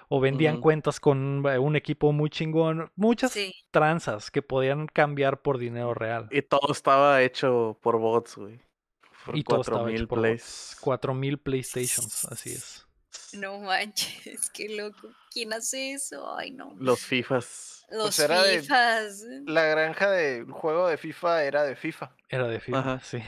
[0.09, 3.53] o vendían cuentas con eh, un equipo muy chingón, muchas Sí.
[3.71, 6.27] tranzas que podían cambiar por dinero real.
[6.29, 8.59] Y todo estaba hecho por bots, güey.
[9.25, 10.77] Por Y todo estaba 4000 hecho por plays.
[10.81, 12.85] 4000 PlayStations, así es.
[13.33, 15.09] No manches, qué loco.
[15.31, 16.35] ¿Quién hace eso?
[16.37, 16.73] Ay, no.
[16.79, 17.85] Los FIFAs.
[17.91, 19.23] Los era de- FIFAs.
[19.45, 22.11] La granja del juego de FIFA era de FIFA.
[22.29, 22.99] Era de FIFA, Ajá.
[23.03, 23.19] sí.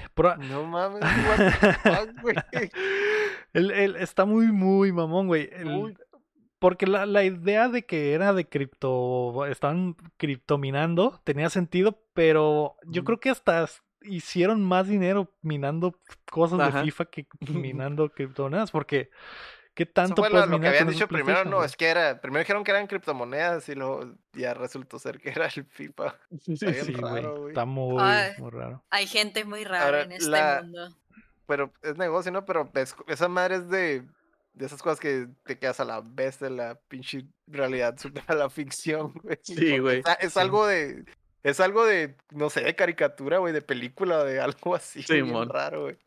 [0.49, 2.35] No mames, what the fuck, güey.
[3.53, 5.49] El- el- está muy, muy mamón, güey.
[5.51, 5.97] El-.
[6.59, 13.03] Porque la, la idea de que era de cripto, estaban criptominando, tenía sentido, pero yo
[13.03, 13.67] creo que hasta
[14.01, 15.99] hicieron más dinero minando
[16.31, 16.79] cosas Ajá.
[16.79, 19.11] de FIFA que minando criptomonedas, porque
[19.78, 22.63] ¿qué Eso tanto fue lo, que habían dicho primero, no, es que era, primero dijeron
[22.63, 26.15] que eran criptomonedas y luego ya resultó ser que era el FIFA.
[26.47, 27.13] Está bien Sí, güey.
[27.21, 27.47] raro, güey.
[27.49, 28.32] Está muy, Ay.
[28.39, 28.84] muy raro.
[28.89, 30.97] Hay gente muy rara Ahora, en este la- mundo.
[31.45, 32.43] Pero es negocio, ¿no?
[32.43, 34.03] Pero es- esa madre es de,
[34.53, 38.49] de esas cosas que te quedas a la vez de la pinche realidad supera la
[38.49, 39.38] ficción, güey.
[39.43, 40.39] Sí, güey, Es, a- es sí.
[40.39, 41.05] algo de,
[41.43, 45.49] es algo de, no sé, de caricatura, güey, de película, de algo así, bien Simón.
[45.49, 45.97] raro, güey.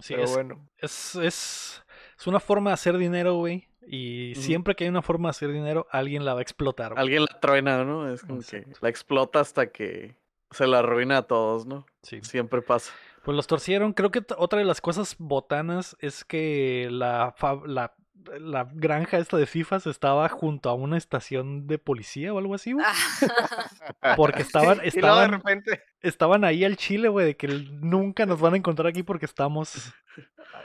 [0.00, 0.68] Sí, Pero es, bueno.
[0.78, 1.82] es, es,
[2.18, 3.68] es una forma de hacer dinero, güey.
[3.86, 6.92] Y siempre que hay una forma de hacer dinero, alguien la va a explotar.
[6.92, 7.00] güey.
[7.00, 8.12] Alguien la truena, ¿no?
[8.12, 10.16] Es como que la explota hasta que
[10.50, 11.86] se la arruina a todos, ¿no?
[12.02, 12.18] Sí.
[12.22, 12.92] Siempre pasa.
[13.24, 13.92] Pues los torcieron.
[13.92, 17.34] Creo que otra de las cosas botanas es que la,
[17.66, 17.94] la,
[18.40, 22.72] la granja esta de FIFAs estaba junto a una estación de policía o algo así,
[22.72, 22.84] güey.
[24.16, 28.26] Porque estaban, y luego de estaban, repente, estaban ahí al chile, güey, de que nunca
[28.26, 29.92] nos van a encontrar aquí porque estamos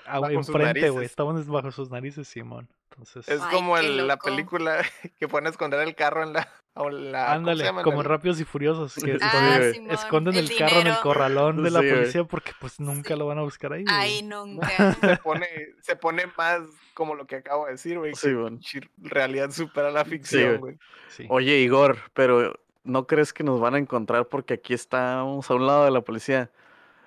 [0.06, 1.06] a- enfrente, güey.
[1.06, 2.68] Estamos bajo sus narices, Simón.
[2.92, 4.78] Entonces, es como el- la película
[5.20, 8.06] que pueden esconder el carro en la, o la ¿cómo se ándale, como en el-
[8.06, 9.60] Rápidos y Furiosos, que Ah,
[9.92, 13.20] esconden, el, el carro en el corralón de la Sí, policía porque pues nunca Sí.
[13.20, 13.84] lo van a buscar ahí.
[13.84, 13.96] güey.
[13.96, 14.94] Ay, nunca.
[14.94, 15.48] se pone,
[15.82, 16.62] se pone más
[16.94, 18.14] como lo que acabo de decir, güey.
[18.16, 18.60] Sí, bueno.
[18.98, 20.78] realidad supera la ficción, güey.
[21.10, 21.26] Sí.
[21.30, 25.68] Oye, Igor, pero ¿no crees que nos van a encontrar porque aquí estamos a un
[25.68, 26.50] lado de la policía?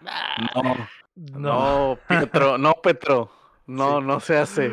[0.01, 0.62] No,
[1.14, 1.39] No.
[1.39, 3.30] no, Pietro, no, Petro.
[3.66, 4.70] No, no se hace.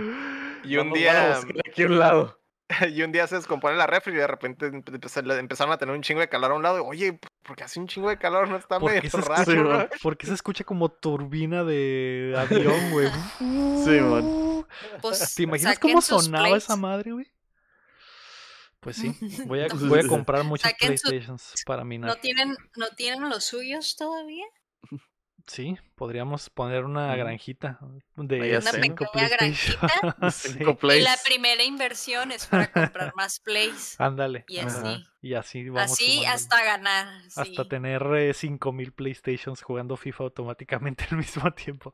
[0.64, 1.38] Y un No día,
[1.68, 2.39] aquí a un lado.
[2.93, 6.22] y un día se descompone la refri y de repente empezaron a tener un chingo
[6.22, 6.78] de calor a un lado.
[6.78, 8.47] y, Oye, ¿por qué hace un chingo de calor?
[8.49, 9.19] No está ¿Por medio raro.
[9.19, 9.89] escucha, Sí, ¿no?" man.
[10.01, 13.09] por qué se escucha como turbina de avión, güey?
[13.39, 14.65] Sí, man.
[15.01, 17.27] Pues, ¿Te imaginas cómo sonaba esa madre, güey?
[18.79, 19.15] Pues sí,
[19.47, 19.87] voy a, No.
[19.87, 20.61] voy a comprar sus-
[21.07, 22.09] PlayStations para minar.
[22.09, 24.45] ¿No tienen, ¿No tienen los suyos todavía?
[25.45, 27.77] Sí, podríamos poner una granjita
[28.15, 30.31] de cinco Una pequeña PlayStation.
[30.31, 33.99] Sí, Cinco Y la primera inversión es para comprar más plays.
[33.99, 34.45] Ándale.
[34.47, 34.67] Y ajá.
[34.67, 35.05] así.
[35.21, 36.27] Y así vamos Así sumándole.
[36.27, 37.07] hasta ganar.
[37.35, 41.91] Hasta tener eh, 5000 PlayStations jugando FIFA automáticamente al mismo tiempo.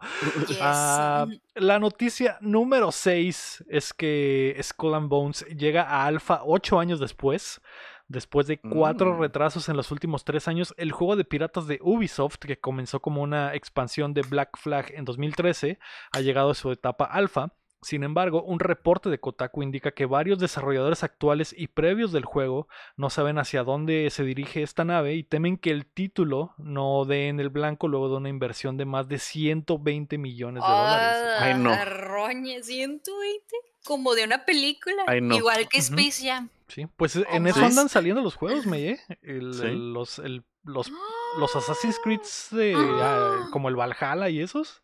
[0.48, 0.58] Yes.
[0.62, 1.26] Ah,
[1.56, 7.62] la noticia número 6 es que Skull and Bones llega a Alpha 8 años después.
[8.10, 9.20] Después de cuatro Mm.
[9.22, 13.22] retrasos en los últimos tres años, el juego de piratas de Ubisoft, que comenzó como
[13.22, 15.78] una expansión de Black Flag en 2013,
[16.12, 17.54] ha llegado a su etapa alfa.
[17.82, 22.68] Sin embargo, un reporte de Kotaku indica que varios desarrolladores actuales y previos del juego
[22.98, 27.30] no saben hacia dónde se dirige esta nave y temen que el título no dé
[27.30, 31.18] en el blanco luego de una inversión de más de 120 millones de dólares.
[31.40, 31.70] Ah, Ay, no.
[31.72, 33.56] arroñe, 120.
[33.86, 35.04] Como de una película.
[35.08, 35.36] Ay, no.
[35.38, 35.78] Igual que.
[35.78, 36.50] Space Jam.
[36.70, 39.00] Sí, pues en Oh, eso andan saliendo los juegos, Meye.
[39.22, 39.66] El- Sí.
[39.66, 40.92] el- los, el- los,
[41.38, 44.82] los Assassin's Creed de, ah, como el Valhalla y esos,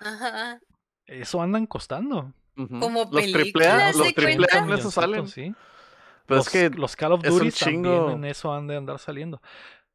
[0.00, 0.60] Ajá.
[1.06, 2.32] eso andan costando.
[2.56, 5.26] Como los triple A, películas, los ¿se triple A en eso salen.
[5.26, 5.52] Sí.
[6.26, 7.96] Pero los, es que los Call of Duty chingo.
[7.96, 9.42] también en eso han de andar saliendo.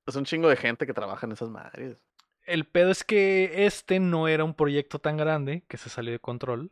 [0.05, 2.03] es un chingo de gente que trabaja en esas madres.
[2.45, 6.19] El pedo es que este no era un proyecto tan grande que se salió de
[6.19, 6.71] control.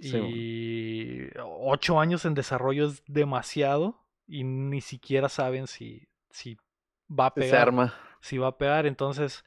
[0.00, 6.56] Sí, y eh, ocho años en desarrollo es demasiado y ni siquiera saben si, si
[7.08, 7.68] va a Se pegar.
[7.68, 7.94] arma.
[8.20, 9.44] Si va a pegar, entonces,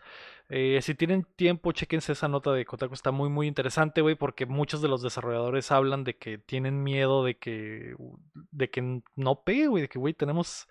[0.47, 4.45] eh, si tienen tiempo, chequense esa nota de Kotaku, está muy, muy interesante, güey, porque
[4.45, 7.95] muchos de los desarrolladores hablan de que tienen miedo de que,
[8.33, 10.67] de que no pegue, güey, de que, güey, tenemos,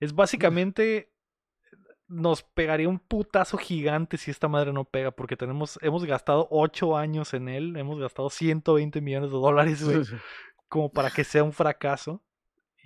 [0.00, 1.12] es básicamente,
[2.08, 6.96] nos pegaría un putazo gigante si esta madre no pega, porque tenemos, hemos gastado ocho
[6.96, 10.02] años en él, hemos gastado 120 millones de dólares, güey,
[10.68, 12.22] como para que sea un fracaso.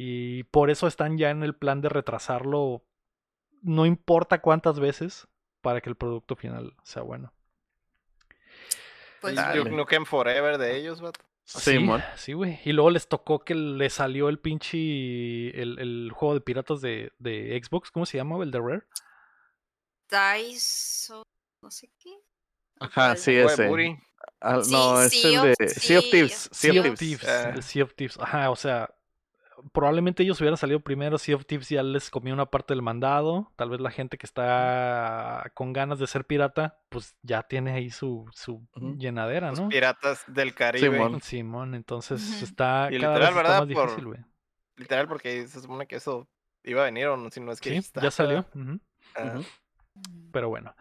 [0.00, 2.84] Y por eso están ya en el plan de retrasarlo,
[3.62, 5.26] no importa cuántas veces,
[5.60, 7.34] para que el producto final sea bueno.
[9.20, 9.34] Pues,
[9.72, 11.20] Nukem Forever de ellos, vato.
[11.44, 12.04] Simón.
[12.14, 12.60] Sí, güey.
[12.64, 15.48] Y luego les tocó que le salió el pinche.
[15.60, 17.90] El, el juego de piratas de, de Xbox.
[17.90, 18.40] ¿Cómo se llama?
[18.44, 18.82] El de Rare.
[20.10, 21.14] Dice,
[21.62, 22.14] no sé qué.
[22.78, 23.66] Ajá, sí, ese.
[23.66, 23.96] Booty.
[24.62, 26.48] Sí, no, es el of- de Sea of sí, Thieves.
[26.52, 27.64] Sea Sea of of Thieves.
[27.64, 28.18] Sea of Thieves.
[28.20, 28.94] Ajá, o sea.
[29.72, 31.18] Probablemente ellos hubieran salido primero.
[31.18, 33.50] Sea of Thieves ya les comió una parte del mandado.
[33.56, 37.90] Tal vez la gente que está con ganas de ser pirata, pues ya tiene ahí
[37.90, 38.66] su, su
[38.98, 39.68] llenadera, Los ¿no?
[39.68, 40.90] piratas del Caribe.
[40.90, 41.20] Simón.
[41.20, 42.44] Simón, entonces Ujú.
[42.44, 43.66] está Y cada literal, vez está ¿verdad?
[43.66, 44.20] más Por- difícil, güey.
[44.76, 46.28] Literal, porque se supone que eso
[46.62, 48.00] iba a venir, o no, si no es que Sí, está.
[48.00, 48.46] ya salió.
[50.32, 50.74] Pero bueno.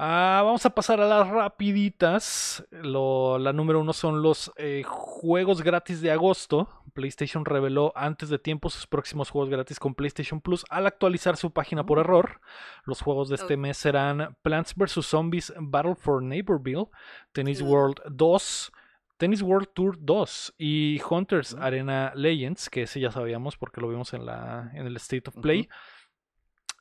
[0.00, 2.64] Ah, vamos a pasar a las rapiditas.
[2.70, 6.68] Lo- la número uno son los eh, juegos gratis de agosto.
[6.94, 11.50] PlayStation reveló antes de tiempo sus próximos juegos gratis con PlayStation Plus al actualizar su
[11.52, 12.40] página por error.
[12.84, 15.04] Los juegos de este mes serán Plants vs.
[15.04, 16.86] Zombies Battle for Neighborville,
[17.32, 17.66] Tennis Mm.
[17.68, 18.72] World 2,
[19.16, 21.62] Tennis World Tour 2 y Hunters Ujú.
[21.62, 25.36] Arena Legends, que ese ya sabíamos porque lo vimos en, la, en el State of
[25.42, 25.68] Play.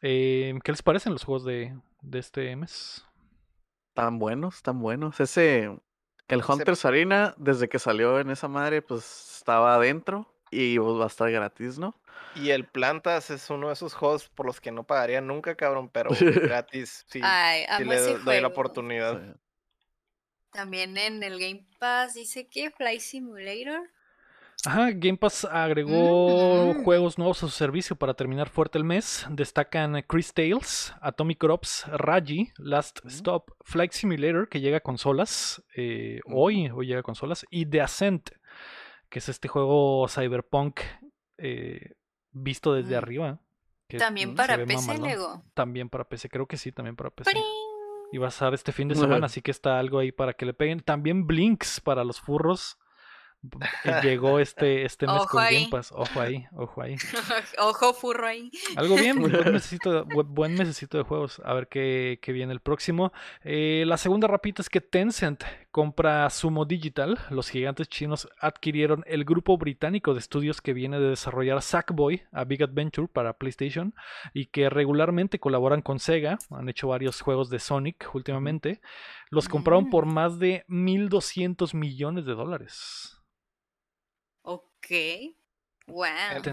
[0.03, 3.03] Eh, ¿Qué les parecen los juegos de, de este mes?
[3.97, 5.19] Tan buenos, tan buenos.
[5.19, 5.63] Ese,
[6.27, 10.99] el Ese- Hunters Arena, desde que salió en esa madre, pues estaba adentro y pues,
[10.99, 11.99] va a estar gratis, ¿no?
[12.35, 15.89] Y el Plantas es uno de esos juegos por los que no pagaría nunca, cabrón,
[15.89, 16.11] pero
[16.63, 19.19] gratis, sí, Ay, sí le doy la oportunidad.
[19.19, 19.39] Sí.
[20.51, 23.89] También en el Game Pass dice que Fly Simulator.
[24.65, 26.83] Ajá, Game Pass agregó Mm.
[26.83, 29.25] juegos nuevos a su servicio para terminar fuerte el mes.
[29.29, 32.99] Destacan Chris Tales, Atomic Crops, Raji, Last.
[33.05, 37.81] Stop, Flight Simulator, que llega a consolas, eh, hoy, hoy llega a consolas, y The
[37.81, 38.31] Ascent,
[39.09, 40.81] que es este juego cyberpunk
[41.37, 41.93] eh,
[42.31, 42.97] visto desde Mm.
[42.97, 43.39] arriba.
[43.87, 45.07] que También mm, se para PC, mamalón.
[45.07, 45.43] Lego.
[45.53, 47.31] También para PC, creo que sí, también para PC.
[47.31, 47.43] ¡Pring!
[48.11, 50.45] Y va a estar este fin de semana, así que está algo ahí para que
[50.45, 50.81] le peguen.
[50.81, 52.77] También Blinks para los furros.
[53.85, 55.67] Eh, Llegó este, este mes Ojo con Game ahí.
[55.67, 55.91] Pass.
[55.91, 56.95] Ojo ahí, ojo ahí.
[57.59, 58.51] Ojo furro ahí.
[58.75, 61.41] Algo bien, buen mesecito, buen mesecito de juegos.
[61.45, 63.13] A ver qué, qué viene el próximo.
[63.43, 65.43] Eh, la segunda rapita es que Tencent
[65.77, 67.19] compra Sumo Digital.
[67.29, 72.45] Los gigantes chinos adquirieron el grupo británico de estudios que viene de desarrollar Sackboy a
[72.45, 73.93] Big Adventure para PlayStation
[74.33, 76.39] y que regularmente colaboran con Sega.
[76.49, 78.81] Han hecho varios juegos de Sonic últimamente.
[79.29, 83.21] Los compraron por más de 1.200 millones de dólares.
[84.41, 84.87] Ok.
[85.87, 86.03] Wow.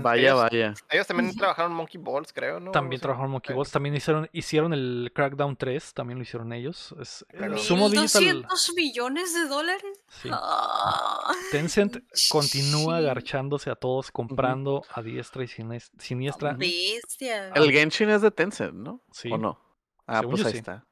[0.01, 0.75] Vaya, Ellos- vaya.
[0.91, 2.71] Ellos también trabajaron Monkey Balls, creo, ¿no?
[2.71, 6.23] También O sea, trabajaron Monkey eh, Balls, también hicieron, hicieron el Crackdown 3, también lo
[6.23, 6.95] hicieron ellos.
[7.01, 7.59] Es, Crackdown.
[7.59, 10.01] Sumo Digital, 1.200 millones de dólares.
[10.09, 10.29] sí.
[10.33, 11.33] Ah.
[11.51, 11.97] Tencent
[12.31, 13.05] continúa Sí.
[13.05, 16.53] agarchándose a todos, comprando a diestra y sinies- siniestra.
[16.53, 17.49] Bestia.
[17.55, 19.01] El Genshin es de Tencent, ¿no?
[19.11, 19.31] Sí.
[19.33, 19.61] ¿O no?
[20.07, 20.59] Ah, Según pues ahí sí.
[20.59, 20.87] está.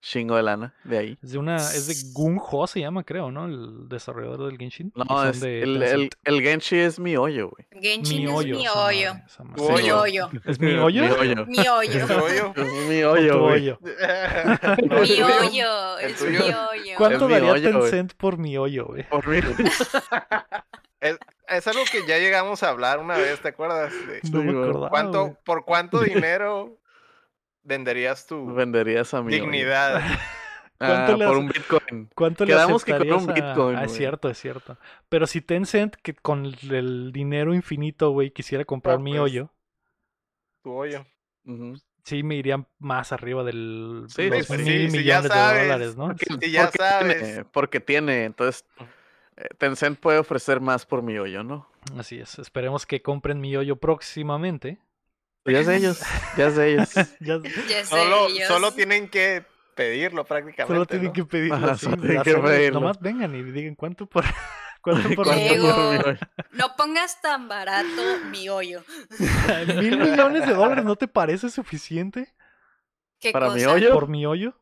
[0.00, 1.18] Chingo de lana, de ahí.
[1.22, 3.46] Es de una, es de Gung Ho se llama, creo, ¿no?
[3.46, 4.92] El desarrollador del Genshin.
[4.94, 7.66] No, es, de el, el, el Genshin es mi hoyo, güey.
[7.82, 8.56] Genshin mi es hoyo.
[8.56, 9.14] mi hoyo.
[9.56, 10.00] Mi hoyo.
[10.00, 10.30] hoyo.
[10.44, 11.02] ¿Es mi hoyo?
[11.02, 11.46] Mi hoyo.
[11.46, 12.54] Mi hoyo.
[12.56, 13.68] Es mi hoyo, güey.
[14.88, 15.98] No, Mi hoyo.
[15.98, 16.94] ¿El Es mi hoyo.
[16.96, 17.70] ¿Cuánto daría hoyo.
[17.70, 19.02] Tencent por mi hoyo, güey?
[19.08, 19.24] Por.
[21.00, 21.16] Es,
[21.48, 23.92] es algo que ya llegamos a hablar una vez, ¿te acuerdas?
[23.92, 24.88] De No me.
[24.88, 25.36] ¿Cuánto.
[25.44, 26.76] ¿Por cuánto dinero
[27.68, 29.28] venderías tu Venderías a hoyo.
[29.28, 30.00] dignidad?
[30.78, 32.08] ¿Cuánto Ah, le por un Bitcoin.
[32.14, 34.78] ¿Cuánto le Quedamos que con un a- Bitcoin, Ah, es cierto, es cierto.
[35.08, 39.22] Pero si Tencent, que con el- dinero infinito, güey, quisiera comprar No, mi pues.
[39.22, 39.50] hoyo,
[40.62, 41.04] Tu hoyo.
[41.44, 41.74] Ujú.
[42.04, 45.56] sí me iría más arriba del Sí, los sí, mil sí, sí, ya millones sabes.
[45.58, 46.06] de dólares, ¿no?
[46.08, 47.16] Porque, Sí, ya porque sabes.
[47.24, 48.64] Tiene, porque tiene, entonces,
[49.36, 51.68] eh, Tencent puede ofrecer más por mi hoyo, ¿no?
[51.96, 52.38] Así es.
[52.38, 54.78] Esperemos que compren mi hoyo próximamente.
[55.52, 56.00] Ya es de ellos,
[56.36, 56.88] ya es de ellos.
[57.20, 57.38] Ya
[57.68, 58.48] Ya sé, Solo, ellos.
[58.48, 59.44] solo tienen que
[59.74, 60.74] pedirlo prácticamente.
[60.74, 61.12] solo tienen ¿no?
[61.12, 61.56] que pedirlo.
[61.56, 62.80] Ajá, sí, solo tienen que pedirlo.
[62.80, 64.24] Nomás vengan y digan cuánto por
[64.82, 66.16] cuánto por mi mi hoyo?
[66.52, 68.82] No pongas tan barato mi hoyo.
[69.80, 72.34] Mil millones de dólares, ¿no te parece suficiente
[73.20, 73.72] ¿Qué ¿Para mi cosa?
[73.72, 73.92] hoyo?
[73.92, 74.54] por mi hoyo?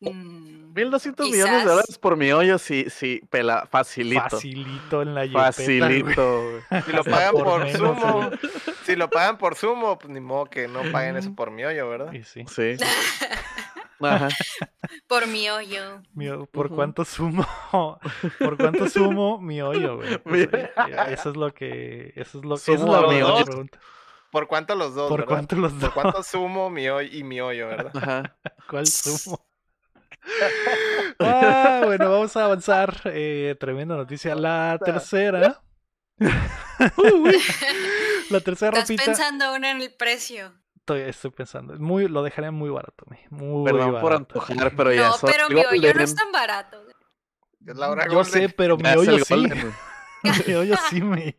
[0.00, 4.22] Mm, 1200 millones de dólares por mi hoyo, sí, sí, pela, facilito.
[4.30, 5.80] Facilito en la yepeta, güey.
[5.80, 6.64] Facilito.
[6.86, 8.30] Si lo pagan por por, menos, sumo.
[8.90, 11.88] Si lo pagan por sumo, pues ni modo que no paguen eso por mi hoyo,
[11.88, 12.12] ¿verdad?
[12.12, 12.44] Y sí.
[12.48, 12.76] Sí.
[14.02, 14.28] Ajá.
[15.06, 16.02] Por mi hoyo.
[16.52, 17.46] ¿Por cuánto sumo?
[18.38, 20.18] ¿Por cuánto sumo mi hoyo, güey?
[20.24, 20.48] Mi-
[21.12, 22.12] Eso, es lo que.
[22.16, 22.72] Eso es lo que.
[22.74, 23.44] Es Sumo a mi hoyo.
[23.44, 23.78] pregunta.
[24.30, 25.08] ¿Por cuánto los dos?
[25.10, 25.34] ¿Por verdad?
[25.34, 25.90] cuánto los dos?
[25.92, 27.92] ¿Por cuánto sumo mi hoyo y mi hoyo, verdad?
[27.94, 28.36] Ajá.
[28.68, 29.44] ¿Cuál sumo?
[31.18, 33.02] Ah, bueno, vamos a avanzar.
[33.06, 34.34] Eh, tremenda noticia.
[34.34, 35.60] La tercera.
[38.30, 39.04] La tercera Estás rapita.
[39.04, 40.52] pensando aún en el precio.
[40.76, 41.74] Estoy, estoy pensando.
[41.78, 43.04] Muy, lo dejaría muy barato.
[43.30, 44.16] Muy Perdón por barato.
[44.16, 46.82] antojar, pero ya No, pero mi hoyo no es tan barato.
[47.66, 48.32] Es la hora Yo golden.
[48.32, 49.46] sé, pero mi hoyo sí.
[50.58, 51.36] hoyo sí me.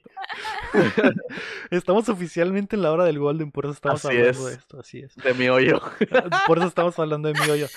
[1.71, 4.45] Estamos oficialmente en la hora del Golden, por eso estamos Así hablando es.
[4.45, 5.15] de esto, así es.
[5.15, 5.82] De mi hoyo.
[6.47, 7.67] Por eso estamos hablando de mi hoyo.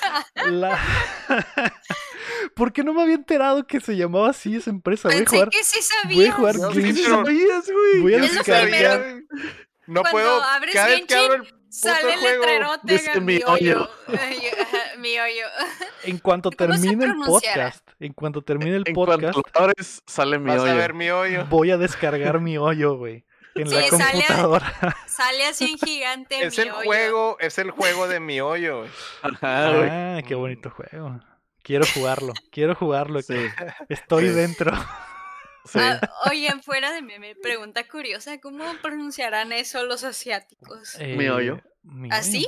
[0.50, 0.78] La...
[2.54, 5.08] ¿Por qué no me había enterado que se llamaba así esa empresa?
[5.08, 5.48] Voy a Pensé jugar.
[5.50, 6.34] que sí Voy a sabías.
[6.36, 8.00] jugar Yo sí, pero- güey.
[8.00, 8.98] Voy a Yo sabía.
[9.86, 10.42] No Cuando puedo.
[10.42, 13.88] abres Cada vez que Genshin, abro el Sale el letrerote, dice mi hoyo.
[14.98, 15.46] mi hoyo.
[16.04, 19.72] En cuanto ¿Cómo se termine el podcast, en cuanto termine el En podcast, cuanto
[20.06, 20.70] sale mi vas hoyo.
[20.72, 21.46] a ver mi hoyo.
[21.46, 23.24] voy a descargar mi hoyo, güey.
[23.56, 24.96] En la Sí, sale- computadora.
[25.06, 26.84] Sale así en gigante Es mi el hoyo.
[26.84, 28.78] juego, es el juego de mi hoyo.
[28.80, 28.90] güey.
[29.22, 29.88] Ajá, güey.
[29.90, 31.20] Ah, qué bonito juego.
[31.62, 33.22] Quiero jugarlo, quiero jugarlo.
[33.22, 33.34] Sí,
[33.88, 34.34] Estoy Sí.
[34.34, 34.72] dentro.
[35.64, 35.78] Sí.
[35.80, 36.00] Ah,
[36.30, 40.96] oigan, fuera de meme, pregunta curiosa, ¿cómo pronunciarán eso los asiáticos?
[40.98, 41.60] Eh, Mi hoyo.
[42.10, 42.46] ¿Así?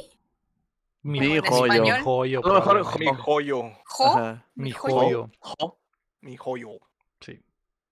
[1.02, 1.82] Mi, Mi mi joyo.
[1.82, 2.42] Mi joyo.
[2.42, 2.98] Mejor.
[2.98, 3.62] Mi joyo.
[4.56, 5.00] Mi joyo.
[5.00, 5.30] joyo.
[5.40, 5.78] Jo.
[6.20, 6.70] Mi joyo.
[7.20, 7.40] Sí.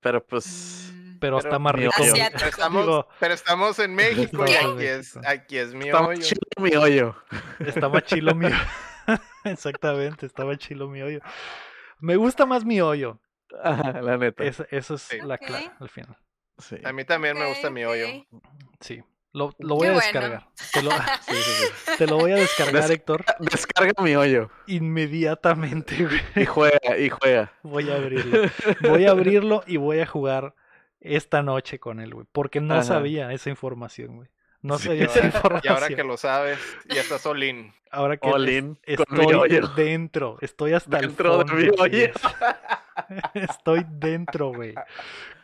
[0.00, 0.90] Pero pues.
[0.92, 1.92] Mm, Pero, Pero está más rico.
[1.96, 6.20] Pero estamos, Digo, pero estamos en México y aquí es, aquí es mi Está hoyo.
[6.22, 7.14] chido mi hoyo.
[7.60, 8.48] Está más chilo mi
[9.44, 11.20] Exactamente, estaba chilo mi hoyo.
[12.00, 13.20] Me gusta más mi hoyo.
[13.62, 14.44] Ajá, la neta.
[14.44, 15.18] Es- eso es Sí.
[15.22, 15.42] la Ok.
[15.46, 16.16] clave al final.
[16.58, 16.76] Sí.
[16.84, 18.06] A mí también me gusta mi hoyo.
[18.80, 19.02] Sí.
[19.32, 20.00] Lo, lo Qué voy a bueno.
[20.00, 20.48] descargar.
[20.72, 20.90] Te lo,
[21.26, 21.92] Sí, sí, sí.
[21.98, 24.50] te lo voy a descargar, Des- Héctor, Descarga mi hoyo.
[24.68, 26.20] inmediatamente, güey.
[26.36, 27.52] Y juega, y juega.
[27.62, 28.48] Voy a abrirlo.
[28.82, 30.54] Voy a abrirlo y voy a jugar
[31.00, 32.26] esta noche con él, güey.
[32.32, 32.84] Porque no Ajá.
[32.84, 34.28] sabía esa información, güey.
[34.64, 34.88] No Sí.
[34.88, 35.62] sabía Y esa ahora, información.
[35.64, 36.58] y ahora que lo sabes,
[36.88, 37.72] ya estás all in.
[37.90, 41.82] Ahora que All in estoy dentro, estoy hasta Dentro el de fondo.
[41.84, 41.98] hoyo.
[42.06, 42.12] es.
[43.50, 44.74] Estoy dentro, güey.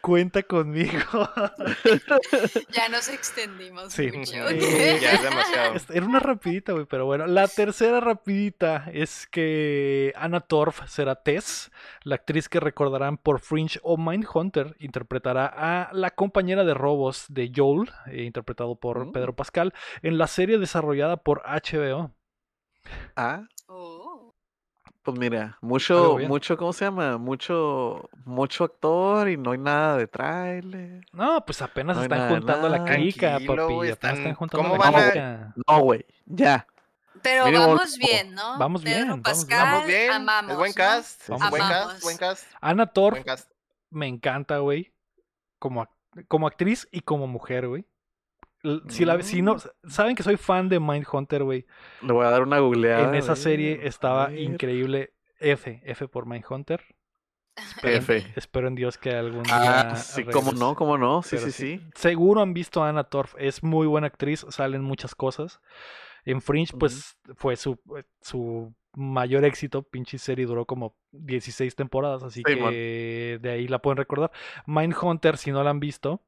[0.01, 0.99] Cuenta conmigo.
[2.73, 4.11] Ya nos extendimos Sí.
[4.13, 4.33] mucho.
[4.33, 5.75] Ya es demasiado.
[5.93, 7.27] Era una rapidita, güey, pero bueno.
[7.27, 11.71] La tercera rapidita es que Anna Torf será Tess,
[12.03, 17.53] la actriz que recordarán por Fringe o Mindhunter, interpretará a la compañera de robos de
[17.55, 19.13] Joel, eh, interpretado por Mm.
[19.13, 22.13] Pedro Pascal, en la serie desarrollada por HBO.
[23.17, 23.43] Ah.
[25.11, 27.19] Pues mira, mucho, mucho, ¿cómo se llama?
[27.19, 31.07] Mucho, mucho actor y no hay nada de trailer.
[31.13, 32.87] No, pues apenas No están juntando la nada.
[32.87, 33.75] Tranquilo, papi.
[33.75, 35.55] Apenas están- están juntando ¿cómo la van a- crica.
[35.69, 36.67] No, güey, ya.
[37.23, 38.59] Pero Mínimo vamos bien, ¿no?
[38.59, 39.35] Vamos bien, Pedro vamos bien.
[39.35, 40.11] Pascal, Vamos bien.
[40.13, 40.51] amamos.
[40.53, 40.75] es buen ¿no?
[40.75, 41.21] cast.
[41.23, 42.03] Es buen cast.
[42.03, 42.45] Buen cast.
[43.13, 43.51] Buen cast.
[43.91, 44.93] me encanta, güey.
[45.59, 45.87] Como,
[46.29, 47.85] como actriz y como mujer, güey.
[48.89, 49.89] Si, la, si no, Mm.
[49.89, 51.67] saben que soy fan de Mindhunter, güey.
[52.03, 53.09] Le voy a dar una googleada.
[53.09, 55.15] En esa serie estaba increíble.
[55.39, 56.83] F, F por Mindhunter.
[57.57, 58.33] Espero, F.
[58.37, 59.91] espero en Dios que algún día.
[59.93, 61.23] Ah, sí, cómo no, cómo no.
[61.23, 61.81] Sí, sí, sí.
[61.95, 63.35] Seguro han visto a Anna Torf.
[63.39, 64.45] Es muy buena actriz.
[64.51, 65.61] Salen muchas cosas.
[66.25, 67.79] En Fringe, pues fue su,
[68.21, 69.83] su mayor éxito.
[69.83, 72.23] Pinche serie duró como 16 temporadas.
[72.23, 74.31] Así Sí, que de ahí la pueden recordar.
[74.67, 76.23] Mindhunter, si no la han visto,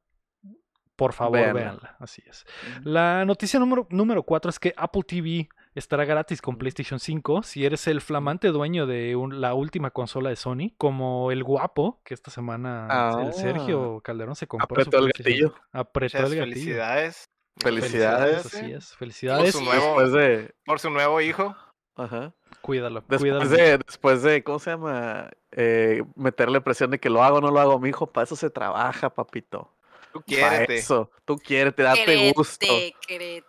[0.95, 1.53] por favor, Véanla.
[1.61, 1.95] véanla.
[1.99, 2.45] Así es.
[2.83, 7.65] La noticia número, número 4 es que Apple TV estará gratis con PlayStation 5 si
[7.65, 12.13] eres el flamante dueño de un- la última consola de Sony, como el guapo que
[12.13, 13.23] esta semana Ah.
[13.25, 14.67] el Sergio Calderón se compró.
[14.67, 15.49] su Apretó el PlayStation.
[15.51, 15.65] gatillo.
[15.71, 16.53] Apretó Muchas el gatillo.
[16.55, 17.29] felicidades.
[17.59, 18.45] Felicidades.
[18.45, 18.95] Así eh, es.
[18.95, 19.53] Felicidades.
[19.53, 20.53] su nuevo- Después de.
[20.65, 21.55] Por su nuevo hijo.
[21.95, 22.33] Ajá.
[22.61, 23.01] Cuídalo.
[23.01, 23.47] Después cuídalo.
[23.49, 25.29] de, después de, ¿cómo se llama?
[25.51, 28.35] Eh, meterle presión de que lo hago o no lo hago, mi hijo, para eso
[28.35, 29.72] se trabaja, papito.
[30.13, 30.75] Tú quiérete.
[30.77, 32.65] eso, tú quieres, date gusto.
[32.65, 33.47] Querete, querete.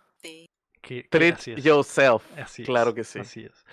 [0.81, 1.63] Que- que Treat así es.
[1.63, 2.23] yourself.
[2.37, 3.19] Así es, claro que sí.
[3.19, 3.65] Así es.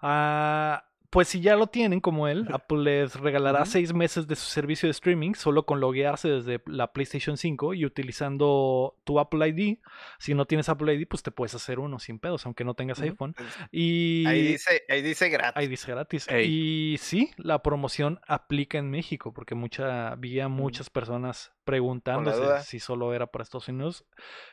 [0.00, 0.84] Ah,
[1.14, 3.70] pues si ya lo tienen como él, Apple les regalará Ujú.
[3.70, 7.84] seis meses de su servicio de streaming solo con loguearse desde la PlayStation 5 y
[7.86, 9.78] utilizando tu Apple ID.
[10.18, 13.00] Si no tienes Apple ID, pues te puedes hacer uno sin pedos, aunque no tengas
[13.00, 13.34] iPhone.
[13.70, 15.56] Y Ahí dice, ahí dice gratis.
[15.56, 16.28] ahí dice gratis.
[16.28, 16.46] Ey.
[16.50, 22.80] Y sí, la promoción aplica en México, porque mucha, vi a muchas personas preguntándose si
[22.80, 24.04] solo era para Estados Unidos.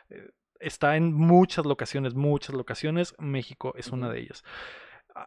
[0.09, 0.29] Eh,
[0.59, 3.15] Está en muchas locaciones, muchas locaciones.
[3.17, 4.13] México es una Ujú.
[4.13, 4.43] de ellas.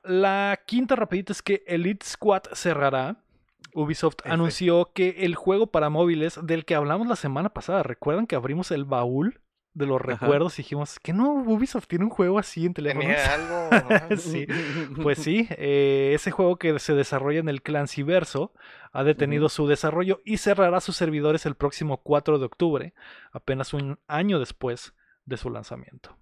[0.02, 3.16] La quinta rapidita es que Elite Squad cerrará.
[3.74, 4.30] Ubisoft F.
[4.30, 8.70] anunció que el juego para móviles del que hablamos la semana pasada, ¿recuerdan que abrimos
[8.70, 9.40] el baúl
[9.74, 10.12] de los Ajá.
[10.12, 13.70] recuerdos y dijimos que no, Ubisoft tiene un juego así en algo.
[14.16, 14.46] Sí,
[15.02, 18.52] Pues sí, eh, ese juego que se desarrolla en el Clanciverso
[18.92, 22.94] ha detenido su desarrollo y cerrará sus servidores el próximo 4 de octubre,
[23.32, 24.94] apenas un año después
[25.26, 26.16] de su lanzamiento.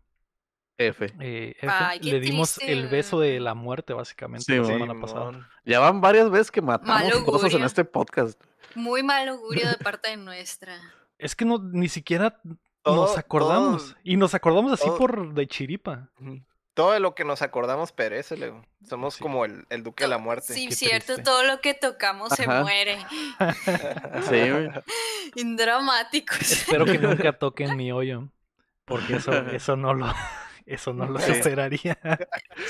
[0.88, 1.12] F.
[1.20, 2.72] Eh, F, Ay, qué le dimos triste.
[2.72, 5.48] el beso de la muerte, básicamente, Sí, la semana pasada.
[5.64, 8.40] Ya van varias veces que matamos cosas en este podcast.
[8.74, 10.74] Muy mal augurio de parte de nuestra.
[11.18, 12.40] Es que no, ni siquiera
[12.82, 13.88] Todo- nos acordamos.
[13.90, 16.08] todo- y nos acordamos así todo- por de chiripa.
[16.74, 18.64] Todo lo que nos acordamos perece, Leo.
[18.88, 19.22] Somos Sí.
[19.22, 20.54] como el, el duque de la muerte.
[20.54, 21.22] Sí, qué cierto, triste.
[21.22, 22.96] todo lo que tocamos se muere.
[24.30, 24.70] Sí, güey.
[25.36, 26.40] Indramáticos.
[26.40, 28.28] Espero que nunca toquen mi hoyo.
[28.84, 30.12] Porque eso, eso no lo,
[30.66, 31.34] eso no lo Sí.
[31.34, 31.98] superaría.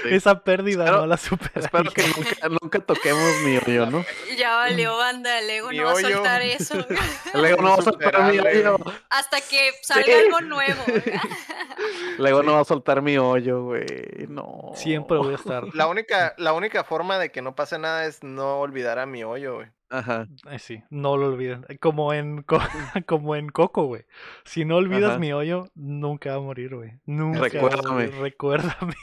[0.02, 0.08] Sí.
[0.10, 1.62] Esa pérdida Espero- no la superaría.
[1.64, 4.04] Espero que nunca, nunca toquemos mi hoyo, ¿no?
[4.36, 6.74] Ya valió banda, Lego Mi no va a soltar eso.
[7.34, 8.78] Luego no va a soltar mi hoyo.
[9.10, 10.12] Hasta que salga Sí.
[10.12, 10.82] algo nuevo.
[12.18, 13.86] Luego no va a soltar mi hoyo, güey.
[14.28, 14.72] No.
[14.74, 15.64] Siempre voy a estar.
[15.74, 19.24] La única, la única forma de que no pase nada es no olvidar a mi
[19.24, 19.68] hoyo, güey.
[19.92, 20.26] Ajá.
[20.58, 21.64] Sí, no lo olviden.
[21.80, 22.58] Como en, Co-
[23.06, 24.04] como en Coco, güey.
[24.44, 25.18] Si no olvidas Ajá.
[25.18, 26.92] mi hoyo, nunca va a morir, güey.
[27.04, 27.40] Nunca.
[27.40, 28.06] Recuérdame.
[28.08, 28.14] morir.
[28.20, 28.94] Recuérdame.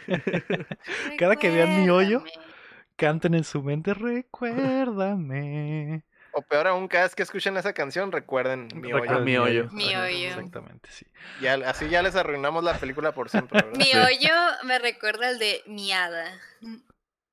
[1.18, 2.22] Cada que vean mi hoyo.
[2.96, 6.02] Canten en su mente, recuérdame.
[6.32, 9.20] O peor aún, cada vez que escuchen esa canción, recuerden mi hoyo.
[9.20, 9.68] Mi hoyo.
[9.72, 10.28] Mi hoyo.
[10.28, 11.06] Exactamente, sí.
[11.40, 13.78] Ya, así ya les arruinamos la película por siempre, ¿verdad?
[13.78, 13.96] Mi Sí.
[13.96, 14.32] hoyo
[14.64, 16.26] me recuerda al de miada.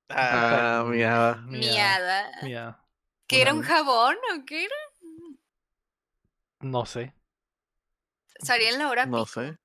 [0.10, 1.44] Ah, Ah, mira.
[1.48, 2.32] Miada.
[3.28, 4.76] ¿Que era un jabón o qué era?
[6.60, 7.14] No sé.
[8.40, 9.58] Salía en la hora No pico, sé.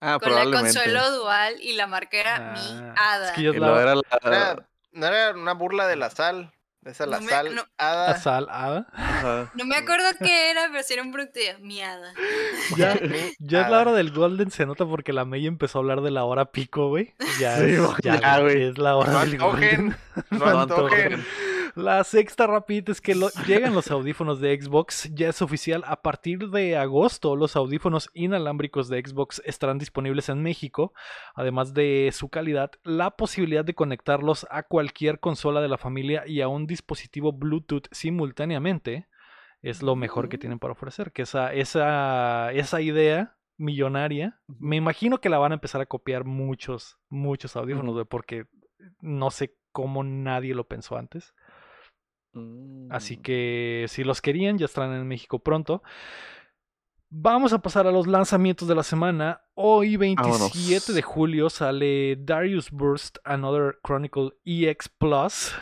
[0.00, 0.74] Ah, Con la probablemente.
[0.78, 3.28] Consuelo Dual y la marca era mi Ah, hada.
[3.30, 4.02] Es que yo Y la, luego era la...
[4.22, 6.52] era- no era una burla de la sal.
[6.84, 7.62] Esa la No me- sal no.
[7.78, 8.08] hada.
[8.10, 8.88] la sal hada.
[8.92, 9.52] Ajá.
[9.54, 12.12] No me acuerdo qué era, pero sí era un producto de miada.
[12.76, 12.94] Ya,
[13.38, 13.80] ya es la Hada.
[13.82, 16.88] hora del Golden, se nota porque la May empezó a hablar de la hora pico,
[16.88, 17.14] güey.
[17.38, 18.68] Ya, Sí, es, ya, ya, güey, güey.
[18.70, 19.70] es la hora No del Golden.
[19.92, 19.96] antojen,
[20.30, 21.26] no No antojen.
[21.74, 25.10] La sexta rapidita es que lo- llegan los audífonos de Xbox.
[25.14, 25.82] Ya es oficial.
[25.86, 30.92] A partir de agosto, los audífonos inalámbricos de Xbox estarán disponibles en México.
[31.34, 36.40] Además de su calidad, la posibilidad de conectarlos a cualquier consola de la familia y
[36.42, 39.08] a un dispositivo Bluetooth simultáneamente
[39.62, 41.12] es lo mejor que tienen para ofrecer.
[41.12, 46.24] Que esa, esa, esa idea millonaria, me imagino que la van a empezar a copiar
[46.24, 48.46] muchos, muchos audífonos, porque
[49.00, 51.32] no sé cómo nadie lo pensó antes.
[52.90, 53.22] Así Mm.
[53.22, 55.82] que si los querían, ya estarán en México pronto.
[57.14, 59.42] Vamos a pasar a los lanzamientos de la semana.
[59.54, 60.94] Hoy, 27 Vámonos.
[60.94, 65.52] de julio, sale Darius Burst Another Chronicle EX Plus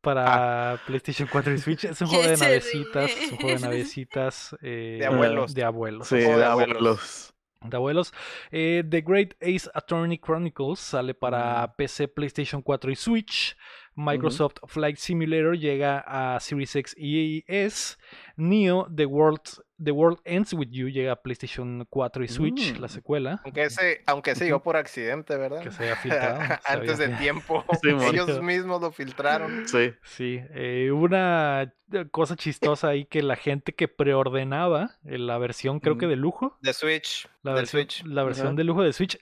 [0.00, 1.84] para PlayStation 4 y Switch.
[1.84, 3.10] Es un juego de navecitas.
[3.10, 4.56] Es un juego de navecitas.
[4.62, 5.54] eh, De abuelos.
[5.54, 6.08] De abuelos.
[6.08, 6.50] Sí, de abuelos.
[6.50, 7.34] abuelos.
[7.64, 8.12] de abuelos.
[8.50, 13.56] Eh, The Great Ace Attorney Chronicles sale para PC, PlayStation 4 y Switch.
[13.94, 17.96] Microsoft Flight Simulator llega a Series X y S.
[18.36, 19.40] Neo, The World,
[19.82, 22.80] The World Ends With You llega a PlayStation 4 y Switch, Mm.
[22.80, 23.40] la secuela.
[23.44, 25.62] Aunque ese, aunque se dio por accidente, ¿verdad?
[25.62, 26.40] Que se haya filtrado.
[26.66, 27.64] se Antes había- de tiempo.
[27.82, 27.88] Sí.
[28.16, 29.68] Ellos mismos lo filtraron.
[29.68, 29.92] Sí.
[30.02, 31.74] Sí, eh, hubo una
[32.10, 36.56] cosa chistosa ahí que la gente que preordenaba eh, la versión, creo que de lujo,
[36.62, 37.28] De Switch.
[37.42, 38.04] la versión, Switch.
[38.06, 39.18] la versión de lujo de Switch,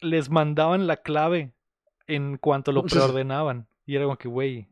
[0.00, 1.52] les mandaban la clave
[2.06, 3.68] en cuanto lo preordenaban.
[3.88, 4.68] Y era como que, güey.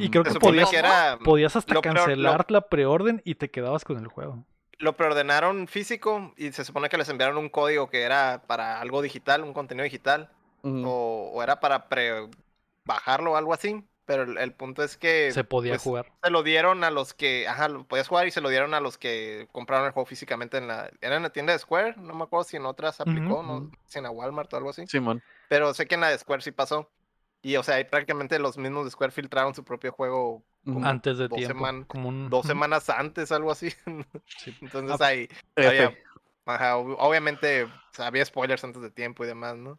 [0.00, 1.18] Y creo Se que supone podías, que era.
[1.22, 4.46] podías hasta cancelar la preorden y te quedabas con el juego.
[4.78, 9.02] Lo preordenaron físico y se supone que les enviaron un código que era para algo
[9.02, 10.30] digital, un contenido digital.
[10.62, 12.26] O, o era para pre
[12.86, 13.84] bajarlo o algo así.
[14.06, 15.30] Pero el, el punto es que.
[15.32, 16.12] Se podía pues, jugar.
[16.22, 17.46] Se lo dieron a los que.
[17.46, 20.56] Ajá, lo podías jugar y se lo dieron a los que compraron el juego físicamente
[20.56, 20.90] en la.
[21.02, 21.96] Era en la tienda de Square.
[21.98, 23.70] No me acuerdo si en otras aplicó, no ujú.
[23.84, 24.86] si en la Walmart o algo así.
[24.86, 25.22] Simón.
[25.50, 26.90] Pero sé que en la de Square sí pasó.
[27.44, 31.28] Y o sea, prácticamente los mismos de Square filtraron su propio juego como Antes de
[31.28, 31.54] dos tiempo.
[31.58, 33.68] seman- como un- dos semanas antes, algo así.
[34.38, 34.52] sí.
[34.62, 35.28] Entonces Ah, ahí.
[35.54, 35.94] Había-
[36.46, 39.78] ajá, obviamente o sea, había spoilers antes de tiempo y demás, ¿no?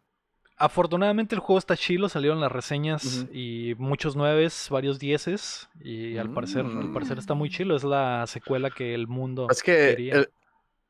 [0.58, 6.30] Afortunadamente el juego está chilo, salieron las reseñas y muchos nueves, varios dieces y al
[6.32, 7.52] parecer, al parecer está muy Mm.
[7.52, 10.14] chilo, es la secuela que el mundo Es que quería.
[10.14, 10.30] el,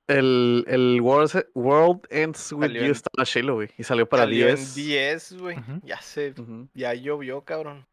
[0.08, 3.70] el, el World, World Ends With Salió You en- estaba chilo, güey.
[3.78, 4.76] Y salió para Salió 10.
[4.78, 5.58] en 10, güey.
[5.58, 5.80] Ujú.
[5.84, 6.34] Ya se.
[6.38, 6.68] Ujú.
[6.74, 7.86] Ya llovió, cabrón.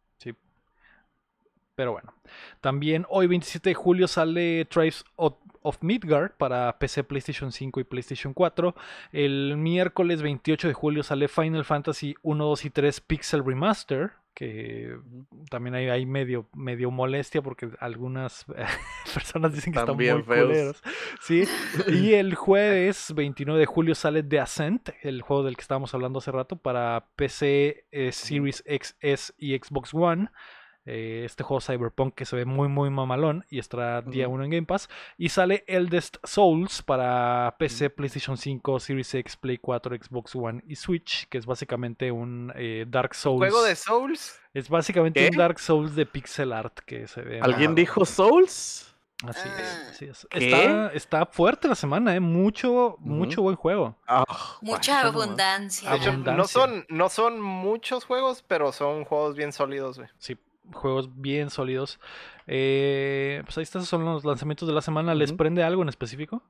[1.76, 2.14] Pero bueno.
[2.62, 5.34] También hoy 27 de julio sale Tribes of,
[5.64, 8.76] of Midgard para PC, PlayStation 5 y PlayStation 4.
[9.12, 14.98] El miércoles 28 de julio sale Final Fantasy 1, 2 y 3 Pixel Remaster que
[15.50, 18.46] también hay, hay medio, medio molestia porque algunas
[19.14, 20.82] personas dicen que están, muy culeros.
[21.22, 21.44] Sí.
[21.88, 26.20] Y el jueves 29 de julio sale The Ascent, el juego del que estábamos hablando
[26.20, 30.30] hace rato, para PC, eh, Series XS y Xbox One.
[30.86, 34.50] Eh, este juego Cyberpunk que se ve muy muy mamalón y estará día 1 en
[34.50, 34.90] Game Pass.
[35.18, 40.76] Y sale Eldest Souls para PC, PlayStation 5, Series X, Play 4, Xbox One y
[40.76, 43.40] Switch, que es básicamente un eh, Dark Souls.
[43.40, 44.40] ¿Juego de Souls?
[44.54, 47.40] Es básicamente un Dark Souls de pixel art que se ve.
[47.40, 48.94] ¿Alguien dijo Souls?
[49.28, 50.28] Así es, así es.
[50.32, 52.20] Está, está, fuerte la semana, ¿eh?
[52.20, 53.96] Mucho, mucho buen juego.
[54.06, 54.26] Ah,
[54.62, 55.96] Mucha abundancia.
[56.18, 60.10] no, son, no son muchos juegos, pero son juegos bien sólidos, güey.
[60.18, 60.38] Sí,
[60.72, 62.00] juegos bien sólidos.
[62.48, 65.16] Eh, pues ahí están, son los lanzamientos de la semana.
[65.16, 66.42] ¿Les prende algo en específico?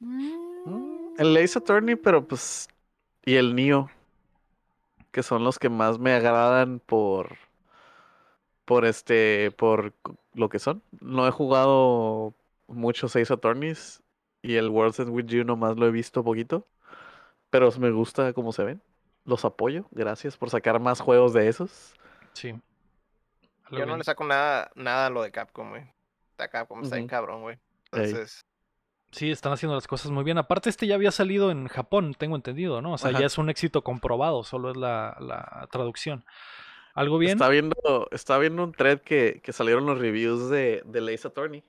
[0.00, 2.68] Mm, el Ace Attorney, pero pues.
[3.24, 3.90] Y el Nio.
[5.10, 7.36] Que son los que más me agradan por.
[8.64, 9.50] Por este.
[9.52, 9.94] Por
[10.34, 10.82] lo que son.
[11.00, 12.34] No he jugado
[12.66, 14.02] muchos Ace Attorneys.
[14.42, 16.66] Y el World's End With You nomás lo he visto poquito.
[17.50, 18.82] Pero me gusta cómo se ven.
[19.24, 19.86] Los apoyo.
[19.90, 21.94] Gracias por sacar más juegos de esos.
[22.32, 22.54] Sí.
[23.70, 25.84] Yo no le saco nada, nada a lo de Capcom, güey.
[26.30, 27.58] Está Capcom, está bien cabrón, güey.
[27.92, 28.44] Entonces.
[29.12, 30.38] Sí, están haciendo las cosas muy bien.
[30.38, 32.94] Aparte, este ya había salido en Japón, tengo entendido, ¿no?
[32.94, 36.24] O sea, ya es un éxito comprobado, solo es la, la traducción.
[36.96, 37.32] ¿Algo bien?
[37.32, 41.62] Está viendo, está viendo un thread que, que salieron los reviews de, de Lace Attorney.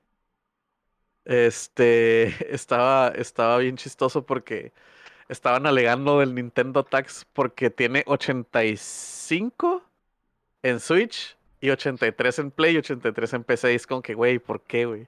[1.25, 4.71] Este estaba, estaba bien chistoso porque
[5.27, 9.83] estaban alegando del Nintendo Tax porque tiene 85
[10.63, 13.73] en Switch y 83 en Play y 83 en PC.
[13.73, 15.07] Y es como que, güey, ¿por qué, güey?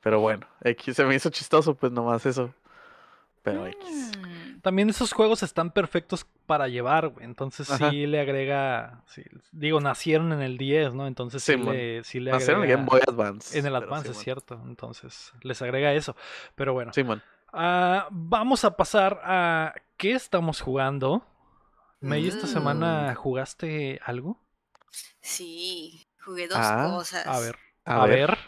[0.00, 2.52] Pero bueno, X se me hizo chistoso, pues nomás eso.
[3.42, 4.12] Pero X.
[4.18, 4.60] Mm.
[4.60, 7.26] También esos juegos están perfectos para llevar, güey.
[7.26, 9.02] Entonces sí le agrega.
[9.52, 11.06] digo, nacieron en el 10, ¿no?
[11.06, 12.80] Entonces sí, le, sí le nacieron agrega.
[12.80, 13.58] en Game Boy Advance.
[13.58, 14.60] En el Advance, es cierto.
[14.66, 16.16] Entonces les agrega eso.
[16.54, 16.92] Pero bueno.
[16.94, 17.22] Sí, man.
[17.52, 19.74] Ah, vamos a pasar a.
[19.96, 21.26] ¿Qué estamos jugando?
[22.00, 23.14] May, esta semana mm.
[23.14, 24.38] jugaste algo?
[25.20, 27.26] Sí, jugué dos ah, cosas.
[27.26, 28.38] A ver, a, ver.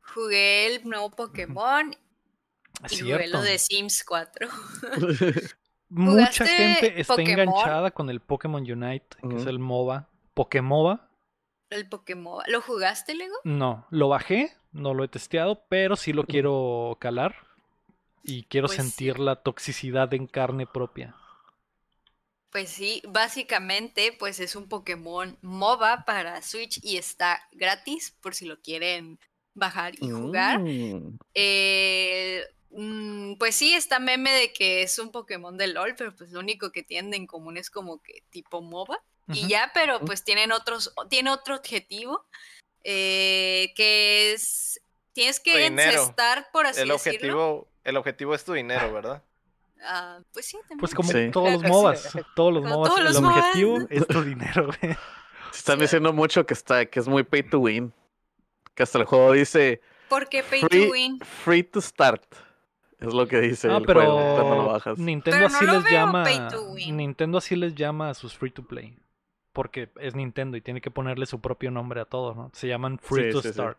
[0.00, 1.94] Jugué el nuevo Pokémon
[2.90, 4.48] y jugué lo de Sims 4.
[5.88, 10.08] Mucha gente está enganchada con el Pokémon Unite, que es el MOBA.
[10.34, 11.08] ¿Pokémova?
[11.70, 12.42] El Pokémon.
[12.48, 13.36] ¿Lo jugaste, Lego?
[13.44, 17.36] No, lo bajé, no lo he testeado, pero sí lo quiero calar.
[18.22, 21.14] Y quiero pues sentir la toxicidad en carne propia.
[22.54, 28.44] Pues sí, básicamente pues es un Pokémon MOBA para Switch y está gratis por si
[28.44, 29.18] lo quieren
[29.54, 30.60] bajar y jugar.
[30.60, 31.18] Mm.
[31.34, 36.30] Eh, mm, pues sí, está meme de que es un Pokémon de LOL, pero pues
[36.30, 39.02] lo único que tienen en común es como que tipo MOBA.
[39.32, 42.24] Y ya, pero pues tienen otros, tiene otro objetivo,
[42.84, 44.80] eh, que es,
[45.12, 49.24] tienes que encestar, por así el objetivo, El objetivo es tu dinero, ¿verdad?
[49.86, 50.80] Ah, pues sí, también.
[50.80, 54.68] Pues como todos los MOBAs, todos los MOBAs, el objetivo es tu dinero,
[55.54, 57.92] Están diciendo mucho que está, que es muy pay to win.
[58.74, 59.80] Que hasta el juego dice.
[60.08, 61.20] ¿Por qué pay to win?
[61.20, 62.24] Free to start.
[62.98, 64.98] Es lo que dice ah, el pero juego cuando lo bajas.
[64.98, 66.24] Nintendo así les llama.
[66.86, 68.98] Nintendo así les llama a sus free to play.
[69.52, 72.50] Porque es Nintendo y tiene que ponerle su propio nombre a todo, ¿no?
[72.52, 73.78] Se llaman free to start.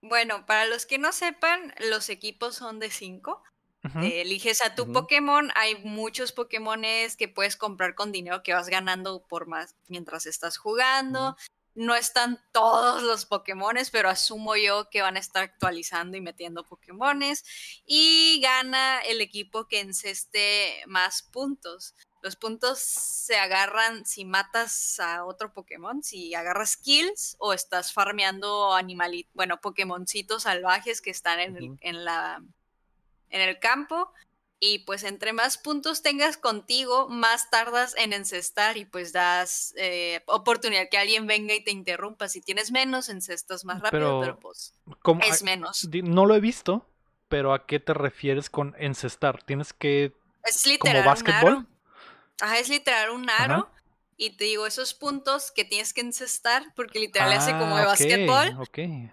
[0.00, 3.42] Bueno, para los que no sepan, los equipos son de 5
[4.02, 5.50] eliges a tu Pokémon.
[5.54, 10.56] Hay muchos Pokémones que puedes comprar con dinero que vas ganando por más mientras estás
[10.56, 11.36] jugando.
[11.74, 16.66] No están todos los Pokémones, pero asumo yo que van a estar actualizando y metiendo
[16.66, 17.44] Pokémones.
[17.86, 21.94] Y gana el equipo que enceste más puntos.
[22.22, 28.74] Los puntos se agarran si matas a otro Pokémon, si agarras kills o estás farmeando
[28.74, 32.40] animalitos, bueno, Pokémoncitos salvajes que están en, en la
[33.32, 34.12] en el campo
[34.60, 40.22] y pues entre más puntos tengas contigo, más tardas en encestar y pues das eh,
[40.26, 42.28] oportunidad que alguien venga y te interrumpa.
[42.28, 44.72] Si tienes menos, encestas más rápido, pero, pues
[45.22, 45.88] es menos.
[46.04, 46.86] No lo he visto,
[47.28, 49.42] pero ¿a qué te refieres con encestar?
[49.42, 50.12] Tienes que...
[50.44, 51.66] Es literal un aro.
[52.40, 53.68] Ajá, es literal un aro
[54.16, 57.86] y te digo, esos puntos que tienes que encestar, porque literal hace como de ah,
[57.86, 58.56] básquetbol,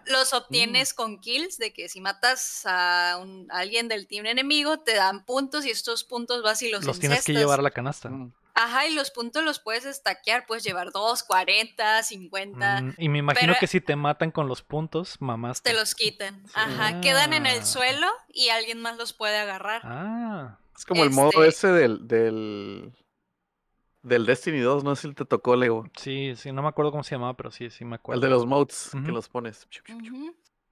[0.06, 0.36] los mm.
[0.36, 5.66] obtienes con kills, de que si matas a, alguien del team enemigo, te dan puntos
[5.66, 8.10] y estos puntos vas y los Los tienes que llevar a la canasta.
[8.10, 8.32] Mm.
[8.62, 12.82] Ajá, y los puntos los puedes estaquear, puedes llevar 2, 40, 50.
[12.82, 15.62] Mm, y me imagino que si te matan con los puntos, mamás.
[15.62, 16.44] Te los quitan.
[16.54, 17.54] Ajá, quedan en Ah.
[17.54, 19.82] el suelo y alguien más los puede agarrar.
[19.86, 22.94] Ah, Es como el modo Este- ese del, del,
[24.02, 25.86] del Destiny 2, no sé si te tocó, Lego.
[25.98, 28.22] sí, sí, no me acuerdo cómo se llamaba, pero sí, sí me El acuerdo.
[28.22, 29.12] de los modes, que Ujú.
[29.12, 29.68] los pones.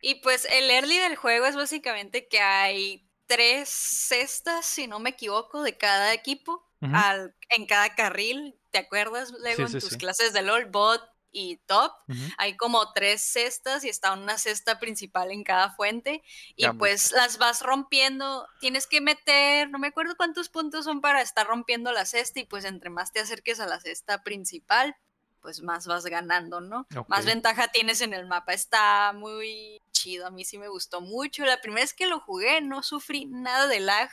[0.02, 5.10] Y pues el early del juego es básicamente que hay tres cestas, si no me
[5.12, 8.56] equivoco, de cada equipo al- en cada carril.
[8.72, 9.98] ¿Te acuerdas, Lego, en sí, tus sí.
[9.98, 11.02] clases de LOL, bot
[11.38, 11.92] y top?
[12.40, 16.24] Hay como tres cestas y está una cesta principal en cada fuente.
[16.56, 18.48] Y Ya, pues las vas rompiendo.
[18.60, 22.40] Tienes que meter, no me acuerdo cuántos puntos son para estar rompiendo la cesta.
[22.40, 24.96] Y pues entre más te acerques a la cesta principal,
[25.42, 26.88] pues más vas ganando, ¿no?
[27.08, 28.54] Más ventaja tienes en el mapa.
[28.54, 30.26] Está muy chido.
[30.26, 31.46] A mí sí me gustó mucho.
[31.46, 34.10] La primera vez que lo jugué no sufrí nada de lag.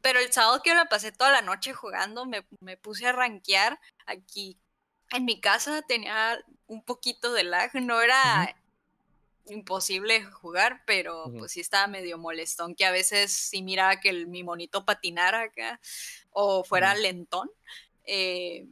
[0.00, 3.78] Pero el sábado que la pasé toda la noche jugando, me, me puse a rankear
[4.06, 4.58] aquí.
[5.10, 7.74] En mi casa tenía un poquito de lag.
[7.74, 8.54] No era
[9.46, 14.26] imposible jugar, pero pues sí estaba medio molestón que a veces sí miraba que el,
[14.26, 15.80] mi monito patinara acá
[16.30, 17.50] o fuera lentón.
[18.04, 18.66] Eh,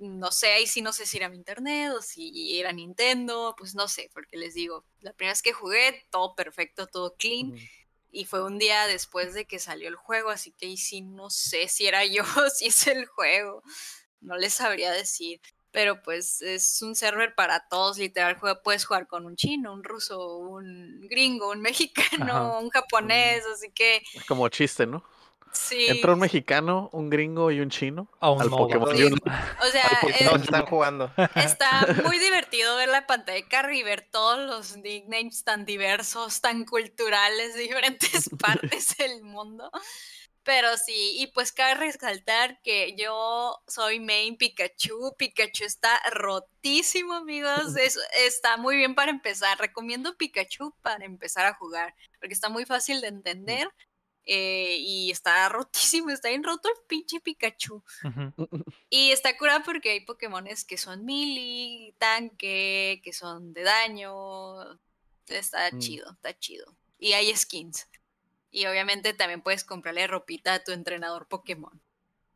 [0.00, 3.74] no sé, ahí sí no sé si era mi internet o si era Nintendo, pues
[3.74, 7.54] no sé, porque les digo, la primera vez que jugué, todo perfecto, todo clean,
[8.10, 11.30] y fue un día después de que salió el juego, así que ahí sí no
[11.30, 12.22] sé si era yo,
[12.54, 13.62] si es el juego,
[14.20, 15.40] no les sabría decir.
[15.70, 19.84] Pero pues es un server para todos, literal, juega- puedes jugar con un chino, un
[19.84, 21.60] ruso, un gringo, un
[22.22, 22.58] mexicano, Ajá.
[22.58, 25.04] un japonés, así que Es como chiste, ¿no?
[25.52, 25.86] sí.
[25.88, 28.68] Entra un mexicano, un gringo y un chino A un al modo.
[28.68, 29.04] Pokémon Sí.
[29.04, 31.10] O sea, Todos están jugando.
[31.34, 36.40] Está muy divertido ver la pantalla de Carrie y ver todos los nicknames tan diversos,
[36.42, 39.70] tan culturales de diferentes partes del mundo.
[40.48, 45.14] Pero sí, y pues cabe resaltar que yo soy main Pikachu.
[45.18, 47.52] Pikachu está rotísimo, amigos.
[47.82, 49.58] Es- está muy bien para empezar.
[49.58, 53.68] Recomiendo Pikachu para empezar a jugar, porque está muy fácil de entender.
[54.30, 57.82] eh, y está rotísimo, está bien roto el pinche Pikachu.
[58.90, 64.78] Y está curada porque hay Pokémones que son melee, tanque, que son de daño.
[65.26, 65.78] Está Mm.
[65.78, 66.74] chido, está chido.
[66.98, 67.86] Y hay skins.
[68.50, 71.80] Y obviamente también puedes comprarle ropita a tu entrenador Pokémon.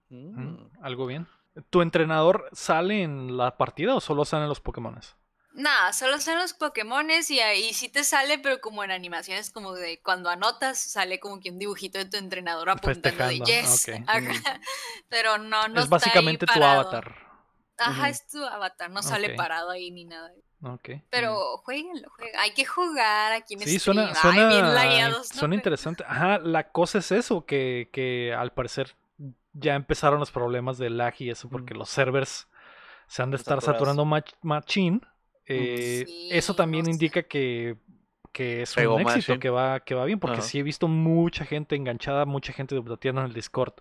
[0.08, 0.70] Mm, Mm.
[0.82, 1.26] Algo bien.
[1.70, 5.16] ¿Tu entrenador sale en la partida o solo salen los Pokémones?
[5.54, 9.74] Nada, solo son los Pokémones y ahí sí te sale, pero como en animaciones, como
[9.74, 13.90] de cuando anotas, sale como que un dibujito de tu entrenador apuntando de yes.
[14.06, 14.60] Ajá.
[15.10, 16.80] Pero no, no es está ahí básicamente tu parado.
[16.80, 17.16] avatar.
[17.76, 20.30] Ajá, es tu avatar, no sale parado ahí ni nada.
[21.10, 22.38] Pero jueguenlo, jueguen.
[22.38, 23.80] Hay que jugar aquí en Sí, stream.
[23.80, 25.38] suena, Ay, bien suena, lagueados, ¿no?
[25.40, 26.04] suena interesante.
[26.06, 28.94] Ajá, la cosa es eso, que, que al parecer
[29.52, 31.78] ya empezaron los problemas de lag y eso, porque Mm.
[31.78, 32.48] los servers
[33.06, 33.96] se han de estar saturados.
[33.96, 35.02] saturando mach- machín.
[35.46, 36.92] Eh, Sí, eso también no sé.
[36.92, 37.76] indica que,
[38.32, 40.46] que es Pegó un éxito, que va, que va bien, porque Ajá.
[40.46, 43.74] sí he visto mucha gente enganchada, mucha gente debatiendo en el Discord.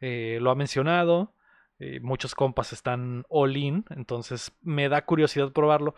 [0.00, 1.32] Eh, lo ha mencionado,
[1.78, 5.94] eh, muchos compas están all in, entonces me da curiosidad probarlo.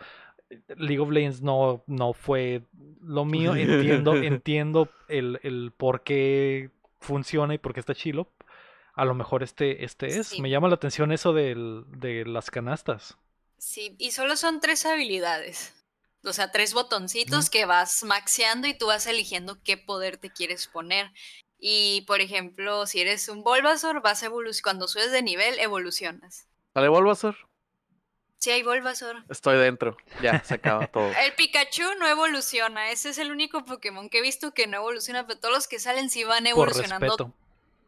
[0.75, 2.63] League of Legends no, no fue
[3.01, 3.55] lo mío.
[3.55, 8.27] Entiendo, entiendo el, el por qué funciona y por qué está chilo.
[8.93, 10.27] A lo mejor este, este es.
[10.27, 10.41] Sí.
[10.41, 13.17] Me llama la atención eso del- de las canastas.
[13.57, 15.73] Sí, y solo son tres habilidades.
[16.23, 20.67] O sea, tres botoncitos que vas maxeando y tú vas eligiendo qué poder te quieres
[20.67, 21.11] poner.
[21.63, 24.63] Y, por ejemplo, si eres un Bulbasaur, vas a evolucionar.
[24.63, 26.47] Cuando subes de nivel, evolucionas.
[26.73, 27.35] ¿Sale Bulbasaur?
[28.39, 29.23] Sí, hay Bulbasaur.
[29.29, 29.95] Estoy dentro.
[30.23, 31.11] Ya, se acaba todo.
[31.23, 32.89] El Pikachu no evoluciona.
[32.89, 35.79] Ese es el único Pokémon que he visto que no evoluciona, pero todos los que
[35.79, 37.33] salen sí van Por evolucionando respeto.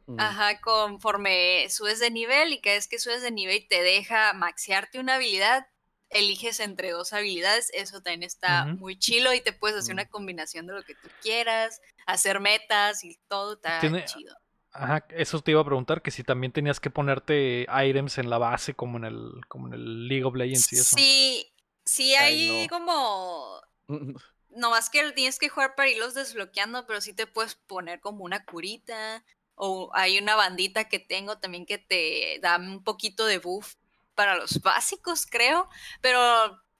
[0.05, 0.19] Mm.
[0.19, 4.99] Ajá, conforme subes de nivel y cada vez que subes de nivel te deja maxearte
[4.99, 5.65] una habilidad,
[6.13, 10.67] eliges entre dos habilidades, eso también está muy chilo y te puedes hacer una combinación
[10.67, 14.35] de lo que tú quieras, hacer metas y todo está Tiene- chido.
[14.75, 18.39] Ajá, eso te iba a preguntar, que si también tenías que ponerte items en la
[18.39, 20.95] base como en el, como en el League of Legends y eso.
[20.97, 21.53] Sí,
[21.85, 22.69] sí Ay, hay no.
[22.69, 24.15] como Mm.
[24.55, 28.45] Nomás que tienes que jugar para irlos desbloqueando, pero sí te puedes poner como una
[28.45, 29.23] curita.
[29.55, 33.75] O hay una bandita que tengo también que te da un poquito de buff
[34.15, 35.69] para los básicos, creo.
[36.01, 36.19] Pero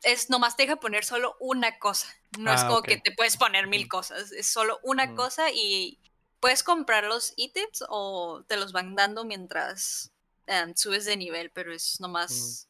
[0.04, 2.08] es nomás te deja poner solo una cosa.
[2.40, 4.32] No es Ah, como que te puedes poner mil cosas.
[4.32, 5.16] Es solo una Mm.
[5.16, 6.00] cosa y
[6.40, 10.12] puedes comprar los ítems o te los van dando mientras
[10.48, 12.68] em, subes de nivel, pero es nomás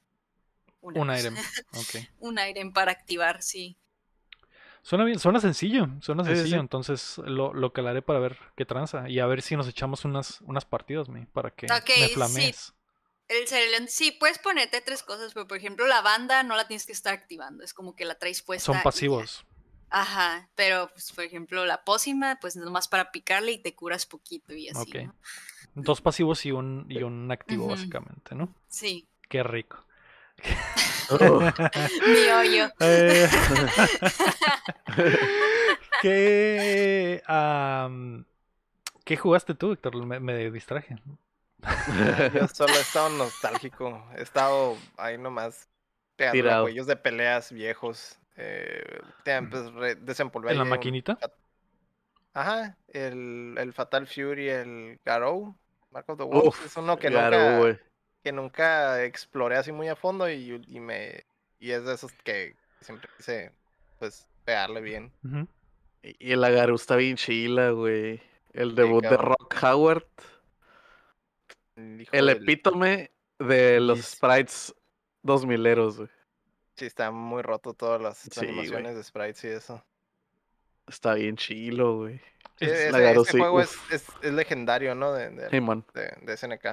[0.81, 1.19] una Un cosa.
[1.19, 1.35] item.
[2.19, 3.77] Un item para activar, sí.
[4.81, 6.59] Suena bien, suena sencillo, suena sí, sencillo, sí.
[6.59, 10.41] entonces lo, lo calaré para ver qué tranza y a ver si nos echamos unas,
[10.41, 12.53] unas partidas, mi, para que Ok, me sí.
[13.33, 16.85] El Cereal, sí, puedes ponerte tres cosas, pero por ejemplo la banda no la tienes
[16.85, 18.73] que estar activando, es como que la traes puesta.
[18.73, 19.45] Son pasivos.
[19.89, 24.53] Ajá, pero pues, por ejemplo la pócima, pues nomás para picarle y te curas poquito
[24.53, 24.79] y así.
[24.79, 24.95] Ok.
[25.05, 25.15] ¿no?
[25.75, 28.53] Dos pasivos y un, y un activo, básicamente, ¿no?
[28.67, 29.83] Sí, Qué rico.
[32.07, 32.69] Mi hoyo.
[32.79, 33.27] Eh,
[36.03, 37.23] ¿Qué,
[39.03, 40.05] ¿Qué jugaste tú, Víctor?
[40.05, 40.97] Me, me distraje.
[42.33, 44.05] Yo solo he estado nostálgico.
[44.17, 45.67] He estado ahí nomás
[46.15, 46.63] pegando Tirado.
[46.63, 48.17] juegos de peleas viejos.
[48.35, 49.71] Eh, te- pues,
[50.05, 51.17] desempolvé ¿En la un- maquinita?
[52.33, 55.55] Ajá, el, el Fatal Fury, el Garou,
[55.91, 57.79] Mark of the Wolves, Uf, es uno que claro, nunca, güey.
[58.23, 61.25] que nunca exploré así muy a fondo y, y me
[61.59, 63.51] y es de esos que siempre quise
[63.99, 65.11] pues pegarle bien.
[66.01, 68.19] Y y el Agaru está bien chila, güey.
[68.51, 69.15] El debut de.
[69.15, 70.03] Rock Howard.
[71.75, 74.73] El, hijo El del- epítome de los sprites
[75.21, 76.09] dos mileros, güey.
[76.75, 78.49] Sí, está muy roto todas las Sí, güey.
[78.49, 79.83] animaciones de sprites y eso.
[80.87, 82.17] Está bien chilo, güey.
[82.57, 83.77] Sí, Es- ese, la Garou, ese sí, juego es,
[84.23, 85.13] legendario, ¿no?
[85.13, 86.65] De, de, de- de SNK.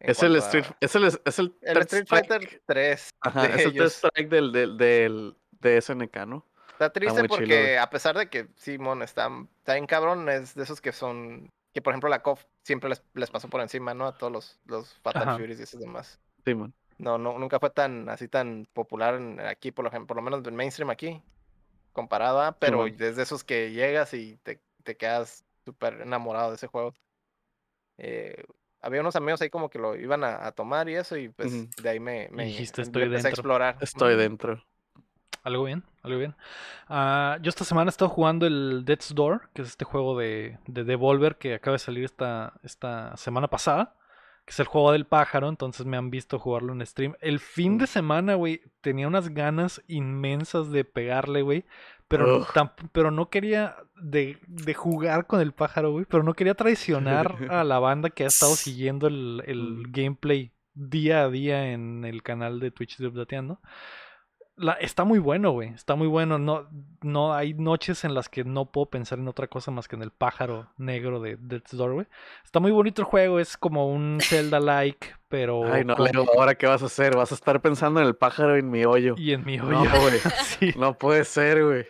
[0.00, 3.10] en Es el, cuanto a- Street, es el, es el, el Street Fighter 3.
[3.20, 3.92] Ajá, es el ellos.
[3.94, 6.46] strike del, del, del, de SNK, ¿no?
[6.72, 9.30] Está triste porque a pesar de que Simón está,
[9.60, 13.02] está bien cabrón, es de esos que son, que por ejemplo la KOF siempre les,
[13.12, 14.06] les pasó por encima, ¿no?
[14.06, 15.36] A todos los, los Fatal Ajá.
[15.36, 16.18] Furies y esos demás.
[16.42, 16.72] Sí, man.
[16.96, 20.22] No, no, nunca fue tan, así tan popular en- aquí, por lo, gen- por lo
[20.22, 21.20] menos en mainstream aquí,
[21.92, 22.96] comparado a, pero Simón.
[22.98, 26.94] es de esos que llegas y te, te quedas súper enamorado de ese juego.
[27.98, 28.42] Eh,
[28.80, 31.70] había unos amigos ahí como que lo iban a, a tomar y eso, y pues
[31.82, 33.28] de ahí me, me dijiste, "Estoy empecé dentro".
[33.28, 33.76] a explorar.
[33.82, 34.64] Estoy dentro.
[35.42, 36.34] Algo bien, algo bien.
[36.88, 40.58] Ah, yo esta semana he estado jugando el Death's Door, que es este juego de,
[40.66, 43.94] de Devolver que acaba de salir esta, esta semana pasada,
[44.44, 47.14] que es el juego del pájaro, entonces me han visto jugarlo en stream.
[47.20, 47.88] El fin de Mm.
[47.88, 51.64] semana, güey, tenía unas ganas inmensas de pegarle, güey,
[52.08, 56.54] pero, tamp- pero no quería de, de jugar con el pájaro, güey, pero no quería
[56.54, 59.82] traicionar a la banda que ha estado siguiendo el, el Mm.
[59.90, 63.60] gameplay día a día en el canal de Twitch de Updateando.
[64.58, 65.68] La, está muy bueno, güey.
[65.74, 66.38] Está muy bueno.
[66.38, 66.66] No,
[67.02, 70.02] no hay noches en las que no puedo pensar en otra cosa más que en
[70.02, 72.06] el pájaro negro de Death's Door, güey.
[72.42, 73.38] Está muy bonito el juego.
[73.38, 75.70] Es como un Zelda-like, pero.
[75.70, 77.14] Ay, no, con- Leo, ¿ahora qué vas a hacer?
[77.14, 79.14] Vas a estar pensando en el pájaro en mi hoyo.
[79.18, 79.90] Y en mi No, hoyo.
[80.00, 80.18] güey.
[80.44, 81.84] sí, No puede ser, güey.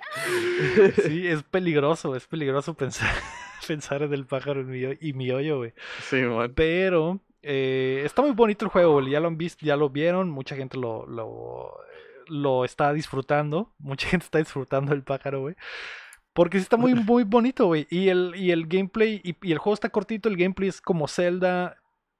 [1.05, 2.17] sí, es peligroso.
[2.17, 3.15] Es peligroso pensar,
[3.69, 5.73] pensar en el pájaro en mi hoyo, y mi hoyo, güey.
[6.01, 6.53] Sí, man.
[6.55, 9.11] Pero eh, está muy bonito el juego, güey.
[9.11, 10.31] Ya lo han visto, ya lo vieron.
[10.31, 11.79] Mucha gente lo, lo,
[12.29, 13.73] lo está disfrutando.
[13.79, 15.57] Mucha gente está disfrutando el pájaro, güey.
[16.33, 17.87] Porque sí está muy, muy bonito, güey.
[17.91, 21.09] Y el, y el gameplay, y, y el juego está cortito, el gameplay es como
[21.09, 21.79] Zelda,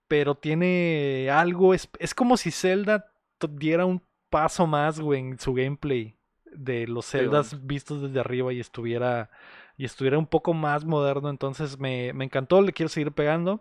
[0.09, 3.13] pero tiene algo, es, es como si Zelda
[3.51, 6.17] diera un paso más, güey, en su gameplay
[6.47, 9.31] de los Sí, Zeldas vistos desde arriba y estuviera,
[9.77, 11.29] y estuviera un poco más moderno.
[11.29, 13.61] Entonces me, me encantó, le quiero seguir pegando.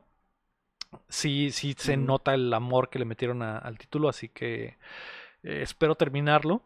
[1.10, 4.78] Sí, sí se nota el amor que le metieron a- al título, así que
[5.46, 6.64] eh, espero terminarlo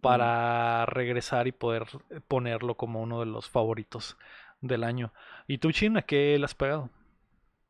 [0.00, 1.86] para regresar y poder
[2.26, 4.16] ponerlo como uno de los favoritos
[4.60, 5.12] del año.
[5.46, 6.90] ¿Y tú, Chin, a qué le has pegado?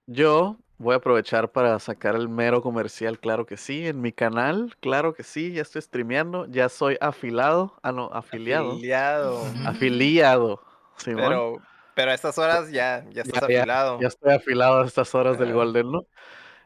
[0.07, 4.77] Yo voy a aprovechar para sacar el mero comercial, claro que sí, en mi canal,
[4.81, 9.43] claro que sí, ya estoy streameando, ya soy afilado, ah no, afiliado, Afiliado.
[9.66, 10.62] afiliado,
[10.97, 11.28] Simón.
[11.28, 11.62] Pero,
[11.95, 14.01] pero a estas horas ya, ya estás ya, afilado.
[14.01, 15.53] Ya estoy afilado a estas horas del.
[15.53, 16.07] Golden, ¿no?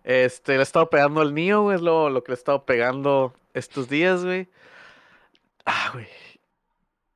[0.03, 3.35] Este, le he estado pegando al Nio, es lo, lo que le he estado pegando
[3.55, 4.49] estos días, güey.
[5.65, 6.07] Ah, güey.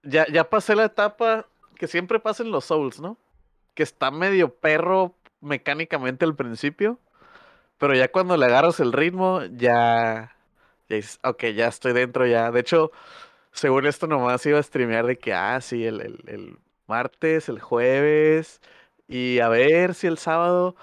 [0.02, 1.46] Ya, ya pasé la etapa
[1.76, 3.18] que siempre pasa en los Souls, ¿no?
[3.74, 7.00] Que está medio perro mecánicamente al principio,
[7.78, 10.36] pero ya cuando le agarras el ritmo, ya,
[10.88, 12.50] ya dices, ok, ya estoy dentro, ya.
[12.52, 12.92] De hecho,
[13.52, 16.58] según esto nomás iba a streamear de que, ah, sí, el, el, el
[16.88, 18.60] martes, el jueves,
[19.08, 20.76] y a ver si el sábado.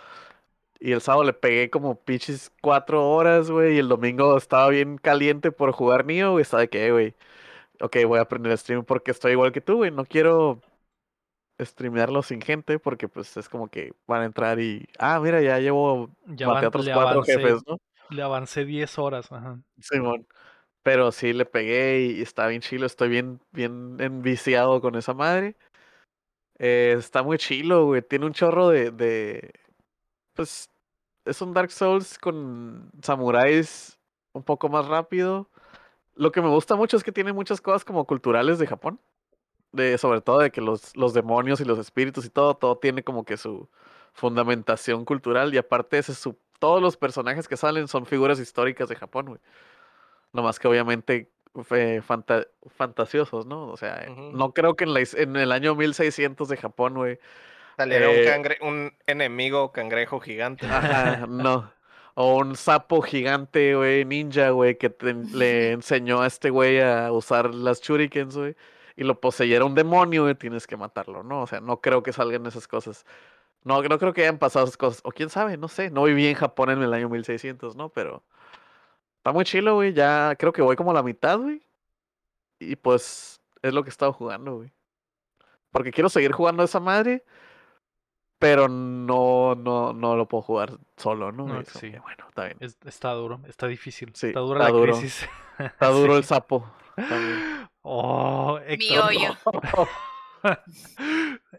[0.83, 3.75] Y el sábado le pegué como pinches cuatro horas, güey.
[3.75, 6.41] Y el domingo estaba bien caliente por jugar Nio, güey.
[6.41, 7.13] Estaba de que, güey.
[7.79, 9.91] Ok, voy a aprender a stream porque estoy igual que tú, güey.
[9.91, 10.59] No quiero
[11.61, 14.87] streamearlo sin gente porque pues es como que van a entrar y...
[14.97, 16.09] Ah, mira, ya llevo...
[16.25, 17.77] Ya maté van- a otros cuatro avancé, jefes, ¿no?
[18.09, 19.31] le avancé 10 horas.
[19.31, 19.59] Ajá.
[19.79, 20.27] Simón.
[20.83, 22.87] Pero sí le pegué y está bien chilo.
[22.87, 25.55] Estoy bien, bien enviciado con esa madre.
[26.57, 28.01] Eh, está muy chilo, güey.
[28.01, 29.51] Tiene un chorro de, de.
[30.33, 30.70] Pues.
[31.25, 33.99] Es un Dark Souls con samuráis
[34.33, 35.47] un poco más rápido.
[36.15, 38.99] Lo que me gusta mucho es que tiene muchas cosas como culturales de Japón.
[39.71, 43.03] De, sobre todo de que los, los demonios y los espíritus y todo, todo tiene
[43.03, 43.69] como que su
[44.13, 45.53] fundamentación cultural.
[45.53, 49.25] Y aparte ese es su todos los personajes que salen son figuras históricas de Japón,
[49.27, 49.39] güey.
[50.33, 53.67] Nomás que obviamente fanta- fantasiosos, ¿no?
[53.67, 57.19] O sea, no creo que en, la en el año 1600 de Japón, güey.
[57.85, 60.65] Un, Eh, cangre- un enemigo cangrejo gigante.
[60.67, 61.71] Ajá, no.
[62.15, 67.11] O un sapo gigante, güey, ninja, güey, que te- le enseñó a este güey a
[67.11, 68.55] usar las shurikens, güey.
[68.97, 71.41] Y lo poseyera un demonio, güey, tienes que matarlo, ¿no?
[71.43, 73.05] O sea, no creo que salgan esas cosas.
[73.63, 75.01] No, no creo que hayan pasado esas cosas.
[75.05, 75.89] O quién sabe, no sé.
[75.89, 77.89] No viví en Japón en el año 1600, ¿no?
[77.89, 78.23] Pero
[79.17, 79.93] está muy chilo, güey.
[79.93, 81.61] Ya creo que voy como a la mitad, güey.
[82.59, 84.71] Y pues es lo que he estado jugando, güey.
[85.71, 87.23] Porque quiero seguir jugando esa madre.
[88.41, 91.63] Pero no, no, no lo puedo jugar solo, ¿no?
[91.65, 91.91] Sí.
[91.91, 92.57] que, bueno, está bien.
[92.59, 94.11] Es- está duro, está difícil.
[94.15, 94.97] Sí, está dura está la duro.
[94.97, 95.29] crisis.
[95.59, 96.69] Está duro el sapo.
[96.95, 97.69] también.
[97.83, 99.03] Oh, Mi Héctor.
[99.09, 99.37] hoyo.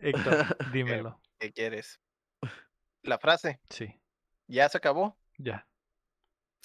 [0.00, 1.20] Héctor, dímelo.
[1.38, 2.00] ¿Qué quieres?
[3.02, 4.00] La frase, Sí,
[4.46, 5.16] ya se acabó.
[5.38, 5.66] ya.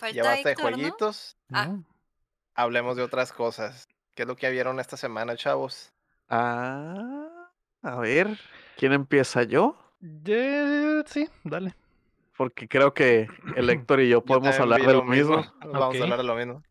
[0.02, 0.62] De Héctor, ¿no?
[0.62, 1.38] jueguitos.
[1.52, 1.76] Ah.
[2.54, 3.88] Hablemos de otras cosas.
[4.16, 5.94] ¿Qué es lo que vieron esta semana, chavos?
[6.30, 7.50] Ah,
[7.82, 8.40] a ver,
[8.78, 9.76] ¿quién empieza yo?
[10.02, 11.76] Eh, sí, dale.
[12.36, 15.36] Porque creo que el Héctor y yo Yo podemos también hablar de lo lo mismo.
[15.62, 16.02] Vamos Ok.
[16.02, 16.64] a hablar de lo mismo.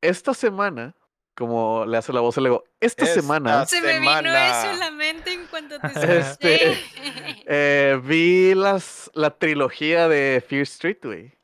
[0.00, 0.94] Esta semana,
[1.34, 4.60] como le hace la voz el ego, esta semana Esta Se me vino semana.
[4.62, 5.86] eso en la mente en cuanto te
[6.18, 7.42] Este, escuché.
[7.46, 11.36] eh, vi las, la trilogía de Fear Street, güey.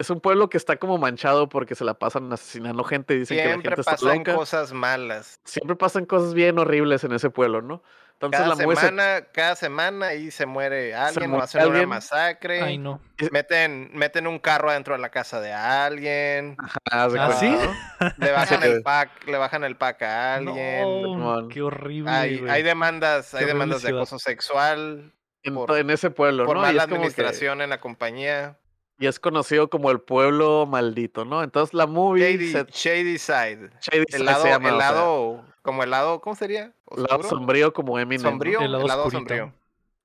[0.00, 3.12] Es un pueblo que está como manchado porque se la pasan asesinando gente.
[3.14, 5.38] Dicen que la Siempre gente está pasan cosas malas.
[5.44, 7.82] Siempre pasan cosas bien horribles en ese pueblo, ¿no?
[8.14, 11.66] Entonces Cada la movie se- semana, cada semana ahí se muere alguien o muere hacen
[11.66, 12.62] una masacre.
[12.62, 12.98] Ay, no.
[13.30, 16.56] Meten, meten un carro adentro de la casa de alguien.
[16.90, 17.54] haz de ¿Ah, sí?
[18.18, 21.18] Le bajan el pack, le bajan el pack a alguien.
[21.18, 25.12] No, qué horrible, hay, demandas, hay demandas de acoso sexual
[25.42, 26.62] En, Por- en ese pueblo, por ¿no?
[26.62, 28.56] Y mala que- administración en la compañía.
[29.00, 31.42] Y es conocido como el pueblo maldito, ¿no?
[31.42, 33.70] Entonces la movie Shady, se, Shady Side.
[33.80, 36.74] Shady El se lado, llama, el o sea, lado, como el lado, ¿cómo sería?
[36.94, 37.28] lado ¿Oscuro?
[37.30, 38.20] sombrío como Eminem.
[38.20, 39.18] Sombrío, El el lado lado, oscurito.
[39.34, 39.54] sombrío.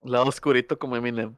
[0.03, 1.35] Lado oscurito como Eminem.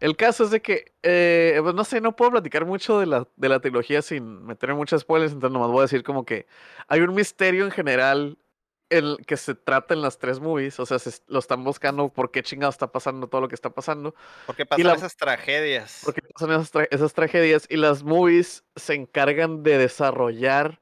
[0.00, 3.26] El caso es de que, eh, pues no sé, no puedo platicar mucho de la,
[3.36, 6.46] de la trilogía sin meter en muchos spoilers, entonces nomás voy a decir como que
[6.88, 8.36] hay un misterio en general
[8.88, 12.30] el que se trata en las tres movies, o sea, se, lo están buscando por
[12.30, 14.14] qué chingado está pasando todo lo que está pasando.
[14.46, 16.02] Porque pasan la- esas tragedias.
[16.04, 20.80] Porque pasan esas, tra- esas tragedias y las movies se encargan de desarrollar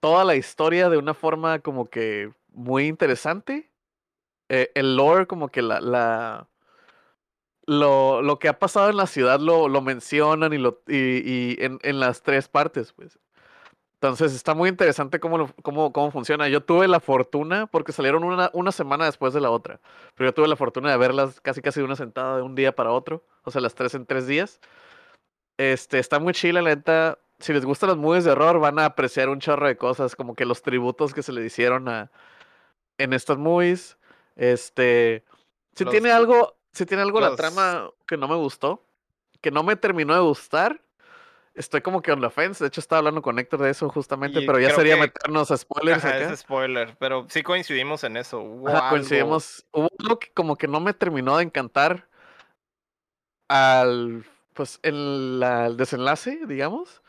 [0.00, 3.70] toda la historia de una forma como que muy interesante.
[4.48, 6.48] Eh, el lore, como que la, la
[7.66, 11.56] lo, lo que ha pasado en la ciudad lo, lo mencionan y, lo, y, y
[11.60, 13.18] en, en las tres partes, pues.
[14.00, 16.48] Entonces está muy interesante cómo, lo- cómo, cómo funciona.
[16.48, 19.80] Yo tuve la fortuna, porque salieron una, una semana después de la otra,
[20.14, 22.74] pero yo tuve la fortuna de verlas casi casi de una sentada de un día
[22.76, 24.60] para otro, o sea, las tres en tres días.
[25.56, 27.18] Este, está muy chila, la neta.
[27.40, 30.34] Si les gustan las movies de horror, van a apreciar un chorro de cosas, como
[30.36, 32.10] que los tributos que se le hicieron a,
[32.98, 33.96] en estas movies.
[34.36, 35.24] Este,
[35.74, 38.84] si Los- tiene algo, si tiene algo la los- trama que no me gustó,
[39.40, 40.80] que no me terminó de gustar,
[41.58, 42.62] estoy como que on the fence.
[42.62, 45.50] De hecho, estaba hablando con Héctor de eso justamente, Y pero ya sería que- meternos
[45.50, 46.32] a spoilers Ajá, acá.
[46.32, 48.40] es spoiler, pero sí coincidimos en eso.
[48.40, 49.66] Hubo Ajá, algo- coincidimos.
[49.72, 52.08] Hubo algo que como que no me terminó de encantar.
[53.48, 57.02] al, pues, la- el desenlace, digamos.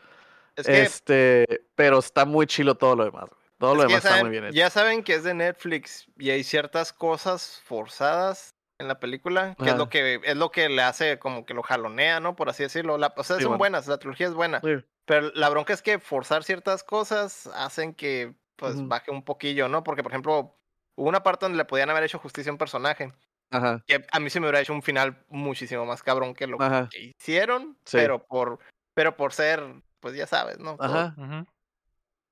[0.56, 3.26] Es que, Este, pero está muy chilo todo lo demás.
[3.58, 4.54] Todo es lo demás está muy bien hecho.
[4.54, 9.64] ya saben que es de Netflix y hay ciertas cosas forzadas en la película, que
[9.66, 9.78] es Ajá.
[9.78, 12.34] lo que es lo que le hace como que lo jalonea, ¿no?
[12.34, 12.98] Por así decirlo.
[12.98, 13.58] La, o sea, Sí, son bueno.
[13.58, 14.60] buenas, la trilogía es buena.
[14.60, 14.76] Sí.
[15.04, 19.82] Pero la bronca es que forzar ciertas cosas hacen que pues baje un poquillo, ¿no?
[19.82, 20.54] Porque, por ejemplo,
[20.96, 23.12] hubo una parte donde le podían haber hecho justicia a un personaje.
[23.50, 23.82] Ajá.
[23.86, 26.88] Que a mí se me hubiera hecho un final muchísimo más cabrón que lo Ajá.
[26.90, 27.76] que hicieron.
[27.84, 27.96] Sí.
[27.96, 28.58] Pero por,
[28.94, 29.62] pero por ser,
[29.98, 30.76] pues ya sabes, ¿no?
[30.76, 31.14] Todo- Ajá.
[31.16, 31.46] Ujú.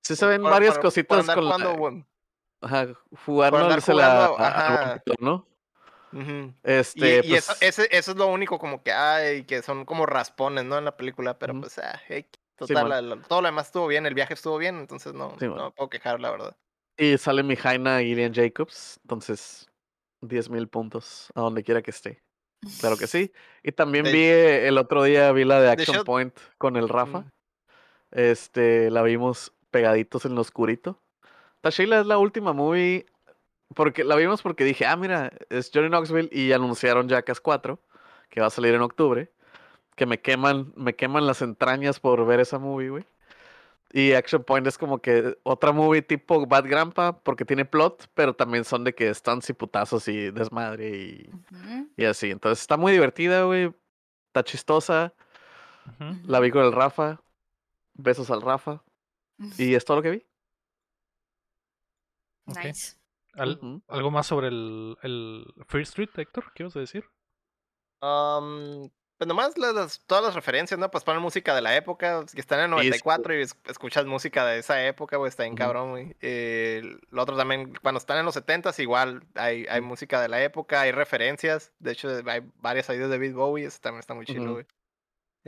[0.02, 2.06] Sí se ven por- varias por- por cositas andar con la- jugando,
[2.60, 4.86] Ajá, andar jugándosela jugando, a- ajá.
[4.88, 5.47] bonito, ¿no?
[6.62, 10.06] Este, y eso, pues, ese, eso es lo único como que hay, que son como
[10.06, 10.78] raspones, ¿no?
[10.78, 12.26] En la película, pero pues, ah, hey,
[12.56, 12.88] total, man.
[12.88, 15.66] la- la- todo lo demás estuvo bien, el viaje estuvo bien, entonces no, Sí, no
[15.66, 16.56] me puedo quejar, la verdad.
[16.96, 19.66] y sale mi Jaina Gillian Jacobs, entonces
[20.20, 22.22] 10 mil puntos a donde quiera que esté.
[22.80, 23.32] Claro que sí.
[23.62, 26.88] Y también De- vi eh, el otro día, vi la de Action Point con el
[26.88, 27.20] Rafa.
[27.20, 27.30] Mm.
[28.10, 31.00] Este, la vimos pegaditos en lo oscurito.
[31.60, 33.06] Tashila es la última movie,
[33.74, 37.78] porque la vimos porque dije, ah, mira, es Johnny Knoxville y anunciaron Jackass 4,
[38.30, 39.32] que va a salir en octubre,
[39.94, 43.04] que me queman, me queman las entrañas por ver esa movie, güey.
[43.92, 48.34] Y Action Point es como que otra movie tipo Bad Grandpa, porque tiene plot, pero
[48.34, 51.30] también son de que stunts y putazos y desmadre y,
[51.96, 52.30] y así.
[52.30, 53.72] Entonces está muy divertida, güey.
[54.26, 55.14] Está chistosa.
[56.24, 57.22] La vi con el Rafa.
[57.94, 58.82] Besos al Rafa.
[59.56, 60.26] Y es todo lo que vi.
[62.46, 62.98] Nice.
[63.38, 63.82] Al-.
[63.88, 66.52] ¿Algo más sobre el, el Fear Street, Héctor?
[66.54, 67.04] ¿Qué ibas a decir?
[69.18, 70.90] Pues nomás las, las- todas las referencias, ¿no?
[70.92, 72.88] Pues ponen música de la época, que están en el Sí, sí.
[72.90, 75.58] 94 y es- escuchas música de esa época, güey, está bien Ujú.
[75.58, 76.16] cabrón, güey.
[76.20, 80.82] Eh, lo otro también, cuando están en los 70s, igual hay, música de la época,
[80.82, 84.52] hay referencias, de hecho hay varias ahí de David Bowie, eso también está muy chido,
[84.52, 84.64] güey.
[84.64, 84.70] Sí,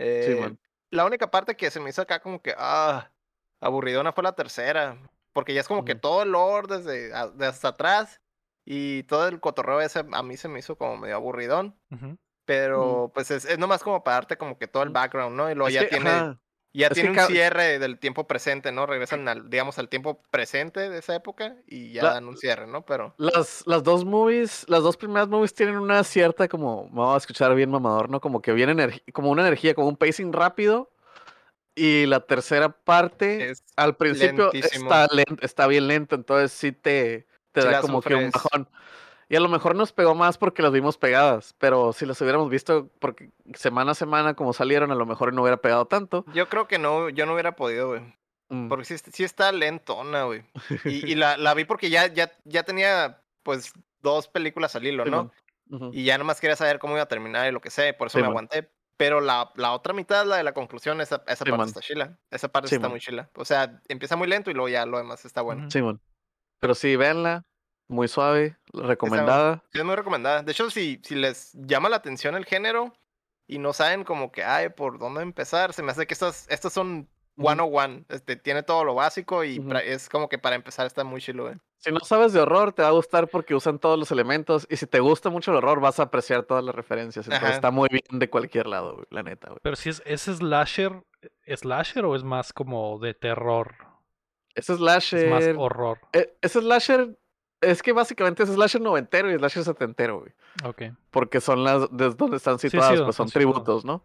[0.03, 0.59] Eh, man.
[0.91, 3.13] la única parte que se me hizo acá como que, ah,
[3.61, 4.99] aburridona fue la tercera.
[5.33, 8.21] Porque ya es como que todo el lore desde, a- de hasta atrás
[8.65, 11.79] y todo el cotorreo ese a mí se me hizo como medio aburridón.
[11.91, 12.17] Ujú.
[12.47, 14.95] Pero pues es, es nomás como para darte como que todo el Ujú.
[14.95, 15.51] background, ¿no?
[15.51, 16.41] Y luego Es ya que, tiene, ajá,
[16.73, 18.87] ya es tiene un cierre del tiempo presente, ¿no?
[18.87, 22.67] Regresan al, digamos, al tiempo presente de esa época y ya La- dan un cierre,
[22.67, 22.85] ¿no?
[22.85, 27.15] Pero Las, las dos movies, las dos primeras movies tienen una cierta como, me voy
[27.15, 28.21] a escuchar bien mamador, ¿no?
[28.21, 28.75] Como que viene
[29.13, 30.91] como una energía, como un pacing rápido.
[31.75, 37.27] Y la tercera parte, es al principio está len- está bien lento, entonces sí te,
[37.53, 38.33] te Sí da como que un sufres.
[38.53, 38.69] bajón.
[39.29, 42.51] Y a lo mejor nos pegó más porque las vimos pegadas, pero si las hubiéramos
[42.51, 46.25] visto porque semana a semana como salieron, a lo mejor no hubiera pegado tanto.
[46.35, 48.03] yo creo que no, yo no hubiera podido, güey.
[48.49, 50.43] Mm, Porque sí, sí está lentona, güey.
[50.85, 53.73] Y, y la, la vi porque ya, ya, ya tenía, pues,
[54.03, 55.17] dos películas al hilo, sí, ¿no?
[55.25, 55.33] man.
[55.71, 55.91] Ujú.
[55.95, 58.19] Y ya nomás quería saber cómo iba a terminar y lo que y por eso
[58.19, 58.31] Sí, me man.
[58.33, 58.69] aguanté.
[59.01, 61.69] Pero la, la otra mitad, la de la conclusión, esa, esa Sí, parte man.
[61.69, 62.19] está chila.
[62.31, 62.91] Esa parte Sí, está man.
[62.91, 63.31] muy chila.
[63.35, 65.63] O sea, empieza muy lento y luego ya lo demás está bueno.
[65.63, 65.71] Ujú.
[65.71, 66.03] Simón.
[66.59, 67.47] Pero sí, véanla,
[67.89, 69.65] muy suave, recomendada.
[69.73, 70.43] Sí, es muy recomendada.
[70.43, 72.93] De hecho, si, si les llama la atención el género
[73.47, 76.75] y no saben como que, ay, por dónde empezar, se me hace que estas, estas
[76.75, 77.09] son
[77.41, 77.49] Ujú.
[77.53, 78.05] one on one.
[78.09, 81.57] Este, tiene todo lo básico y es como que para empezar está muy chilo, güey.
[81.79, 84.67] Si no sabes de horror, te va a gustar porque usan todos los elementos.
[84.71, 87.27] Y si te gusta mucho el horror, vas a apreciar todas las referencias.
[87.27, 87.55] Entonces Ajá.
[87.55, 89.59] está muy bien de cualquier lado, güey, la neta, güey.
[89.63, 91.03] Pero si es, ¿es slasher,
[91.45, 93.75] ¿es slasher o es más como de terror?
[94.55, 95.57] Ese Es más slasher.
[95.59, 95.99] horror.
[96.13, 97.17] eh, ese slasher.
[97.63, 100.33] Es que básicamente es slasher noventero y slasher setentero, güey.
[100.65, 100.95] Ok.
[101.11, 101.89] Porque son las.
[101.91, 104.05] Desde donde están sí, situadas, pues son tributos, ¿no?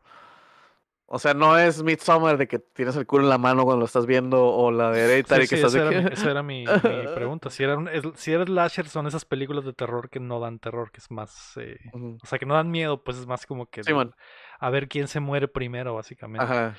[1.07, 3.85] O sea, no es Midsommar de que tienes el culo en la mano cuando lo
[3.85, 6.31] estás viendo, o la de Sí, sí, que estás esa, de era, que- mi- esa
[6.31, 6.65] era mi, mi
[7.15, 7.49] pregunta.
[7.51, 10.57] Si era, un- es- si era slasher, son esas películas de terror que no dan
[10.57, 11.53] terror, que es más...
[11.57, 13.83] eh, o sea, que no dan miedo, pues es más como que...
[13.83, 14.15] Sí, man.
[14.59, 16.43] a ver quién se muere primero, básicamente.
[16.43, 16.75] Ajá.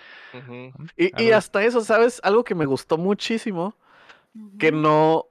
[0.96, 2.20] Y, y hasta eso, ¿sabes?
[2.24, 3.76] Algo que me gustó muchísimo,
[4.58, 5.26] que no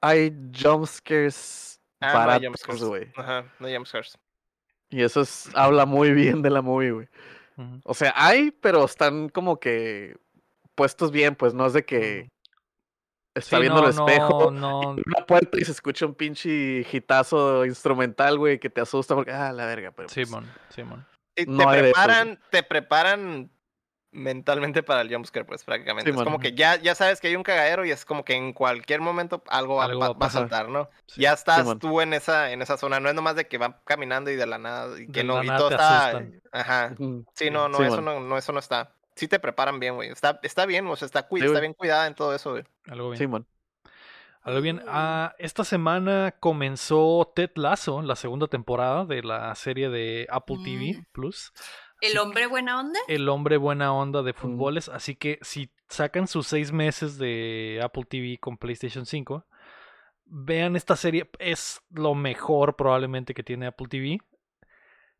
[0.00, 2.84] hay jumpscares Ah, no hay baratos, jumpscares.
[2.84, 3.12] güey.
[3.16, 4.18] Ajá, no hay jumpscares.
[4.90, 7.08] Y eso es, habla muy bien de la movie, güey.
[7.84, 10.16] O sea, hay, pero están como que
[10.74, 12.30] puestos bien, pues no es de que
[13.34, 16.14] está Sí, viendo no, el espejo, No, no, abre una puerta y se escucha un
[16.14, 20.08] pinche hitazo instrumental, güey, que te asusta porque, ah, la verga, pero.
[20.08, 21.06] pues, Simón, Simón.
[21.36, 23.50] Y No te preparan, te preparan
[24.12, 26.12] mentalmente para el jumpscare, pues prácticamente.
[26.12, 28.34] Sí, es como que ya, ya sabes que hay un cagadero y es como que
[28.34, 30.42] en cualquier momento algo va, Algo va- va a va a pasar.
[30.42, 30.90] saltar, ¿no?
[31.06, 31.22] Sí.
[31.22, 33.00] Ya estás tú en esa, en esa zona.
[33.00, 35.38] No es nomás de que van caminando y de la nada y que De no,
[35.38, 36.00] la y nada todo te está.
[36.08, 36.42] asustan.
[36.52, 36.94] Ajá.
[37.34, 38.04] Sí, no, no, Sí, eso man.
[38.04, 38.94] no, no, eso no está.
[39.16, 40.10] Sí te preparan bien, güey.
[40.10, 42.64] Está, está bien, o sea, está, Sí, está bien cuidada en todo eso, güey.
[42.88, 43.18] Algo bien.
[43.18, 43.46] Simón.
[44.44, 49.88] A lo bien, ah, esta semana comenzó Ted Lasso, la segunda temporada de la serie
[49.88, 51.04] de Apple TV Mm.
[51.12, 51.52] Plus.
[52.02, 52.98] ¿El hombre buena onda?
[53.08, 54.88] el hombre buena onda de fútboles.
[54.88, 59.46] Así que si sacan sus seis meses de Apple TV con PlayStation 5,
[60.24, 61.30] vean esta serie.
[61.38, 64.18] Es lo mejor probablemente que tiene Apple TV.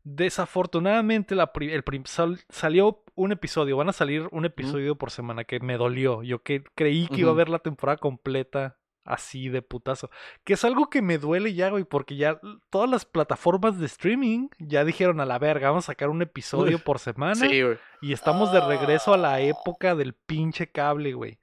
[0.03, 5.45] Desafortunadamente la pri- el sal- salió un episodio, van a salir un episodio por semana
[5.45, 6.23] que me dolió.
[6.23, 10.09] Yo que creí que iba a ver la temporada completa así de putazo.
[10.43, 12.39] Que es algo que me duele ya, güey, porque ya
[12.69, 16.79] todas las plataformas de streaming ya dijeron a la verga, vamos a sacar un episodio
[16.79, 17.35] por semana.
[17.35, 17.77] Sí, güey.
[18.01, 21.39] Y estamos de regreso a la época del pinche cable, güey.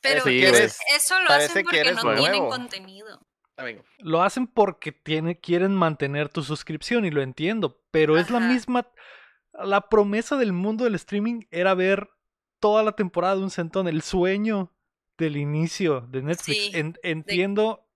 [0.00, 2.20] Pero Sí, eso lo hacen que porque no nuevo.
[2.20, 3.20] tienen contenido.
[3.56, 3.84] Amigo.
[3.98, 8.86] Lo hacen porque tiene, quieren mantener tu suscripción y lo entiendo, pero es la misma...
[9.52, 12.10] La promesa del mundo del streaming era ver
[12.58, 14.72] toda la temporada de un centón, el sueño
[15.18, 16.58] del inicio de Netflix.
[16.58, 17.86] Sí, En- entiendo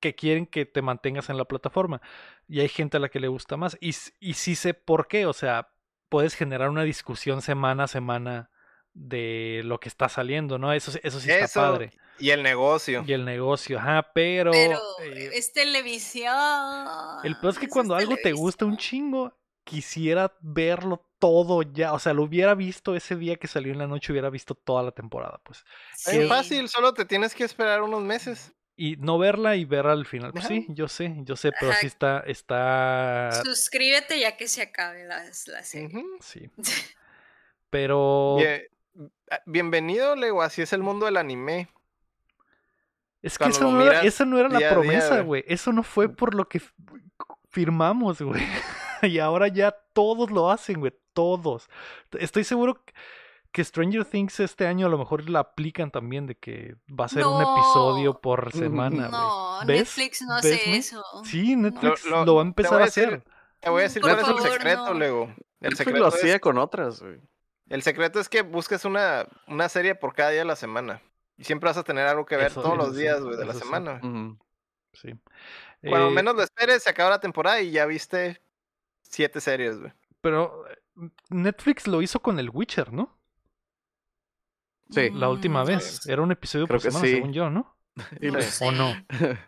[0.00, 2.02] que quieren que te mantengas en la plataforma
[2.46, 5.24] y hay gente a la que le gusta más y, y sí sé por qué,
[5.26, 5.70] o sea,
[6.10, 8.50] puedes generar una discusión semana a semana
[8.92, 10.72] de lo que está saliendo, ¿no?
[10.72, 11.92] Eso, sí- eso sí está Eso, padre.
[12.18, 13.02] Y el negocio.
[13.06, 14.52] Y el negocio, ajá, pero...
[14.52, 16.36] Pero eh, es televisión.
[17.24, 21.92] el peor es que cuando algo te gusta un chingo, quisiera verlo todo ya.
[21.94, 24.82] O sea, lo hubiera visto ese día que salió en la noche, hubiera visto toda
[24.82, 25.64] la temporada, pues.
[26.06, 26.28] Es Sí.
[26.28, 28.52] fácil, solo te tienes que esperar unos meses.
[28.76, 30.32] Y no verla y verla al final.
[30.32, 31.80] Pues sí, yo sé, yo sé, pero Ajá.
[31.80, 33.30] sí está, está.
[33.44, 36.04] Suscríbete ya que se acabe la, la serie.
[36.20, 36.50] Sí.
[37.70, 38.62] Pero Bien-
[39.30, 41.68] ah, bienvenido, Lego, así es el mundo del anime.
[43.22, 45.44] es que lo no, era, no era la promesa, güey.
[45.48, 46.60] Eso no fue por lo que
[47.50, 48.42] firmamos, güey.
[49.08, 50.92] y ahora ya todos lo hacen, güey.
[51.12, 51.68] Todos.
[52.18, 52.82] Estoy seguro
[53.52, 57.08] que Stranger Things este año a lo mejor la aplican también de que va a
[57.08, 59.10] ser un episodio por semana, güey.
[59.20, 59.78] No, ¿Ves?
[59.78, 61.04] Netflix no ¿Ves, hace eso.
[61.24, 61.54] Sí.
[61.54, 63.24] Netflix Lo- lo, lo- va a te empezar voy a a decir- hacer.
[63.60, 64.94] Te voy a decir Por cuál es el secreto, no.
[64.94, 65.22] Lego.
[65.24, 67.20] El Netflix secreto, lo hacía es, con otras, güey.
[67.70, 71.00] el secreto es que busques una, una serie por cada día de la semana.
[71.38, 73.44] Y siempre vas a tener algo que ver Eso- todos eso los días, güey, de
[73.44, 73.64] la eso sí.
[73.66, 74.00] semana.
[74.02, 74.36] Ujú.
[74.92, 75.14] Sí.
[75.80, 78.42] Cuando Eh, menos lo esperes, se acaba la temporada y ya viste
[79.14, 79.92] siete series, güey.
[80.20, 83.18] Pero eh, Netflix lo hizo con el Witcher, ¿no?
[84.90, 85.10] Sí.
[85.10, 86.06] La última Mm, vez.
[86.06, 87.14] Era un episodio Creo por que semana, sí.
[87.14, 87.76] según yo, ¿no?
[88.40, 88.64] Sé.
[88.66, 88.94] ¿O no?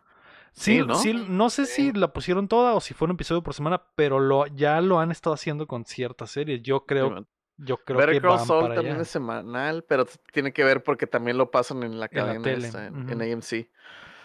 [0.59, 0.95] Sí, Sí, ¿no?
[0.95, 4.19] sí, no sé si la pusieron toda o si fue un episodio por semana, pero
[4.19, 6.63] lo, ya lo han estado haciendo con ciertas series.
[6.63, 7.27] Yo creo,
[7.59, 9.03] yo creo Better que Call van Saul para también allá.
[9.03, 12.43] es semanal, pero tiene que ver porque también lo pasan en la En la cadena
[12.43, 12.97] tele, esta, en.
[13.21, 13.69] AMC.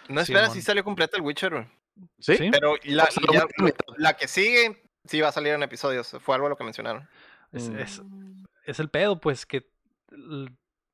[0.08, 0.50] No esperas Simón.
[0.54, 1.66] si salió completa el Witcher, güey.
[2.18, 2.36] ¿Sí?
[2.38, 2.48] Sí.
[2.50, 3.84] Pero la, O sea, y lo ya- vi a mitad.
[3.98, 6.16] la que sigue sí va a salir en episodios.
[6.20, 7.08] Fue algo lo que mencionaron.
[7.52, 7.78] Es, Mm.
[7.78, 8.02] es-
[8.64, 9.66] es el pedo, pues, que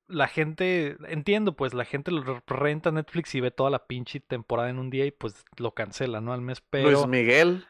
[0.06, 4.20] la gente, entiendo, pues, la gente lo re- renta Netflix y ve toda la pinche
[4.20, 6.32] temporada en un día y pues lo cancela, ¿no?
[6.32, 6.90] Al mes, pero...
[6.90, 7.66] Luis Miguel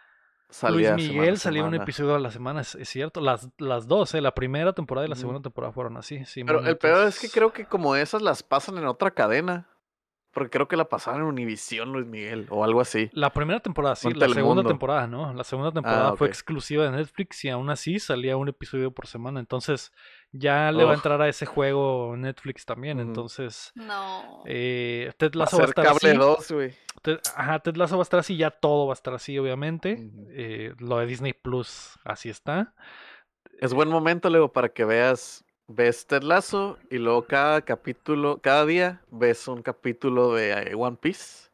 [0.49, 3.21] salía Luis semana Miguel salía un episodio a la semana, es, es cierto.
[3.21, 4.21] Las, las dos, ¿eh?
[4.21, 6.25] La primera temporada y la segunda temporada fueron así.
[6.27, 9.67] Sí, Pero el peor es que creo que como esas las pasan en otra cadena.
[10.39, 13.11] Porque creo que la pasaron en Univisión, Luis Miguel, o algo así.
[13.13, 14.13] La primera temporada, sí.
[14.15, 15.33] La segunda temporada, ¿no?
[15.35, 19.41] La segunda temporada fue exclusiva de Netflix y aún así salía un episodio por semana.
[19.41, 19.93] Entonces
[20.31, 23.01] ya le va a entrar a ese juego Netflix también.
[23.01, 24.43] Entonces, No.
[24.47, 26.19] eh, Ted Va a Lasso va a ser estar cable así.
[26.19, 26.75] 2, güey.
[27.03, 28.37] Ted, ajá, Ted Lasso va a estar así.
[28.37, 30.09] Ya todo va a estar así, obviamente.
[30.31, 32.75] Eh, lo de Disney Plus, así está.
[33.61, 38.65] Es buen momento, luego, para que veas, ves Ted Lasso y luego cada capítulo, cada
[38.67, 41.49] día ves un capítulo de eh, One Piece.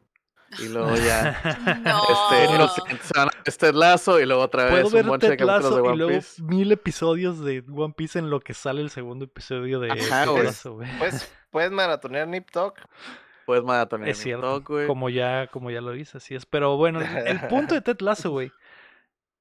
[0.59, 1.41] Y luego ya,
[1.83, 2.01] No.
[2.39, 5.85] este, los siguientes Ted Lasso y luego otra vez un montón de capítulos de y
[5.87, 6.41] One luego Piece.
[6.43, 10.43] mil episodios de One Piece en lo que sale el segundo episodio de Ajá, Ted.
[10.43, 10.89] Lasso, güey.
[10.97, 12.79] Pues puedes maratonear Nip Talk.
[13.45, 14.87] Puedes maratonear Es cierto, TikTok, güey.
[14.87, 16.45] como ya, como ya lo dice, así es.
[16.45, 18.51] Pero bueno, el, el punto de Ted Lasso, güey,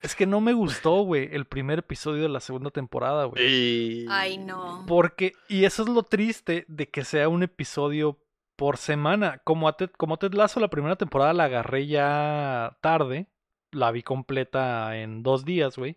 [0.05, 3.43] es que no me gustó, güey, el primer episodio de la segunda temporada, güey.
[3.43, 4.06] Y...
[4.10, 4.85] Ay, no.
[4.86, 8.18] Porque, y eso es lo triste de que sea un episodio
[8.55, 9.40] por semana.
[9.44, 13.28] Como, a Ted, como Ted Lasso, la primera temporada la agarré ya tarde.
[13.70, 15.97] La vi completa en dos días, güey.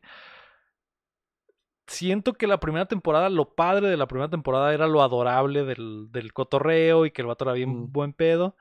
[1.85, 6.07] Siento que la primera temporada, lo padre de la primera temporada era lo adorable del,
[6.11, 7.91] del cotorreo y que el vato era bien Mm.
[7.91, 8.55] buen pedo.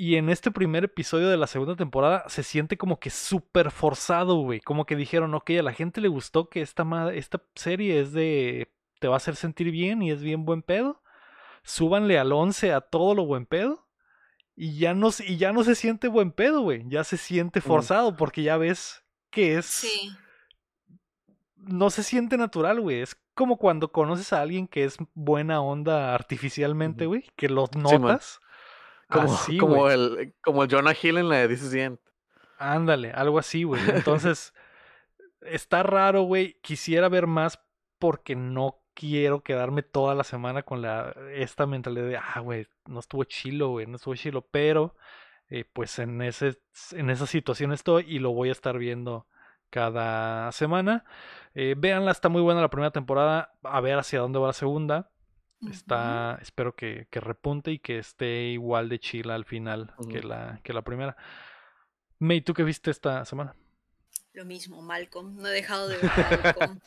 [0.00, 4.36] Y en este primer episodio de la segunda temporada se siente como que súper forzado,
[4.36, 4.60] güey.
[4.60, 8.72] Como que dijeron, ok, a la gente le gustó que esta, esta serie es de...
[9.00, 11.02] te va a hacer sentir bien y es bien buen pedo.
[11.64, 13.88] Súbanle al 11 a todo lo buen pedo.
[14.54, 16.84] Y ya no, y ya no se siente buen pedo, güey.
[16.86, 19.66] Ya se siente forzado porque ya ves que es...
[19.66, 20.12] Sí.
[21.56, 23.00] No se siente natural, güey.
[23.00, 27.24] Es como cuando conoces a alguien que es buena onda artificialmente, güey.
[27.34, 28.38] Que lo notas.
[29.08, 29.94] Como, Así, como, güey.
[29.94, 31.98] el, como el Jonah Hill en la de This is the End.
[32.58, 33.80] Ándale, algo así, güey.
[33.88, 34.52] Entonces,
[35.40, 36.58] está raro, güey.
[36.62, 37.60] Quisiera ver más
[37.98, 42.98] porque no quiero quedarme toda la semana con la esta mentalidad de, ah, güey, no
[42.98, 44.96] estuvo chilo, güey, no estuvo chilo, pero
[45.48, 46.58] eh, pues en ese
[46.92, 49.26] en esa situación estoy y lo voy a estar viendo
[49.70, 51.04] cada semana.
[51.54, 55.10] Eh, véanla, está muy buena la primera temporada, a ver hacia dónde va la segunda.
[55.68, 60.60] Está, espero que, que repunte y que esté igual de chila al final que la,
[60.62, 61.16] que la primera.
[62.20, 63.56] May, ¿tú qué viste esta semana?
[64.32, 65.36] Lo mismo, Malcolm.
[65.36, 66.04] No he dejado de ver
[66.44, 66.80] Malcolm.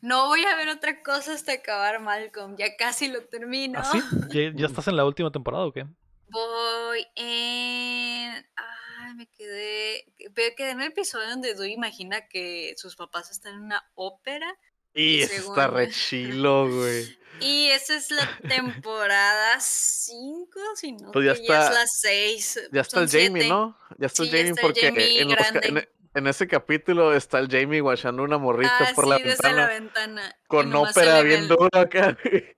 [0.00, 2.56] No voy a ver otra cosa hasta acabar Malcolm.
[2.56, 3.78] Ya casi lo termino.
[3.78, 4.00] ¿Ah, sí?
[4.30, 5.86] ¿Ya, ya estás en la última temporada o qué?
[6.30, 8.44] Voy en.
[8.56, 10.04] Ay, me quedé.
[10.34, 14.52] Me quedé en el episodio donde Dewey imagina que sus papás están en una ópera.
[14.94, 17.18] Y eso está re chilo, güey.
[17.40, 22.68] Y esa es la temporada 5, si no, Pues ya es la 6.
[22.72, 23.76] Ya está el Jamie, ¿no?
[23.98, 27.14] Ya está el Sí, Jamie está el porque Jamie en, los en, en ese capítulo
[27.14, 30.36] está el Jamie guachando una morrita Ah, por sí, la desde ventana la ventana.
[30.38, 32.16] Y con ópera bien duro acá.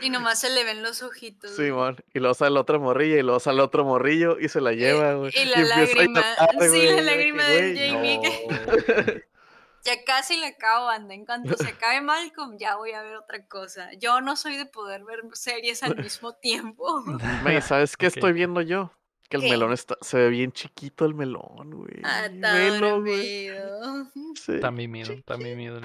[0.00, 1.54] Y nomás se le ven los ojitos.
[1.54, 1.68] güey.
[1.68, 1.96] Simón.
[2.12, 5.30] Y luego sale otra morrilla y luego sale otro morrillo y se la lleva, güey.
[5.32, 8.18] y la empieza a lágrima, llorar, sí, la de lágrima güey, Jamie.
[8.18, 9.22] no.
[9.84, 11.14] Ya casi le acabo, anda.
[11.14, 13.90] En cuanto se acabe Malcolm, ya voy a ver otra cosa.
[13.98, 17.02] Yo no soy de poder ver series al mismo tiempo.
[17.42, 18.92] May, ¿sabes qué estoy viendo yo?
[19.28, 19.50] Que el ¿Qué?
[19.50, 22.00] melón está, se ve bien chiquito el melón, güey.
[22.04, 22.78] Ah, está güey.
[22.80, 24.10] dormido.
[24.34, 24.54] Sí.
[24.54, 25.78] Está mimido, está mimido.
[25.78, 25.84] el.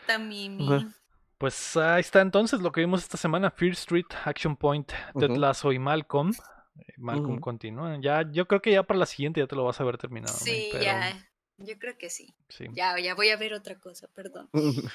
[0.00, 0.88] Está.
[1.36, 5.36] Pues ahí está entonces lo que vimos esta semana: Fear Street, Action Point, Ted.
[5.36, 6.32] Lasso y Malcolm.
[6.78, 7.98] Eh, Malcolm continúa.
[8.00, 10.32] Ya, yo creo que ya para la siguiente ya te lo vas a haber terminado.
[10.32, 11.31] May, Sí, pero ya.
[11.64, 12.34] Yo creo que sí.
[12.48, 14.50] sí, Ya, ya voy a ver otra cosa, perdón.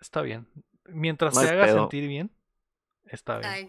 [0.00, 0.46] está bien.
[0.86, 1.78] Mientras No te hay haga pedo.
[1.80, 2.30] sentir bien,
[3.06, 3.50] está bien.
[3.50, 3.68] Ay,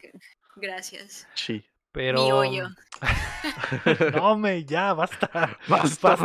[0.56, 1.28] gracias.
[1.36, 1.64] Sí.
[1.91, 2.24] Pero.
[2.24, 2.68] Mi hoyo.
[4.15, 5.60] no, me, ya, basta.
[5.68, 6.18] Basta.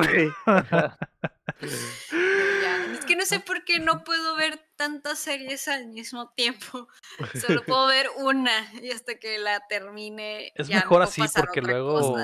[1.60, 6.88] Ya, Es que no sé por qué no puedo ver tantas series al mismo tiempo.
[7.34, 10.52] Solo puedo ver una y hasta que la termine.
[10.54, 12.16] Es ya mejor así porque luego-.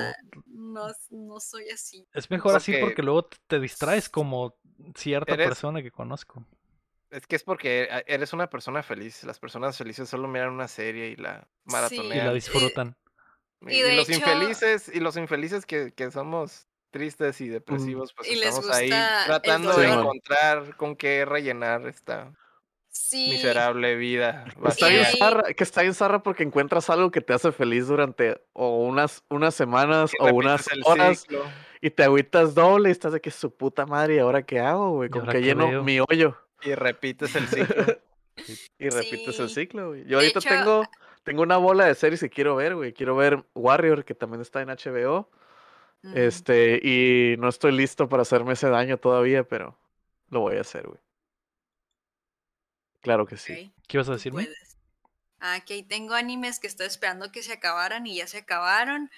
[0.47, 2.07] No, no soy así.
[2.13, 4.57] Es mejor así Porque- porque luego te- distraes como
[4.95, 6.43] cierta Eres- persona que conozco.
[7.11, 9.23] Es que es porque a- eres una persona feliz.
[9.23, 12.25] Las personas felices solo miran una serie y la Y maratonean.
[12.25, 12.97] la Eh, disfrutan.
[13.61, 18.29] y de los hecho- infelices, y los infelices que, que somos tristes y depresivos, pues
[18.29, 22.31] Y les estamos ahí tratando de encontrar con qué rellenar esta
[22.97, 23.29] Sí.
[23.29, 24.45] miserable vida.
[24.65, 28.41] Está bien zarra, que está bien zarra porque encuentras algo que te hace feliz durante
[28.53, 31.43] o unas, unas semanas Y o unas horas ciclo.
[31.81, 34.91] y te agüitas doble y estás de que su puta madre, ¿y ahora qué hago,
[34.91, 35.07] güey?
[35.07, 35.83] ¿Y Con que lleno veo?
[35.83, 37.85] mi hoyo Y repites el ciclo.
[38.79, 40.01] y repites el ciclo, güey.
[40.05, 40.83] Yo De ahorita hecho, tengo,
[41.23, 42.93] tengo una bola de series que quiero ver, güey.
[42.93, 45.29] Quiero ver Warrior, que también está en HBO.
[46.01, 49.77] Mm, Este, y no estoy listo para hacerme ese daño todavía, pero
[50.29, 50.99] lo voy a hacer, güey.
[53.05, 53.71] Claro que sí.
[53.87, 54.17] ¿Qué ibas a.
[55.39, 59.11] Ah, ok, tengo animes que estoy esperando que se acabaran y ya se acabaron.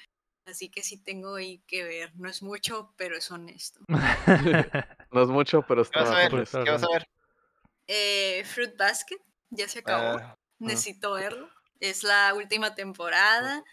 [0.46, 2.12] Así que sí tengo ahí que ver.
[2.16, 3.80] No es mucho, pero es honesto.
[5.10, 6.66] No es mucho, pero ¿Qué vas a está ver?
[6.66, 7.08] ¿Qué vas a ver?
[7.88, 10.20] Eh, Fruit Basket, ya se acabó.
[10.20, 11.50] Ah, Necesito verlo.
[11.80, 13.64] Es la última temporada.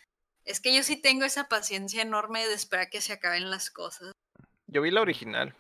[0.45, 4.13] Es que yo sí tengo esa paciencia enorme de esperar que se acaben las cosas.
[4.69, 5.57] yo vi la original.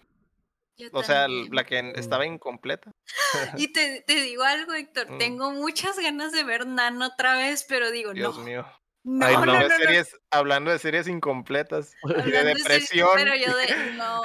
[0.76, 1.48] Yo O sea, también.
[1.55, 2.90] la que estaba incompleta.
[3.56, 5.10] Y te, te digo algo, Héctor.
[5.12, 5.18] Mm.
[5.18, 8.44] Tengo muchas ganas de ver Nano otra vez, pero digo, Dios no.
[8.44, 8.66] mío.
[9.06, 13.10] No, Ay, no, de series, hablando de series incompletas y de Hablando de series, depresión
[13.14, 13.66] Pero yo de.
[13.98, 14.22] No.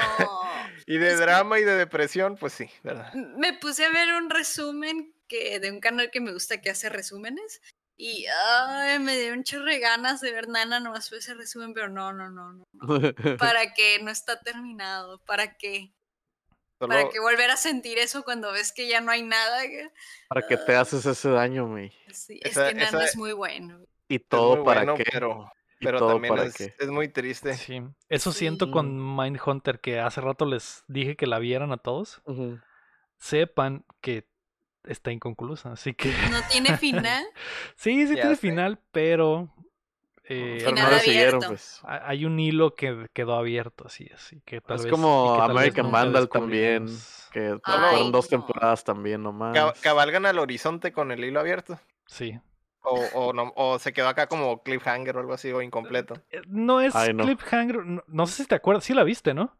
[0.87, 3.13] y de es que- drama y de depresión, pues sí, ¿verdad?
[3.13, 6.87] Me puse a ver un resumen que, de un canal que me gusta que hace
[6.89, 7.61] resúmenes.
[7.97, 11.73] Y ay, me dio un chorro de ganas de ver Nana, nomás fue ese resumen,
[11.73, 12.63] pero no, no, no, no.
[13.37, 13.99] ¿Para qué?
[14.01, 15.19] No está terminado.
[15.25, 15.91] ¿Para qué?
[16.79, 19.61] ¿Para qué volver a sentir eso cuando ves que ya no hay nada?
[20.27, 21.91] ¿Para qué te haces ese daño, güey?
[22.11, 23.79] Sí, es Esa- que esa- es muy bueno.
[24.07, 25.03] Y todo para bueno, qué.
[25.11, 26.73] pero, ¿Y pero todo también para es, qué?
[26.79, 27.53] es muy triste.
[27.53, 32.21] Sí, eso siento con Mindhunter que hace rato les dije que la vieran a todos.
[33.17, 34.27] Sepan que
[34.83, 37.25] está inconclusa, así que No tiene final.
[37.75, 38.41] sí, sí Ya tiene sé.
[38.41, 39.53] final, pero
[40.29, 41.81] eh, Pero no Final lo siguieron, pues.
[41.83, 45.39] ha- hay un hilo que quedó abierto, así así que tal Es vez como que
[45.39, 46.87] tal American Vandal también,
[47.31, 48.37] que Ay, fueron dos no.
[48.37, 49.55] temporadas también nomás.
[49.55, 51.79] Ca- ¿Cabalgan al horizonte con el hilo abierto?
[52.07, 52.39] Sí.
[52.81, 56.15] O, o, no, o se quedó acá como cliffhanger o algo así, o incompleto.
[56.31, 57.25] Eh, No es Ay, no.
[57.25, 59.57] cliffhanger, no, no sé si te acuerdas, sí la viste, ¿no?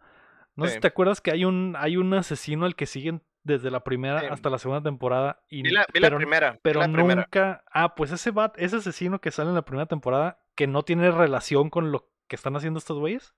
[0.55, 3.71] No sé si te acuerdas que hay un hay un asesino al que siguen desde
[3.71, 4.25] la primera Sí.
[4.29, 6.59] hasta la segunda temporada y Vi la, vi la pero- primera.
[6.61, 7.21] pero la primera.
[7.23, 7.63] nunca.
[7.71, 11.09] Ah, pues ese bat, ese asesino que sale en la primera temporada que no tiene
[11.11, 13.33] relación con lo que están haciendo estos güeyes,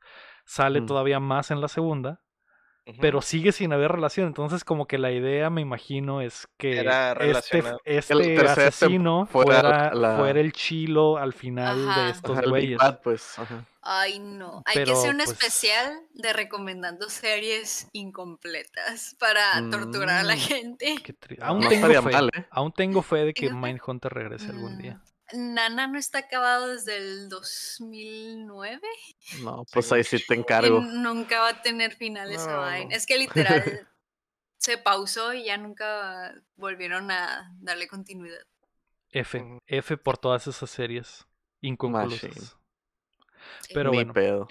[0.45, 0.85] sale Mm.
[0.87, 2.21] todavía más en la segunda,
[2.99, 4.27] Pero sigue sin haber relación.
[4.27, 9.93] Entonces, como que la idea, me imagino, es que Era este, este asesino fuera fuera,
[9.93, 12.05] la- fuera el chilo al final Ajá.
[12.05, 12.77] de estos Ajá, güeyes.
[12.79, 13.37] Bad, pues.
[13.37, 13.65] ajá.
[13.83, 14.61] Ay, no.
[14.65, 20.35] Hay Pero, que hacer un pues- especial de recomendando series incompletas para torturar a la
[20.35, 20.39] Mm.
[20.39, 20.95] gente.
[21.03, 22.45] Qué aún, no tengo fe, mal, ¿eh?
[22.49, 23.51] aún tengo fe de que.
[23.53, 24.99] Mindhunter regrese algún día.
[25.33, 28.79] Nana no está acabado desde el 2009
[29.41, 30.81] No, pues ahí sí te y encargo.
[30.81, 32.89] nunca va a tener final esa No, vaina.
[32.89, 32.95] no.
[32.95, 33.63] Es que literal
[34.57, 38.43] se pausó y ya nunca volvieron a darle continuidad.
[39.09, 39.43] F.
[39.67, 41.25] F por todas esas series
[41.61, 42.23] inconclusas.
[42.23, 42.45] Machine.
[43.61, 43.73] Sí.
[43.73, 44.13] Pero Ni bueno.
[44.13, 44.47] pedo.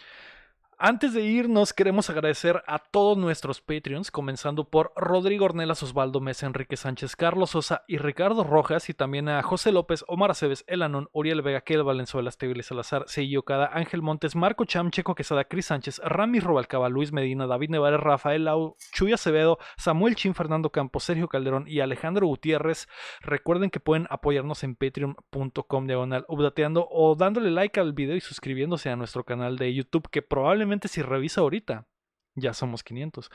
[0.82, 6.46] Antes de irnos, queremos agradecer a todos nuestros Patreons, comenzando por Rodrigo Ornelas, Osvaldo Mesa,
[6.46, 11.10] Enrique Sánchez, Carlos Sosa y Ricardo Rojas, y también a José López, Omar Aceves, Elanón,
[11.12, 15.66] Uriel Vega, Kel Valenzuela, Estegui Salazar, Seillo Cada, Ángel Montes, Marco Cham, Checo Quesada, Cris
[15.66, 21.04] Sánchez, Rami Robalcaba, Luis Medina, David Nevares, Rafael Lau, Chuy Acevedo, Samuel Chin, Fernando Campos,
[21.04, 22.88] Sergio Calderón y Alejandro Gutiérrez.
[23.20, 28.88] Recuerden que pueden apoyarnos en patreon.com diagonal updateando o dándole like al video y suscribiéndose
[28.88, 31.86] a nuestro canal de YouTube que probablemente si revisa ahorita
[32.36, 33.28] ya somos 500.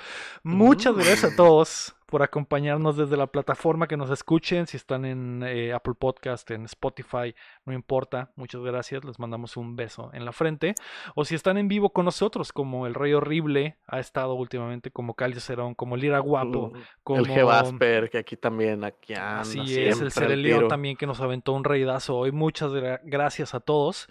[0.44, 1.36] Muchas gracias a Mm.
[1.36, 6.50] todos por acompañarnos desde la plataforma que nos escuchen, si están en eh, Apple Podcast,
[6.52, 7.36] en Spotify,
[7.66, 10.76] no importa, muchas gracias, les mandamos un beso en la frente,
[11.14, 15.14] o si están en vivo con nosotros, como el Rey Horrible ha estado últimamente, como
[15.16, 17.20] Cali Cerón, como Lira Guapo, Mm, como...
[17.20, 20.68] El G-Vasper, que aquí también, aquí anda Así es, el Ser al el León tiro.
[20.70, 22.32] también que nos aventó un reidazo hoy.
[22.32, 24.08] Muchas gra- gracias a todos.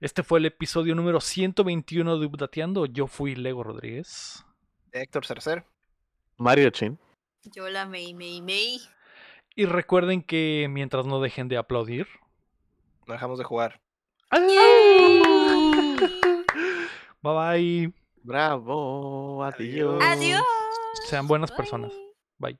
[0.00, 2.86] Este fue el episodio número 121 de Updateando.
[2.86, 4.44] Yo fui Lego Rodríguez.
[4.92, 5.64] Héctor Cercer.
[6.36, 7.00] Mario Chin.
[7.42, 8.80] Yo la Mei Mei Mei.
[9.56, 12.06] Y recuerden que mientras no dejen de aplaudir.
[13.08, 13.80] No dejamos de jugar.
[17.20, 17.92] Bye bye.
[18.22, 20.00] Bravo, adiós.
[20.00, 20.04] Adiós.
[20.04, 20.44] Adiós.
[21.08, 21.92] Sean buenas personas.
[22.38, 22.56] Bye.